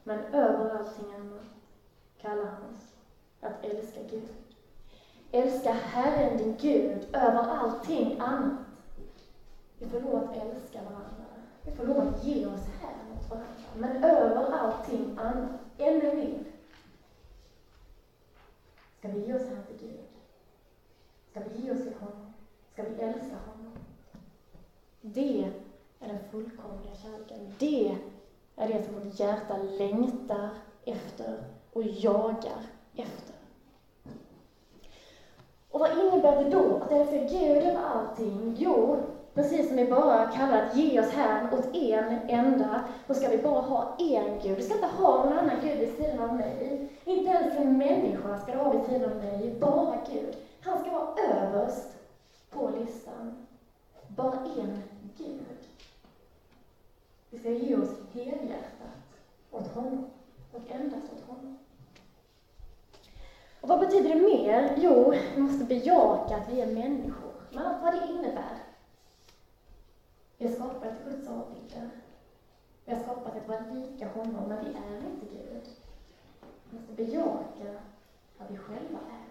men 0.03 0.24
över 0.33 0.78
allting 0.78 1.12
annat 1.12 1.45
kallar 2.20 2.45
han 2.45 2.64
oss 2.76 2.95
att 3.41 3.64
älska 3.64 4.01
Gud. 4.11 4.31
Älska 5.33 5.70
Herren 5.70 6.37
din 6.37 6.57
Gud 6.61 7.09
över 7.12 7.47
allting 7.51 8.16
annat. 8.20 8.53
Vi 9.78 9.87
får 9.87 10.01
lov 10.01 10.16
att 10.16 10.37
älska 10.37 10.83
varandra. 10.83 11.24
Vi 11.64 11.72
får 11.72 11.85
lov 11.85 11.99
att 11.99 12.22
ge 12.22 12.47
oss 12.47 12.66
här 12.81 13.05
mot 13.05 13.31
varandra. 13.31 13.70
Men 13.74 14.05
över 14.05 14.49
allting 14.51 15.12
annat, 15.16 15.59
ännu 15.76 16.14
mer, 16.14 16.41
ska 18.99 19.09
vi 19.09 19.18
ge 19.18 19.35
oss 19.35 19.47
här 19.49 19.61
till 19.66 19.76
Gud. 19.76 20.01
Ska 21.31 21.41
vi 21.41 21.49
ge 21.49 21.70
oss 21.70 21.83
till 21.83 21.95
honom? 21.95 22.26
Ska 22.72 22.83
vi 22.83 22.91
älska 22.91 23.37
honom? 23.37 23.72
Det 25.01 25.51
är 26.01 26.09
den 26.09 26.18
fullkomliga 26.30 26.94
kärleken. 27.03 27.55
Det 27.59 27.96
är 28.57 28.68
det 28.68 28.84
som 28.84 28.94
vårt 28.94 29.20
hjärta 29.20 29.57
längtar 29.57 30.51
efter 30.84 31.36
och 31.72 31.84
jagar 31.84 32.64
efter. 32.96 33.34
Och 35.70 35.80
vad 35.80 35.90
innebär 35.90 36.44
det 36.44 36.51
då 36.51 36.76
att 36.76 36.92
älska 36.92 37.18
Gud 37.18 37.62
över 37.62 37.80
allting? 37.82 38.57
Jo, 38.59 38.96
precis 39.34 39.68
som 39.68 39.76
vi 39.76 39.84
bara 39.84 40.26
kallar 40.26 40.62
att 40.62 40.76
ge 40.76 41.01
oss 41.01 41.11
här 41.11 41.55
åt 41.55 41.76
en 41.76 42.18
enda, 42.28 42.84
då 43.07 43.14
ska 43.14 43.28
vi 43.28 43.38
bara 43.38 43.61
ha 43.61 43.96
en 43.98 44.38
Gud. 44.42 44.57
Vi 44.57 44.62
ska 44.62 44.74
inte 44.74 44.86
ha 44.86 45.24
någon 45.24 45.38
annan 45.38 45.61
Gud 45.62 45.78
vid 45.78 45.96
sidan 45.96 46.20
av 46.20 46.36
mig. 46.36 46.88
Inte 47.05 47.30
ens 47.30 47.57
en 47.57 47.78
människa 47.78 48.38
ska 48.38 48.53
du 48.53 48.59
ha 48.59 48.70
vid 48.70 48.84
sidan 48.84 49.12
av 49.12 49.18
mig, 49.18 49.55
bara 49.61 49.96
Gud. 50.12 50.36
Han 50.61 50.80
ska 50.80 50.90
vara 50.90 51.14
överst 51.30 51.88
på 52.51 52.70
listan. 52.78 53.46
Bara 54.09 54.38
en 54.57 54.82
Gud. 55.18 55.70
Vi 57.31 57.39
ska 57.39 57.51
ge 57.51 57.76
oss 57.76 57.95
helhjärtat 58.12 59.20
åt 59.51 59.74
honom, 59.74 60.11
och 60.53 60.70
endast 60.70 61.12
åt 61.12 61.26
honom. 61.26 61.59
Och 63.61 63.68
vad 63.68 63.81
betyder 63.81 64.09
det 64.14 64.22
mer? 64.22 64.74
Jo, 64.78 65.14
vi 65.35 65.43
måste 65.43 65.64
bejaka 65.64 66.37
att 66.37 66.49
vi 66.49 66.61
är 66.61 66.66
människor, 66.66 67.33
med 67.51 67.66
allt 67.66 67.83
vad 67.83 67.93
det 67.93 68.12
innebär. 68.12 68.59
Vi 70.39 70.47
är 70.47 70.55
skapade 70.55 70.95
till 70.95 71.12
Guds 71.12 71.28
avbild. 71.28 71.91
Vi 72.85 72.93
har 72.93 73.03
skapat 73.03 73.37
att 73.37 73.49
vara 73.49 73.61
lika 73.61 74.09
honom, 74.09 74.49
men 74.49 74.64
vi 74.64 74.70
är 74.70 75.11
inte 75.11 75.26
Gud. 75.26 75.68
Vi 76.64 76.78
måste 76.78 76.93
bejaka 76.93 77.78
vad 78.39 78.49
vi 78.49 78.57
själva 78.57 78.99
är. 78.99 79.26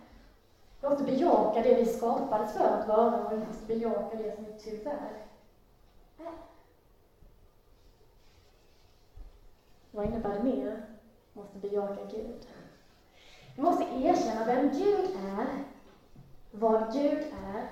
Vi 0.82 0.89
måste 0.89 1.04
bejaka 1.04 1.62
det 1.62 1.74
vi 1.76 1.86
skapades 1.86 2.54
för 2.54 2.68
att 2.68 2.88
vara, 2.88 3.26
och 3.26 3.32
vi 3.32 3.38
måste 3.38 3.66
bejaka 3.66 4.18
det 4.18 4.36
som 4.36 4.45
vi 4.45 4.54
tyvärr 4.60 5.26
är. 6.18 6.32
Vad 9.92 10.06
innebär 10.06 10.38
det 10.38 10.44
mer? 10.44 10.86
Vi 11.34 11.42
måste 11.42 11.60
bejaka 11.60 12.06
Gud. 12.12 12.48
Vi 13.56 13.62
måste 13.62 13.84
erkänna 13.84 14.46
vem 14.46 14.70
Gud 14.72 15.16
är, 15.16 15.64
vad 16.52 16.94
Gud 16.94 17.24
är. 17.46 17.70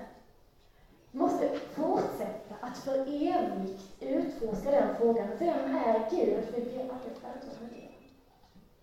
Vi 1.10 1.18
måste 1.18 1.58
fortsätta 1.58 2.54
att 2.60 2.78
för 2.78 3.00
evigt 3.00 3.92
utforska 4.00 4.70
den 4.70 4.96
frågan. 4.96 5.28
Vem 5.38 5.76
är 5.76 6.10
Gud? 6.10 6.44
För 6.44 6.52
vi 6.52 6.60
blir 6.60 6.80
aldrig 6.80 7.16
färdiga 7.16 7.60
med 7.60 7.70
det. 7.70 7.88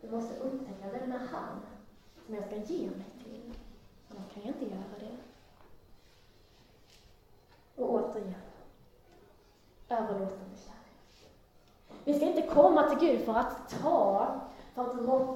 Vi 0.01 0.11
måste 0.11 0.35
upptäcka, 0.35 0.91
vem 0.91 1.11
är 1.11 1.17
han 1.17 1.59
som 2.25 2.35
jag 2.35 2.45
ska 2.45 2.55
ge 2.55 2.87
mig 2.87 3.05
till? 3.23 3.53
Annars 4.09 4.33
kan 4.33 4.43
jag 4.43 4.55
inte 4.55 4.65
göra 4.65 4.99
det. 4.99 5.17
Och 7.81 7.93
återigen, 7.93 8.35
överlåtande 9.89 10.57
kärlek. 10.65 10.74
Vi 12.05 12.13
ska 12.13 12.25
inte 12.25 12.41
komma 12.41 12.89
till 12.89 13.09
Gud 13.09 13.25
för 13.25 13.33
att 13.33 13.69
ta 13.81 14.27
för 14.75 14.81
att 14.81 14.95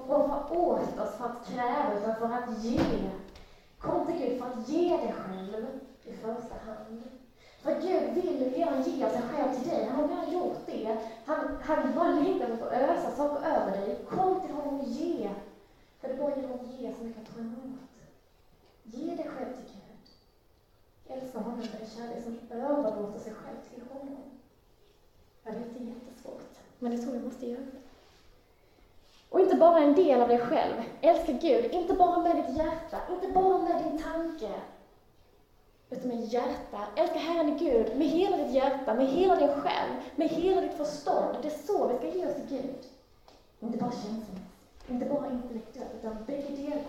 roffa 0.10 0.50
åt 0.50 1.00
oss, 1.00 1.16
för 1.18 1.26
att 1.26 1.48
kräva, 1.48 2.00
utan 2.00 2.16
för 2.16 2.26
att 2.26 2.64
ge. 2.64 3.10
Kom 3.80 4.08
till 4.08 4.18
Gud 4.18 4.40
för 4.40 4.50
att 4.50 4.70
ge 4.70 4.98
dig 4.98 5.14
själv 5.14 5.68
i 6.04 6.14
första 6.14 6.56
hand. 6.66 7.04
För 7.62 7.82
Gud 7.82 8.14
vill 8.14 8.54
redan 8.54 8.82
ge 8.82 9.10
sig 9.10 9.22
själv 9.22 9.54
till 9.54 9.70
dig. 9.70 9.86
Han 9.86 10.00
har 10.00 10.08
redan 10.08 10.32
gjort 10.32 10.66
det. 10.66 10.98
Han, 11.26 11.58
han 11.62 11.96
bara 11.96 12.12
längtar 12.12 12.48
efter 12.50 12.66
att 12.66 12.72
ösa 12.72 13.12
saker 13.12 13.48
över 13.48 13.72
dig. 13.72 14.06
Kom 14.10 14.42
till 14.42 14.52
honom 14.52 14.80
och 14.80 14.86
ge. 14.86 15.30
För 16.00 16.08
det 16.08 16.14
är 16.14 16.18
bara 16.18 16.36
genom 16.36 16.60
att 16.60 16.68
ge 16.68 16.94
som 16.94 17.06
du 17.06 17.14
kan 17.14 17.24
ta 17.24 17.40
emot. 17.40 17.80
Ge 18.84 19.16
dig 19.16 19.28
själv 19.28 19.56
till 19.56 19.74
Gud. 19.74 20.06
Älska 21.18 21.40
honom 21.40 21.60
med 21.60 21.82
en 21.82 21.88
kärlek 21.88 22.24
som 22.24 22.58
överlåter 22.58 23.20
sig 23.20 23.34
själv 23.34 23.58
till 23.70 23.82
honom. 23.82 24.30
Det 25.44 25.50
är 25.50 25.60
inte 25.60 25.84
jättesvårt, 25.84 26.49
men 26.80 26.92
det 26.92 26.98
tror 26.98 27.16
jag 27.16 27.24
måste 27.24 27.46
göra. 27.46 27.66
Och 29.30 29.40
inte 29.40 29.56
bara 29.56 29.80
en 29.80 29.96
del 29.96 30.22
av 30.22 30.28
dig 30.28 30.40
själv. 30.40 30.74
Älska 31.02 31.32
Gud, 31.32 31.74
inte 31.74 31.94
bara 31.94 32.20
med 32.20 32.36
ditt 32.36 32.58
hjärta, 32.58 33.02
inte 33.14 33.28
bara 33.28 33.58
med 33.58 33.84
din 33.84 34.04
tanke, 34.04 34.52
utan 35.90 36.08
med 36.08 36.26
hjärta. 36.26 36.88
Älska 36.96 37.20
Herren 37.20 37.50
i 37.50 37.60
Gud 37.60 37.98
med 37.98 38.08
hela 38.08 38.38
ditt 38.38 38.54
hjärta, 38.54 38.94
med 38.94 39.08
hela 39.08 39.36
din 39.36 39.62
själ, 39.62 39.90
med 40.16 40.30
hela 40.30 40.62
ditt 40.62 40.74
förstånd. 40.74 41.38
Det 41.42 41.48
är 41.48 41.58
så 41.68 41.88
vi 41.88 41.98
ska 41.98 42.18
ge 42.18 42.28
oss 42.28 42.36
till 42.36 42.58
Gud. 42.58 42.86
Inte 43.60 43.78
bara 43.78 43.92
känslomässigt, 43.92 44.90
inte 44.90 45.06
bara 45.06 45.32
intellektuellt, 45.32 45.92
utan 46.00 46.26
bägge 46.26 46.56
delar. 46.56 46.84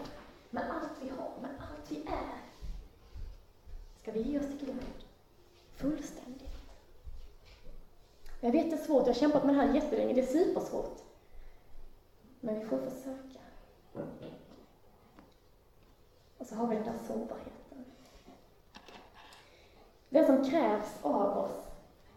Med 0.51 0.62
allt 0.70 0.91
vi 1.03 1.09
har, 1.09 1.30
med 1.43 1.51
allt 1.59 1.91
vi 1.91 1.97
är. 1.97 2.41
Ska 4.03 4.12
vi 4.12 4.22
ge 4.22 4.38
oss 4.38 4.47
till 4.47 4.66
Gud. 4.66 5.05
Fullständigt. 5.76 6.49
Jag 8.41 8.53
vet 8.53 8.70
det 8.70 8.76
är 8.76 8.80
svårt, 8.80 9.07
jag 9.07 9.14
har 9.14 9.20
kämpat 9.20 9.45
med 9.45 9.55
det 9.55 9.61
här 9.61 9.74
jättelänge, 9.74 10.14
det 10.14 10.20
är 10.20 10.26
supersvårt. 10.26 11.03
Men 12.41 12.61
vi 12.61 12.64
får 12.66 12.78
försöka. 12.78 13.41
Och 16.38 16.47
så 16.47 16.55
har 16.55 16.66
vi 16.66 16.74
den 16.74 16.84
där 16.84 16.99
sårbarheten. 17.07 17.84
Det 20.09 20.26
som 20.26 20.51
krävs 20.51 20.99
av 21.03 21.38
oss, 21.38 21.66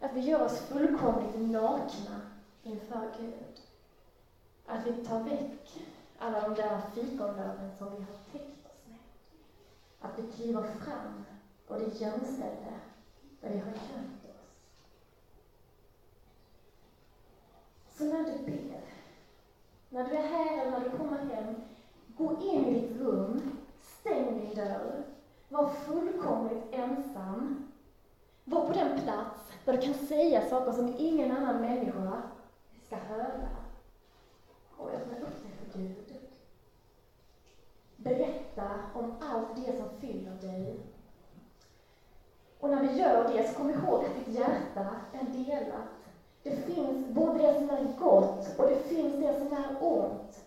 att 0.00 0.12
vi 0.12 0.20
gör 0.20 0.44
oss 0.44 0.58
fullkomligt 0.58 1.50
nakna 1.50 2.20
inför 2.62 3.10
Gud. 3.20 3.60
Att 4.66 4.86
vi 4.86 5.04
tar 5.04 5.20
väck 5.20 5.84
alla 6.18 6.40
de 6.40 6.54
där 6.54 6.80
fikonlöven 6.94 7.70
som 7.78 7.90
vi 7.90 7.96
har 7.96 8.32
täckt 8.32 8.66
oss 8.66 8.88
med. 8.88 8.98
Att 10.00 10.18
vi 10.18 10.32
kliver 10.32 10.62
fram 10.62 11.24
på 11.66 11.78
det 11.78 12.00
gömställe 12.00 12.80
där 13.40 13.50
vi 13.50 13.58
har 13.58 13.66
gömt 13.66 14.24
oss. 14.24 14.34
Så 17.98 18.04
när 18.04 18.24
du 18.24 18.44
ber, 18.44 18.80
när 19.88 20.08
du 20.08 20.16
är 20.16 20.22
här 20.22 20.60
eller 20.60 20.70
när 20.70 20.80
du 20.80 20.90
kommer 20.90 21.18
hem, 21.18 21.54
gå 22.16 22.32
in 22.42 22.64
i 22.64 22.80
ditt 22.80 23.00
rum, 23.00 23.58
stäng 23.82 24.40
din 24.40 24.54
dörr, 24.54 25.04
var 25.48 25.68
fullkomligt 25.68 26.64
ensam. 26.72 27.70
Var 28.44 28.66
på 28.66 28.72
den 28.72 29.00
plats 29.00 29.52
där 29.64 29.72
du 29.72 29.80
kan 29.82 29.94
säga 29.94 30.48
saker 30.48 30.72
som 30.72 30.94
ingen 30.98 31.36
annan 31.36 31.60
människa 31.60 32.22
ska 32.86 32.96
höra. 32.96 33.48
Och 34.76 34.90
öppna 34.90 35.18
upp 35.18 35.42
dig 35.42 35.52
för 35.72 35.78
Gud. 35.78 36.14
Berätta 37.96 38.70
om 38.94 39.14
allt 39.20 39.56
det 39.56 39.78
som 39.78 39.88
fyller 40.00 40.34
dig. 40.40 40.80
Och 42.60 42.70
när 42.70 42.82
vi 42.82 42.98
gör 42.98 43.28
det, 43.32 43.48
så 43.48 43.54
kom 43.54 43.70
ihåg 43.70 44.04
att 44.04 44.14
ditt 44.14 44.34
hjärta 44.34 44.90
är 45.12 45.24
delat. 45.24 45.93
Det 46.44 46.56
finns 46.56 47.08
både 47.08 47.38
det 47.38 47.54
som 47.54 47.70
är 47.70 47.98
gott 47.98 48.58
och 48.58 48.68
det 48.68 48.78
finns 48.78 49.14
det 49.14 49.38
som 49.38 49.52
är 49.52 49.76
ont. 49.80 50.44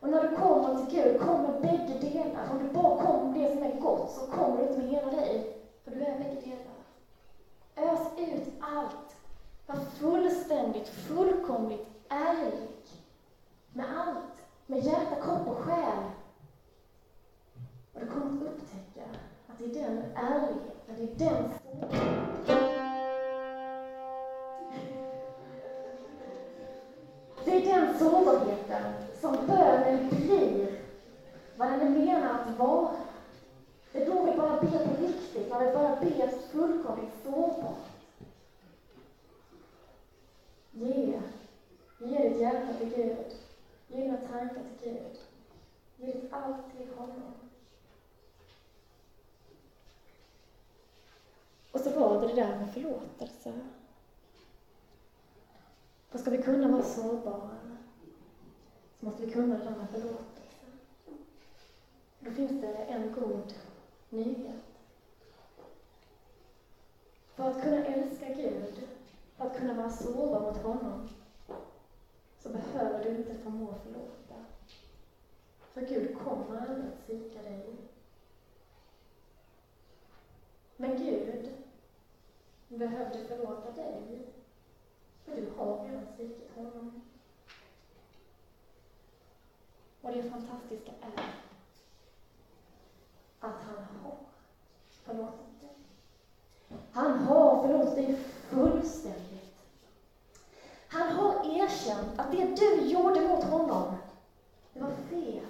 Och 0.00 0.08
när 0.08 0.22
du 0.22 0.36
kommer 0.36 0.86
till 0.86 1.02
Gud 1.02 1.20
kommer 1.20 1.60
bägge 1.60 1.98
delar. 2.00 2.50
Om 2.50 2.58
du 2.58 2.74
bara 2.74 3.04
kommer 3.04 3.24
med 3.24 3.40
det 3.42 3.54
som 3.54 3.62
är 3.62 3.80
gott 3.80 4.10
så 4.10 4.26
kommer 4.26 4.56
du 4.56 4.68
inte 4.68 4.78
med 4.78 4.88
hela 4.88 5.10
dig. 5.10 5.56
För 5.84 5.90
du 5.90 6.00
är 6.00 6.18
bägge 6.18 6.40
delar. 6.40 7.92
Ös 7.92 8.00
ut 8.16 8.52
allt. 8.60 9.16
Var 9.66 9.76
fullständigt, 9.76 10.88
fullkomligt 10.88 11.86
ärlig. 12.08 12.68
Med 13.72 13.86
allt. 13.98 14.46
Med 14.66 14.84
hjärta, 14.84 15.14
kropp 15.22 15.48
och 15.48 15.58
själ. 15.58 16.04
Och 17.94 18.00
du 18.00 18.06
kommer 18.06 18.26
att 18.26 18.52
upptäcka 18.52 19.04
att 19.46 19.58
det 19.58 19.64
är 19.64 19.84
den 19.84 20.02
ärligheten, 20.14 21.16
det 21.16 21.24
är 21.24 21.30
den 21.30 21.50
Det 22.46 22.77
är 27.58 27.76
den 27.76 27.98
sårbarheten 27.98 28.92
som 29.20 29.36
bönen 29.46 30.08
blir 30.08 30.78
vad 31.56 31.68
den 31.68 31.80
är 31.80 31.90
menad 31.90 32.40
att 32.40 32.58
vara. 32.58 32.96
Det 33.92 34.02
är 34.02 34.06
då 34.06 34.22
vi 34.22 34.36
bara 34.36 34.60
ber 34.60 34.86
på 34.86 35.02
riktigt, 35.02 35.50
när 35.50 35.66
vi 35.66 35.72
bara 35.72 35.96
ber 35.96 36.28
fullkomligt 36.28 37.14
sårbart. 37.24 37.88
Ge. 40.72 41.20
Ge 41.98 42.28
ditt 42.28 42.40
hjärta 42.40 42.74
till 42.78 42.88
Gud. 42.88 43.36
Ge 43.88 44.02
dina 44.02 44.16
tankar 44.16 44.62
till 44.80 44.90
Gud. 44.90 45.18
Ge 45.96 46.06
ditt 46.12 46.32
allt 46.32 46.76
till 46.76 46.88
honom. 46.96 47.34
Och 51.72 51.80
så 51.80 51.90
var 52.00 52.20
det 52.20 52.26
det 52.26 52.34
där 52.34 52.58
med 52.58 52.72
förlåtelse. 52.74 53.52
För 56.08 56.18
ska 56.18 56.30
vi 56.30 56.42
kunna 56.42 56.68
vara 56.68 56.84
sårbara 56.84 57.50
så 59.00 59.06
måste 59.06 59.26
vi 59.26 59.32
kunna 59.32 59.56
det 59.56 59.64
där 59.64 59.76
med 59.76 59.90
förlåtelse. 59.90 60.66
Då 62.20 62.30
finns 62.30 62.60
det 62.60 62.74
en 62.74 63.12
god 63.14 63.54
nyhet. 64.10 64.54
För 67.34 67.50
att 67.50 67.62
kunna 67.62 67.84
älska 67.84 68.28
Gud, 68.28 68.88
för 69.36 69.46
att 69.46 69.58
kunna 69.58 69.74
vara 69.74 69.90
sårbar 69.90 70.40
mot 70.40 70.62
honom, 70.62 71.08
så 72.42 72.48
behöver 72.48 73.04
du 73.04 73.10
inte 73.10 73.34
förmå 73.34 73.74
förlåta. 73.82 74.34
För 75.74 75.80
Gud 75.80 76.18
kommer 76.18 76.60
aldrig 76.60 76.86
att 76.86 77.06
svika 77.06 77.42
dig. 77.42 77.76
Men 80.76 80.96
Gud 80.96 81.52
behövde 82.68 83.18
förlåta 83.18 83.70
dig, 83.70 84.37
för 85.28 85.36
du 85.36 85.50
har 85.56 85.84
redan 85.84 86.06
svikit 86.16 86.56
honom. 86.56 87.02
Och 90.00 90.12
det 90.12 90.22
fantastiska 90.22 90.92
är 91.00 91.34
att 93.40 93.54
han 93.66 94.02
har 94.02 94.16
förlåtit 95.04 95.60
dig. 95.60 95.70
Han 96.92 97.18
har 97.18 97.62
förlåtit 97.62 97.94
dig 97.94 98.16
fullständigt. 98.50 99.38
Han 100.88 101.12
har 101.12 101.60
erkänt 101.60 102.18
att 102.18 102.32
det 102.32 102.56
du 102.56 102.80
gjorde 102.80 103.28
mot 103.28 103.44
honom, 103.44 103.94
det 104.72 104.80
var 104.80 104.90
fel. 105.10 105.44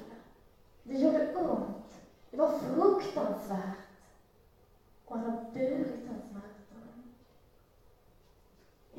Det 0.83 0.99
gjorde 0.99 1.35
ont. 1.35 2.01
Det 2.31 2.37
var 2.37 2.59
fruktansvärt. 2.59 3.79
Och 5.05 5.18
han 5.18 5.31
har 5.31 5.51
burit 5.53 6.07
den 6.07 6.20
smärtan. 6.31 6.47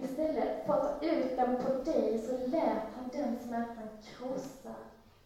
Istället 0.04 0.66
för 0.66 0.74
att 0.74 1.00
ta 1.00 1.08
ut 1.08 1.38
den 1.38 1.56
på 1.56 1.92
dig 1.92 2.20
så 2.26 2.38
lät 2.38 2.96
han 2.96 3.10
den 3.12 3.42
smärtan 3.46 3.90
krossa 4.04 4.76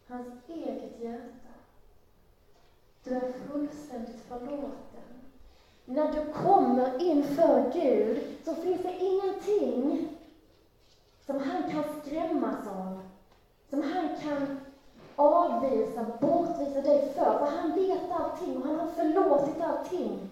hans 0.08 0.28
eget 0.48 1.00
hjärta. 1.00 1.54
Du 3.04 3.16
är 3.16 3.28
fullständigt 3.48 4.22
förlåten. 4.28 5.22
När 5.86 6.12
du 6.12 6.22
kommer 6.22 7.02
inför 7.02 7.70
Gud 7.74 8.24
så 8.46 8.56
finns 8.56 8.82
det 8.82 9.04
ingenting 9.04 10.08
som 11.26 11.40
han 11.40 11.64
kan 11.64 11.84
skrämmas 11.84 12.68
av, 12.68 13.00
som 13.70 13.82
han 13.82 14.10
kan 14.22 14.48
avvisa, 15.16 16.04
bortvisa 16.04 16.82
dig 16.82 17.00
för, 17.00 17.36
för 17.38 17.46
han 17.46 17.74
vet 17.74 18.12
allting 18.12 18.58
och 18.58 18.64
han 18.64 18.76
har 18.76 18.86
förlåtit 18.86 19.62
allting. 19.62 20.30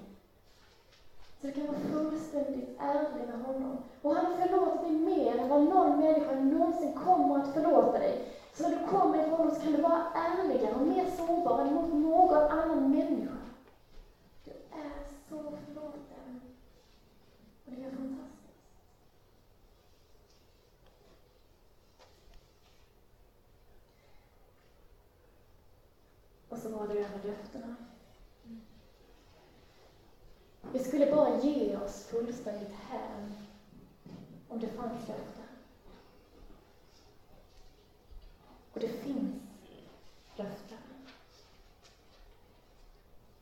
Så 1.42 1.48
du 1.48 1.54
kan 1.54 1.68
vara 1.68 1.78
fullständigt 1.78 2.70
ärlig 2.78 3.26
med 3.26 3.40
honom. 3.40 3.78
Och 4.02 4.12
han 4.14 4.26
har 4.26 4.32
förlåtit 4.32 4.82
dig 4.82 4.92
mer 4.92 5.38
än 5.38 5.48
vad 5.48 5.62
någon 5.62 5.91
människa 6.02 6.36
någonsin 6.36 6.94
kommer 6.94 7.40
att 7.40 7.54
förlåta 7.54 8.00
dig. 8.00 8.28
Så 8.54 8.70
när 8.70 8.80
du 8.80 8.88
kommer 8.88 9.20
ifrån 9.20 9.38
honom 9.38 9.56
så 9.56 9.62
kan 9.62 9.72
du 9.72 9.82
vara 9.82 10.06
ärligare 10.16 10.76
och 10.76 10.88
mer 10.88 11.06
sårbar 11.18 11.62
än 11.62 11.74
mot 11.74 11.94
någon 11.94 12.44
annan 12.44 12.92
människa. 12.92 13.38
Du 14.44 14.52
är 14.52 14.92
så 15.30 15.58
förlåten. 15.66 16.42
Och 17.66 17.72
det 17.72 17.84
är 17.84 17.90
fantastiskt. 17.90 18.32
Och 26.50 26.58
så 26.58 26.70
var 26.70 26.88
det 26.88 26.94
över 26.94 27.28
löftena. 27.28 27.76
Vi 30.74 30.80
skulle 30.80 31.12
bara 31.12 31.40
ge 31.40 31.78
oss 31.78 32.04
fullständigt 32.04 32.72
hän 32.90 33.34
om 34.48 34.60
det 34.60 34.68
fanns 34.68 35.08
löften. 35.08 35.41
Och 38.74 38.80
det 38.80 38.88
finns 38.88 39.36
löften. 40.36 40.78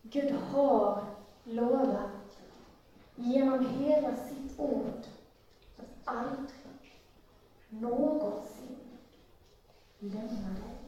Gud 0.02 0.32
har 0.32 1.06
lovat 1.44 2.40
genom 3.16 3.66
hela 3.66 4.16
sitt 4.16 4.60
ord 4.60 5.04
att 5.78 6.16
aldrig 6.16 7.00
någonsin 7.70 8.78
lämna 10.00 10.50
dig. 10.50 10.80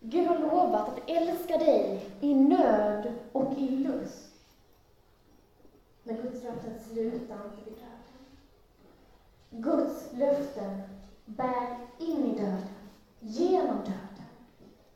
Gud 0.00 0.26
har 0.26 0.38
lovat 0.38 0.88
att 0.88 1.10
älska 1.10 1.58
dig 1.58 2.10
i 2.20 2.34
nöd 2.34 3.12
och 3.32 3.58
i 3.58 3.68
lust. 3.68 4.32
Men 6.02 6.16
Guds 6.16 6.42
löften 6.42 6.80
slutar 6.80 7.44
inte 7.44 7.64
vid 7.64 7.74
döden. 7.74 8.26
Guds 9.50 10.12
löften 10.12 10.82
bär 11.36 11.88
in 11.98 12.26
i 12.26 12.38
döden, 12.38 12.68
genom 13.20 13.76
döden 13.76 14.28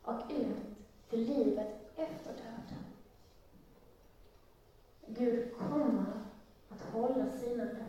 och 0.02 0.30
ut 0.30 0.56
till 1.10 1.20
livet 1.20 1.68
efter 1.96 2.32
döden. 2.32 2.84
Gud 5.06 5.56
kommer 5.56 6.04
att 6.68 6.80
hålla 6.92 7.30
sina 7.30 7.64
löften. 7.64 7.86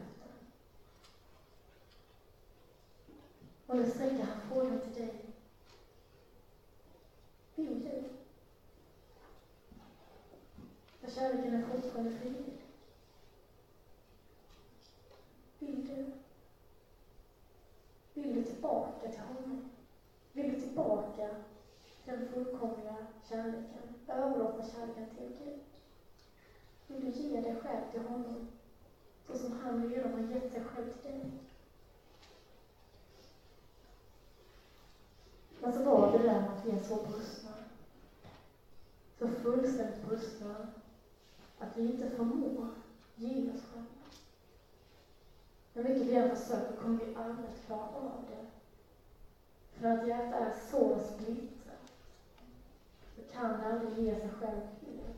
Och 3.67 3.75
nu 3.75 3.89
sträcker 3.89 4.23
han 4.23 4.41
frågan 4.49 4.79
till 4.79 4.93
dig. 4.93 5.25
Vill 7.55 7.83
du? 7.83 8.03
För 10.99 11.11
kärleken 11.11 11.55
är 11.55 11.67
fortfarande 11.67 12.11
fri. 12.11 12.43
Vill 15.59 15.87
du? 15.87 16.22
Vill 18.13 18.33
du 18.33 18.43
tillbaka 18.43 19.09
till 19.09 19.21
honom? 19.21 19.65
Vill 20.33 20.51
du 20.53 20.59
tillbaka 20.59 21.29
till 22.03 22.13
den 22.13 22.29
fullkomliga 22.29 22.97
kärleken? 23.29 23.95
Överlåta 24.07 24.63
kärleken 24.63 25.07
till 25.15 25.29
Gud? 25.37 25.59
Vill 26.87 27.01
du 27.01 27.23
ge 27.23 27.41
dig 27.41 27.55
själv 27.55 27.91
till 27.91 28.01
honom? 28.01 28.47
Så 29.27 29.37
som 29.37 29.51
han 29.51 29.89
redan 29.89 30.13
har 30.13 30.19
gett 30.19 30.51
sig 30.51 30.61
själv 30.61 30.85
till 31.01 31.11
dig? 31.11 31.21
Men 35.61 35.73
så 35.73 35.83
var 35.83 36.11
det 36.11 36.23
där 36.23 36.39
med 36.39 36.49
att 36.49 36.65
vi 36.65 36.71
är 36.71 36.83
så 36.83 36.97
brustna. 36.97 37.51
Så 39.19 39.27
fullständigt 39.27 40.01
brustna 40.01 40.67
att 41.57 41.77
vi 41.77 41.81
inte 41.87 42.07
förmår 42.07 42.67
ge 43.15 43.51
oss 43.51 43.61
själva. 43.61 43.92
Hur 45.73 45.83
mycket 45.83 46.07
vi 46.07 46.15
än 46.15 46.35
försöker 46.35 46.75
kommer 46.75 46.97
vi 46.97 47.13
aldrig 47.15 47.47
att 47.47 47.65
klara 47.65 47.85
av 47.93 48.25
det. 48.27 48.43
För 49.79 49.87
att 49.87 50.07
hjärta 50.07 50.35
är 50.35 50.53
så 50.71 50.99
splittrat, 50.99 51.93
så 53.15 53.21
kan 53.33 53.59
det 53.59 53.67
aldrig 53.67 53.93
ge 53.97 54.15
sig 54.15 54.29
själv 54.29 54.61
helt. 54.81 55.17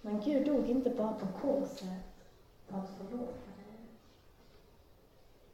Men 0.00 0.20
Gud 0.20 0.44
dog 0.46 0.68
inte 0.68 0.90
bara 0.90 1.12
på 1.12 1.26
korset 1.26 2.24
för 2.66 2.78
att 2.78 2.88
förlåta 2.88 3.50
dig. 3.56 3.78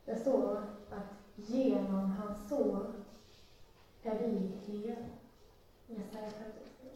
Det 0.04 0.16
står 0.16 0.64
att 0.90 1.02
genom 1.34 2.10
hans 2.10 2.48
sår 2.48 2.86
är 4.02 4.14
vi 4.14 4.50
hela. 4.64 5.00
Jesaja 5.86 6.30
53. 6.30 6.86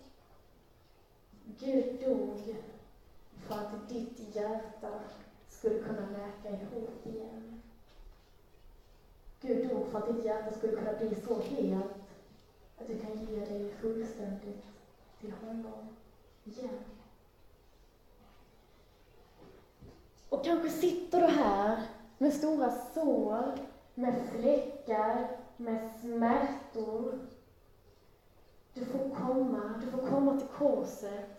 Gud 1.59 2.01
dog 2.01 2.57
för 3.49 3.55
att 3.55 3.89
ditt 3.89 4.37
hjärta 4.37 4.89
skulle 5.49 5.79
kunna 5.79 6.01
läka 6.01 6.57
ihop 6.57 7.07
igen. 7.07 7.63
Gud 9.41 9.69
dog 9.69 9.87
för 9.87 9.99
att 9.99 10.17
ditt 10.17 10.25
hjärta 10.25 10.53
skulle 10.53 10.77
kunna 10.77 10.93
bli 10.93 11.15
så 11.15 11.41
helt 11.41 11.93
att 12.79 12.87
du 12.87 12.99
kan 12.99 13.25
ge 13.25 13.41
dig 13.41 13.75
fullständigt 13.81 14.65
till 15.21 15.33
honom 15.33 15.97
igen. 16.45 16.79
Och 20.29 20.45
kanske 20.45 20.71
sitter 20.71 21.21
du 21.21 21.27
här 21.27 21.87
med 22.19 22.33
stora 22.33 22.71
sår, 22.71 23.59
med 23.95 24.29
fläckar, 24.31 25.29
med 25.57 25.91
smärtor. 26.01 27.19
Du 28.75 28.85
får 28.85 29.11
komma, 29.11 29.83
du 29.85 29.91
får 29.91 30.07
komma 30.07 30.39
till 30.41 30.49
korset. 30.49 31.36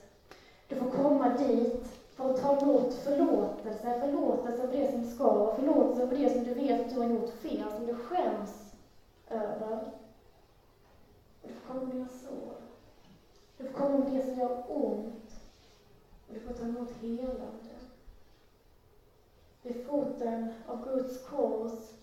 Du 0.67 0.75
får 0.75 0.91
komma 0.91 1.37
dit 1.37 1.99
för 2.15 2.31
att 2.31 2.41
ta 2.41 2.57
emot 2.57 2.93
förlåtelse, 2.93 3.99
förlåtelse 3.99 4.67
för 4.67 4.77
det 4.77 4.91
som 4.91 5.11
ska, 5.11 5.55
förlåtelse 5.55 6.07
för 6.07 6.15
det 6.15 6.29
som 6.29 6.43
du 6.43 6.53
vet 6.53 6.85
att 6.85 6.89
du 6.89 6.97
har 6.97 7.13
gjort 7.13 7.29
fel, 7.29 7.71
som 7.75 7.85
du 7.85 7.95
skäms 7.95 8.73
över. 9.29 9.91
Och 11.41 11.49
Du 11.49 11.53
får 11.53 11.67
komma 11.67 11.79
med 11.79 11.95
dina 11.95 12.09
sår. 12.09 12.55
Du 13.57 13.65
får 13.65 13.77
komma 13.77 13.97
med 13.97 14.13
det 14.13 14.29
som 14.29 14.39
gör 14.39 14.57
ont. 14.67 15.39
Och 16.27 16.33
du 16.33 16.39
får 16.39 16.51
ta 16.51 16.63
emot 16.63 16.91
helande. 16.91 17.75
Vid 19.61 19.85
foten 19.85 20.53
av 20.65 20.83
Guds 20.83 21.17
kors 21.17 21.93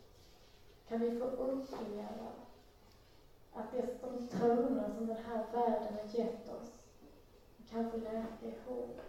kan 0.88 1.00
vi 1.00 1.10
få 1.10 1.24
uppleva 1.24 2.28
att 3.52 3.70
det 3.70 4.00
de 4.00 4.18
törnar 4.18 4.90
som 4.94 5.06
den 5.06 5.16
här 5.16 5.42
världen 5.52 5.94
har 5.94 6.18
gett 6.18 6.48
oss 6.48 6.83
kan 7.74 7.90
få 7.90 7.96
läka 7.96 8.46
ihop. 8.46 9.00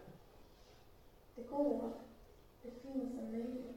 Det 1.36 1.44
går. 1.44 1.92
Det 2.62 2.72
finns 2.72 3.20
en 3.20 3.32
möjlighet. 3.32 3.76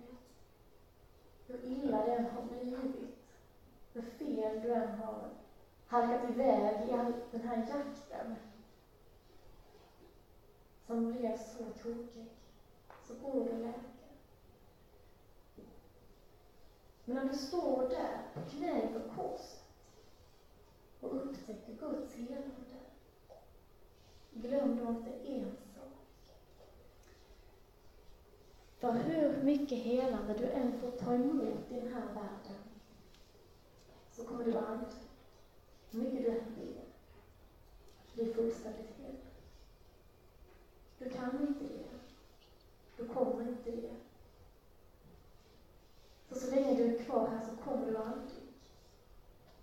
Hur 1.47 1.64
illa 1.64 2.07
den 2.07 2.26
har 2.26 2.43
blivit, 2.43 3.16
hur 3.93 4.03
fel 4.03 4.61
du 4.62 4.72
än 4.72 4.99
har 4.99 5.30
halkat 5.86 6.30
iväg 6.30 6.89
i 6.89 6.93
all 6.93 7.12
den 7.30 7.41
här 7.41 7.57
jakten 7.57 8.36
som 10.86 11.12
blev 11.12 11.39
så 11.39 11.64
tokig, 11.82 12.26
så 13.07 13.14
går 13.14 13.45
det 13.45 13.55
att 13.55 13.61
läka. 13.61 13.78
Men 17.05 17.16
när 17.16 17.24
du 17.24 17.39
står 17.39 17.89
där 17.89 18.22
på 18.34 18.51
knä 18.51 18.89
på 18.93 19.22
korset 19.22 19.64
och 21.01 21.16
upptäcker 21.16 21.72
Guds 21.72 22.14
helande, 22.14 22.68
glöm 24.43 24.76
då 24.76 24.89
inte 24.91 25.11
en 25.28 25.57
sak. 25.74 25.93
För 28.78 28.93
hur 28.93 29.43
mycket 29.43 29.78
helande 29.78 30.34
du 30.34 30.45
än 30.51 30.80
får 30.80 30.91
ta 30.91 31.14
emot 31.14 31.70
i 31.70 31.74
den 31.74 31.95
här 31.95 32.07
världen, 32.14 32.62
så 34.12 34.24
kommer 34.24 34.45
du 34.45 34.59
aldrig, 34.59 34.93
hur 35.91 36.01
mycket 36.01 36.22
du 36.22 36.28
än 36.28 36.55
ber, 36.57 36.84
bli 38.14 38.34
fullständigt 38.34 38.97
hel. 38.99 39.16
Du 40.99 41.11
kan 41.11 41.47
inte 41.49 41.64
det. 41.64 41.89
Du 42.97 43.09
kommer 43.09 43.49
inte 43.49 43.70
det. 43.70 43.95
Så 46.28 46.34
så 46.34 46.55
länge 46.55 46.74
du 46.74 46.95
är 46.95 47.05
kvar 47.05 47.28
här 47.28 47.47
så 47.47 47.57
kommer 47.64 47.86
du 47.86 47.97
aldrig, 47.97 48.43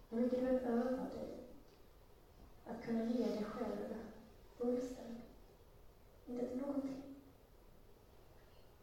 hur 0.09 0.21
mycket 0.21 0.39
du 0.39 0.47
än 0.47 0.59
övar 0.59 1.09
dig, 1.13 1.37
att 2.65 2.83
kunna 2.83 3.05
ge 3.05 3.25
dig 3.25 3.43
själv 3.43 3.95
fullständigt. 4.65 5.23
Inte 6.27 6.45
till 6.47 6.57
någonting. 6.57 7.03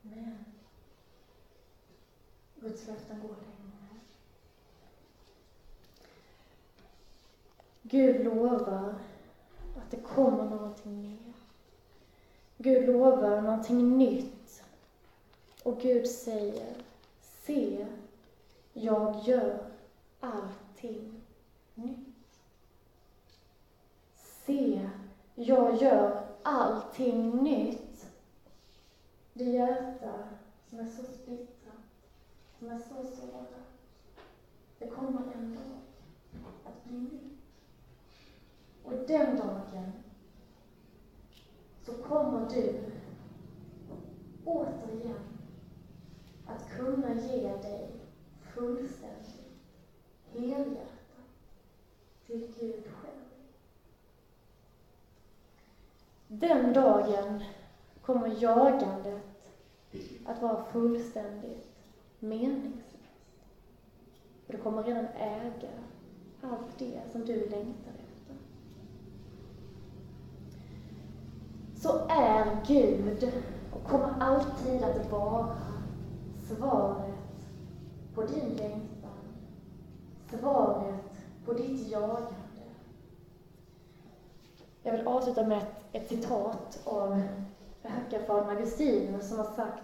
Men 0.02 0.44
Guds 2.54 2.86
löften 2.86 3.20
går 3.20 3.28
längre. 3.28 4.00
Gud 7.82 8.24
lovar 8.24 8.94
att 9.76 9.90
det 9.90 9.96
kommer 9.96 10.44
någonting 10.44 11.02
mer. 11.02 11.32
Gud 12.56 12.88
lovar 12.88 13.42
någonting 13.42 13.98
nytt. 13.98 14.62
Och 15.62 15.80
Gud 15.80 16.06
säger 16.06 16.76
Se, 17.20 17.86
jag 18.72 19.22
gör 19.24 19.70
allting 20.20 21.22
nytt. 21.74 22.38
Se, 24.46 24.90
jag 25.34 25.76
gör 25.76 26.26
allting 26.42 27.42
nytt. 27.42 28.10
Det 29.32 29.44
hjärta 29.44 30.12
som 30.70 30.80
är 30.80 30.86
så 30.86 31.02
splittrat, 31.02 31.82
som 32.58 32.70
är 32.70 32.78
så 32.78 32.94
sårat, 33.14 33.52
det 34.78 34.86
kommer 34.86 35.20
en 35.34 35.54
dag 35.54 35.78
att 36.64 36.84
bli 36.84 36.98
nytt. 36.98 37.38
Och 38.84 38.92
den 39.06 39.36
dagen 39.36 39.92
så 41.86 41.92
kommer 41.92 42.50
du 42.50 42.92
återigen 44.44 45.38
att 46.46 46.70
kunna 46.70 47.14
ge 47.14 47.56
dig 47.56 47.90
fullständigt 48.54 49.52
helhjärtat 50.32 50.92
till 52.26 52.54
Gud 52.58 52.84
själv. 52.84 53.31
Den 56.40 56.72
dagen 56.72 57.42
kommer 58.02 58.42
jagandet 58.42 59.52
att 60.26 60.42
vara 60.42 60.64
fullständigt 60.64 61.68
meningslöst. 62.20 62.96
För 64.46 64.52
du 64.52 64.58
kommer 64.58 64.82
redan 64.82 65.06
äga 65.06 65.68
allt 66.42 66.78
det 66.78 67.00
som 67.12 67.24
du 67.24 67.34
längtar 67.34 67.92
efter. 67.92 68.36
Så 71.76 72.06
är 72.08 72.60
Gud 72.66 73.32
och 73.72 73.84
kommer 73.84 74.14
alltid 74.20 74.82
att 74.82 75.10
vara 75.10 75.56
svaret 76.48 77.46
på 78.14 78.22
din 78.22 78.56
längtan. 78.56 79.18
Svaret 80.30 81.24
på 81.44 81.52
ditt 81.52 81.90
jagande. 81.90 82.41
Jag 84.82 84.92
vill 84.92 85.06
avsluta 85.06 85.46
med 85.46 85.58
ett, 85.58 85.84
ett 85.92 86.08
citat 86.08 86.80
av 86.84 87.22
högafadern 87.82 88.56
Augustinus 88.56 89.28
som 89.28 89.38
har 89.38 89.52
sagt 89.52 89.82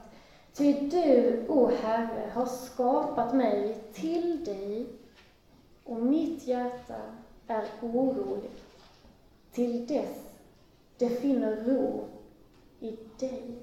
Ty 0.53 0.89
du, 0.91 1.45
o 1.49 1.67
Herre, 1.67 2.31
har 2.35 2.47
skapat 2.47 3.35
mig 3.35 3.85
till 3.93 4.45
dig 4.45 4.87
och 5.85 5.97
mitt 5.97 6.47
hjärta 6.47 6.97
är 7.47 7.65
oroligt 7.83 8.65
till 9.53 9.87
dess 9.87 10.29
det 10.99 11.09
finner 11.09 11.57
ro 11.57 12.05
i 12.81 12.97
dig. 13.19 13.59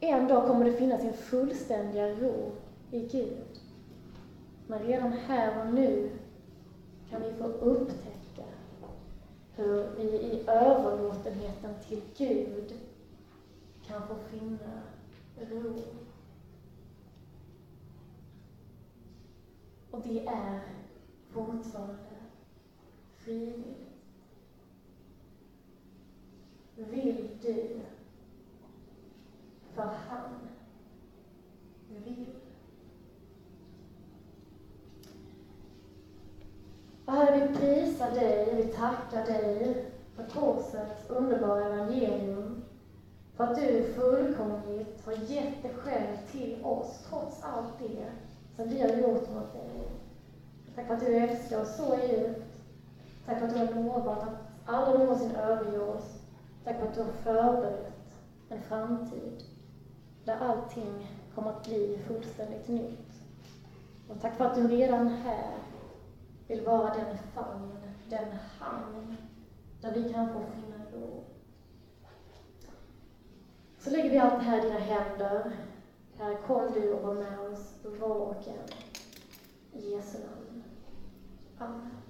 En 0.00 0.28
dag 0.28 0.46
kommer 0.46 0.64
det 0.64 0.72
finnas 0.72 1.00
sin 1.00 1.12
fullständiga 1.12 2.08
ro 2.08 2.52
i 2.90 3.00
Gud. 3.00 3.60
Men 4.66 4.78
redan 4.78 5.12
här 5.12 5.60
och 5.60 5.74
nu 5.74 6.10
kan 7.10 7.22
vi 7.22 7.32
få 7.32 7.44
upptäcka 7.44 8.15
hur 9.56 9.90
vi 9.96 10.02
i 10.02 10.44
överlåtenheten 10.48 11.74
till 11.88 12.02
Gud 12.16 12.72
kan 13.86 14.08
få 14.08 14.14
finna 14.30 14.82
ro. 15.50 15.82
Och 19.90 20.02
det 20.04 20.26
är 20.26 20.60
fortfarande 21.30 21.96
frivilligt. 23.16 23.86
Vill 26.76 27.28
du 27.42 27.80
för 29.74 29.82
han 29.82 30.30
vill. 31.88 32.45
Och 37.06 37.12
Herre, 37.12 37.46
vi 37.46 37.58
prisar 37.58 38.10
dig, 38.10 38.54
vi 38.56 38.62
tackar 38.62 39.26
dig 39.26 39.84
för 40.16 40.40
korsets 40.40 41.10
underbara 41.10 41.64
evangelium. 41.64 42.64
För 43.36 43.44
att 43.44 43.56
du 43.56 43.92
fullkomligt 43.96 45.04
har 45.04 45.12
gett 45.12 45.62
dig 45.62 45.74
själv 45.74 46.16
till 46.32 46.64
oss, 46.64 47.06
trots 47.08 47.42
allt 47.42 47.78
det 47.78 48.06
som 48.56 48.68
vi 48.68 48.80
har 48.80 48.88
gjort 48.88 49.34
mot 49.34 49.52
dig. 49.52 49.88
Tack 50.74 50.86
för 50.86 50.94
att 50.94 51.00
du 51.00 51.16
älskar 51.16 51.62
oss 51.62 51.76
så 51.76 51.96
djupt. 52.08 52.44
Tack 53.26 53.38
för 53.38 53.46
att 53.46 53.54
du 53.54 53.58
har 53.58 53.82
lovat 53.82 54.22
att 54.22 54.74
aldrig 54.74 55.00
någonsin 55.00 55.36
överge 55.36 55.78
oss. 55.78 56.22
Tack 56.64 56.78
för 56.78 56.86
att 56.86 56.94
du 56.94 57.00
har 57.00 57.12
förberett 57.22 58.14
en 58.48 58.62
framtid 58.62 59.44
där 60.24 60.36
allting 60.40 61.08
kommer 61.34 61.50
att 61.50 61.66
bli 61.66 61.98
fullständigt 62.06 62.68
nytt. 62.68 63.12
Och 64.08 64.20
tack 64.20 64.36
för 64.36 64.44
att 64.44 64.54
du 64.54 64.68
redan 64.68 65.08
här 65.08 65.65
vill 66.46 66.64
vara 66.64 66.94
den 66.94 67.18
famn, 67.34 67.78
den 68.08 68.28
hamn, 68.58 69.16
där 69.80 69.92
vi 69.92 70.12
kan 70.12 70.32
få 70.32 70.40
finna 70.54 70.84
ro. 70.92 71.24
Så 73.78 73.90
lägger 73.90 74.10
vi 74.10 74.18
allt 74.18 74.38
det 74.38 74.44
här 74.44 74.58
i 74.58 74.60
dina 74.60 74.78
händer. 74.78 75.52
Herre, 76.18 76.38
kom 76.46 76.72
du 76.72 76.92
och 76.92 77.02
var 77.02 77.14
med 77.14 77.40
oss 77.40 77.76
var 78.00 78.16
och 78.16 78.48
en. 78.48 78.68
I 79.80 79.90
Jesu 79.90 80.18
namn. 80.18 80.62
Amen. 81.58 82.05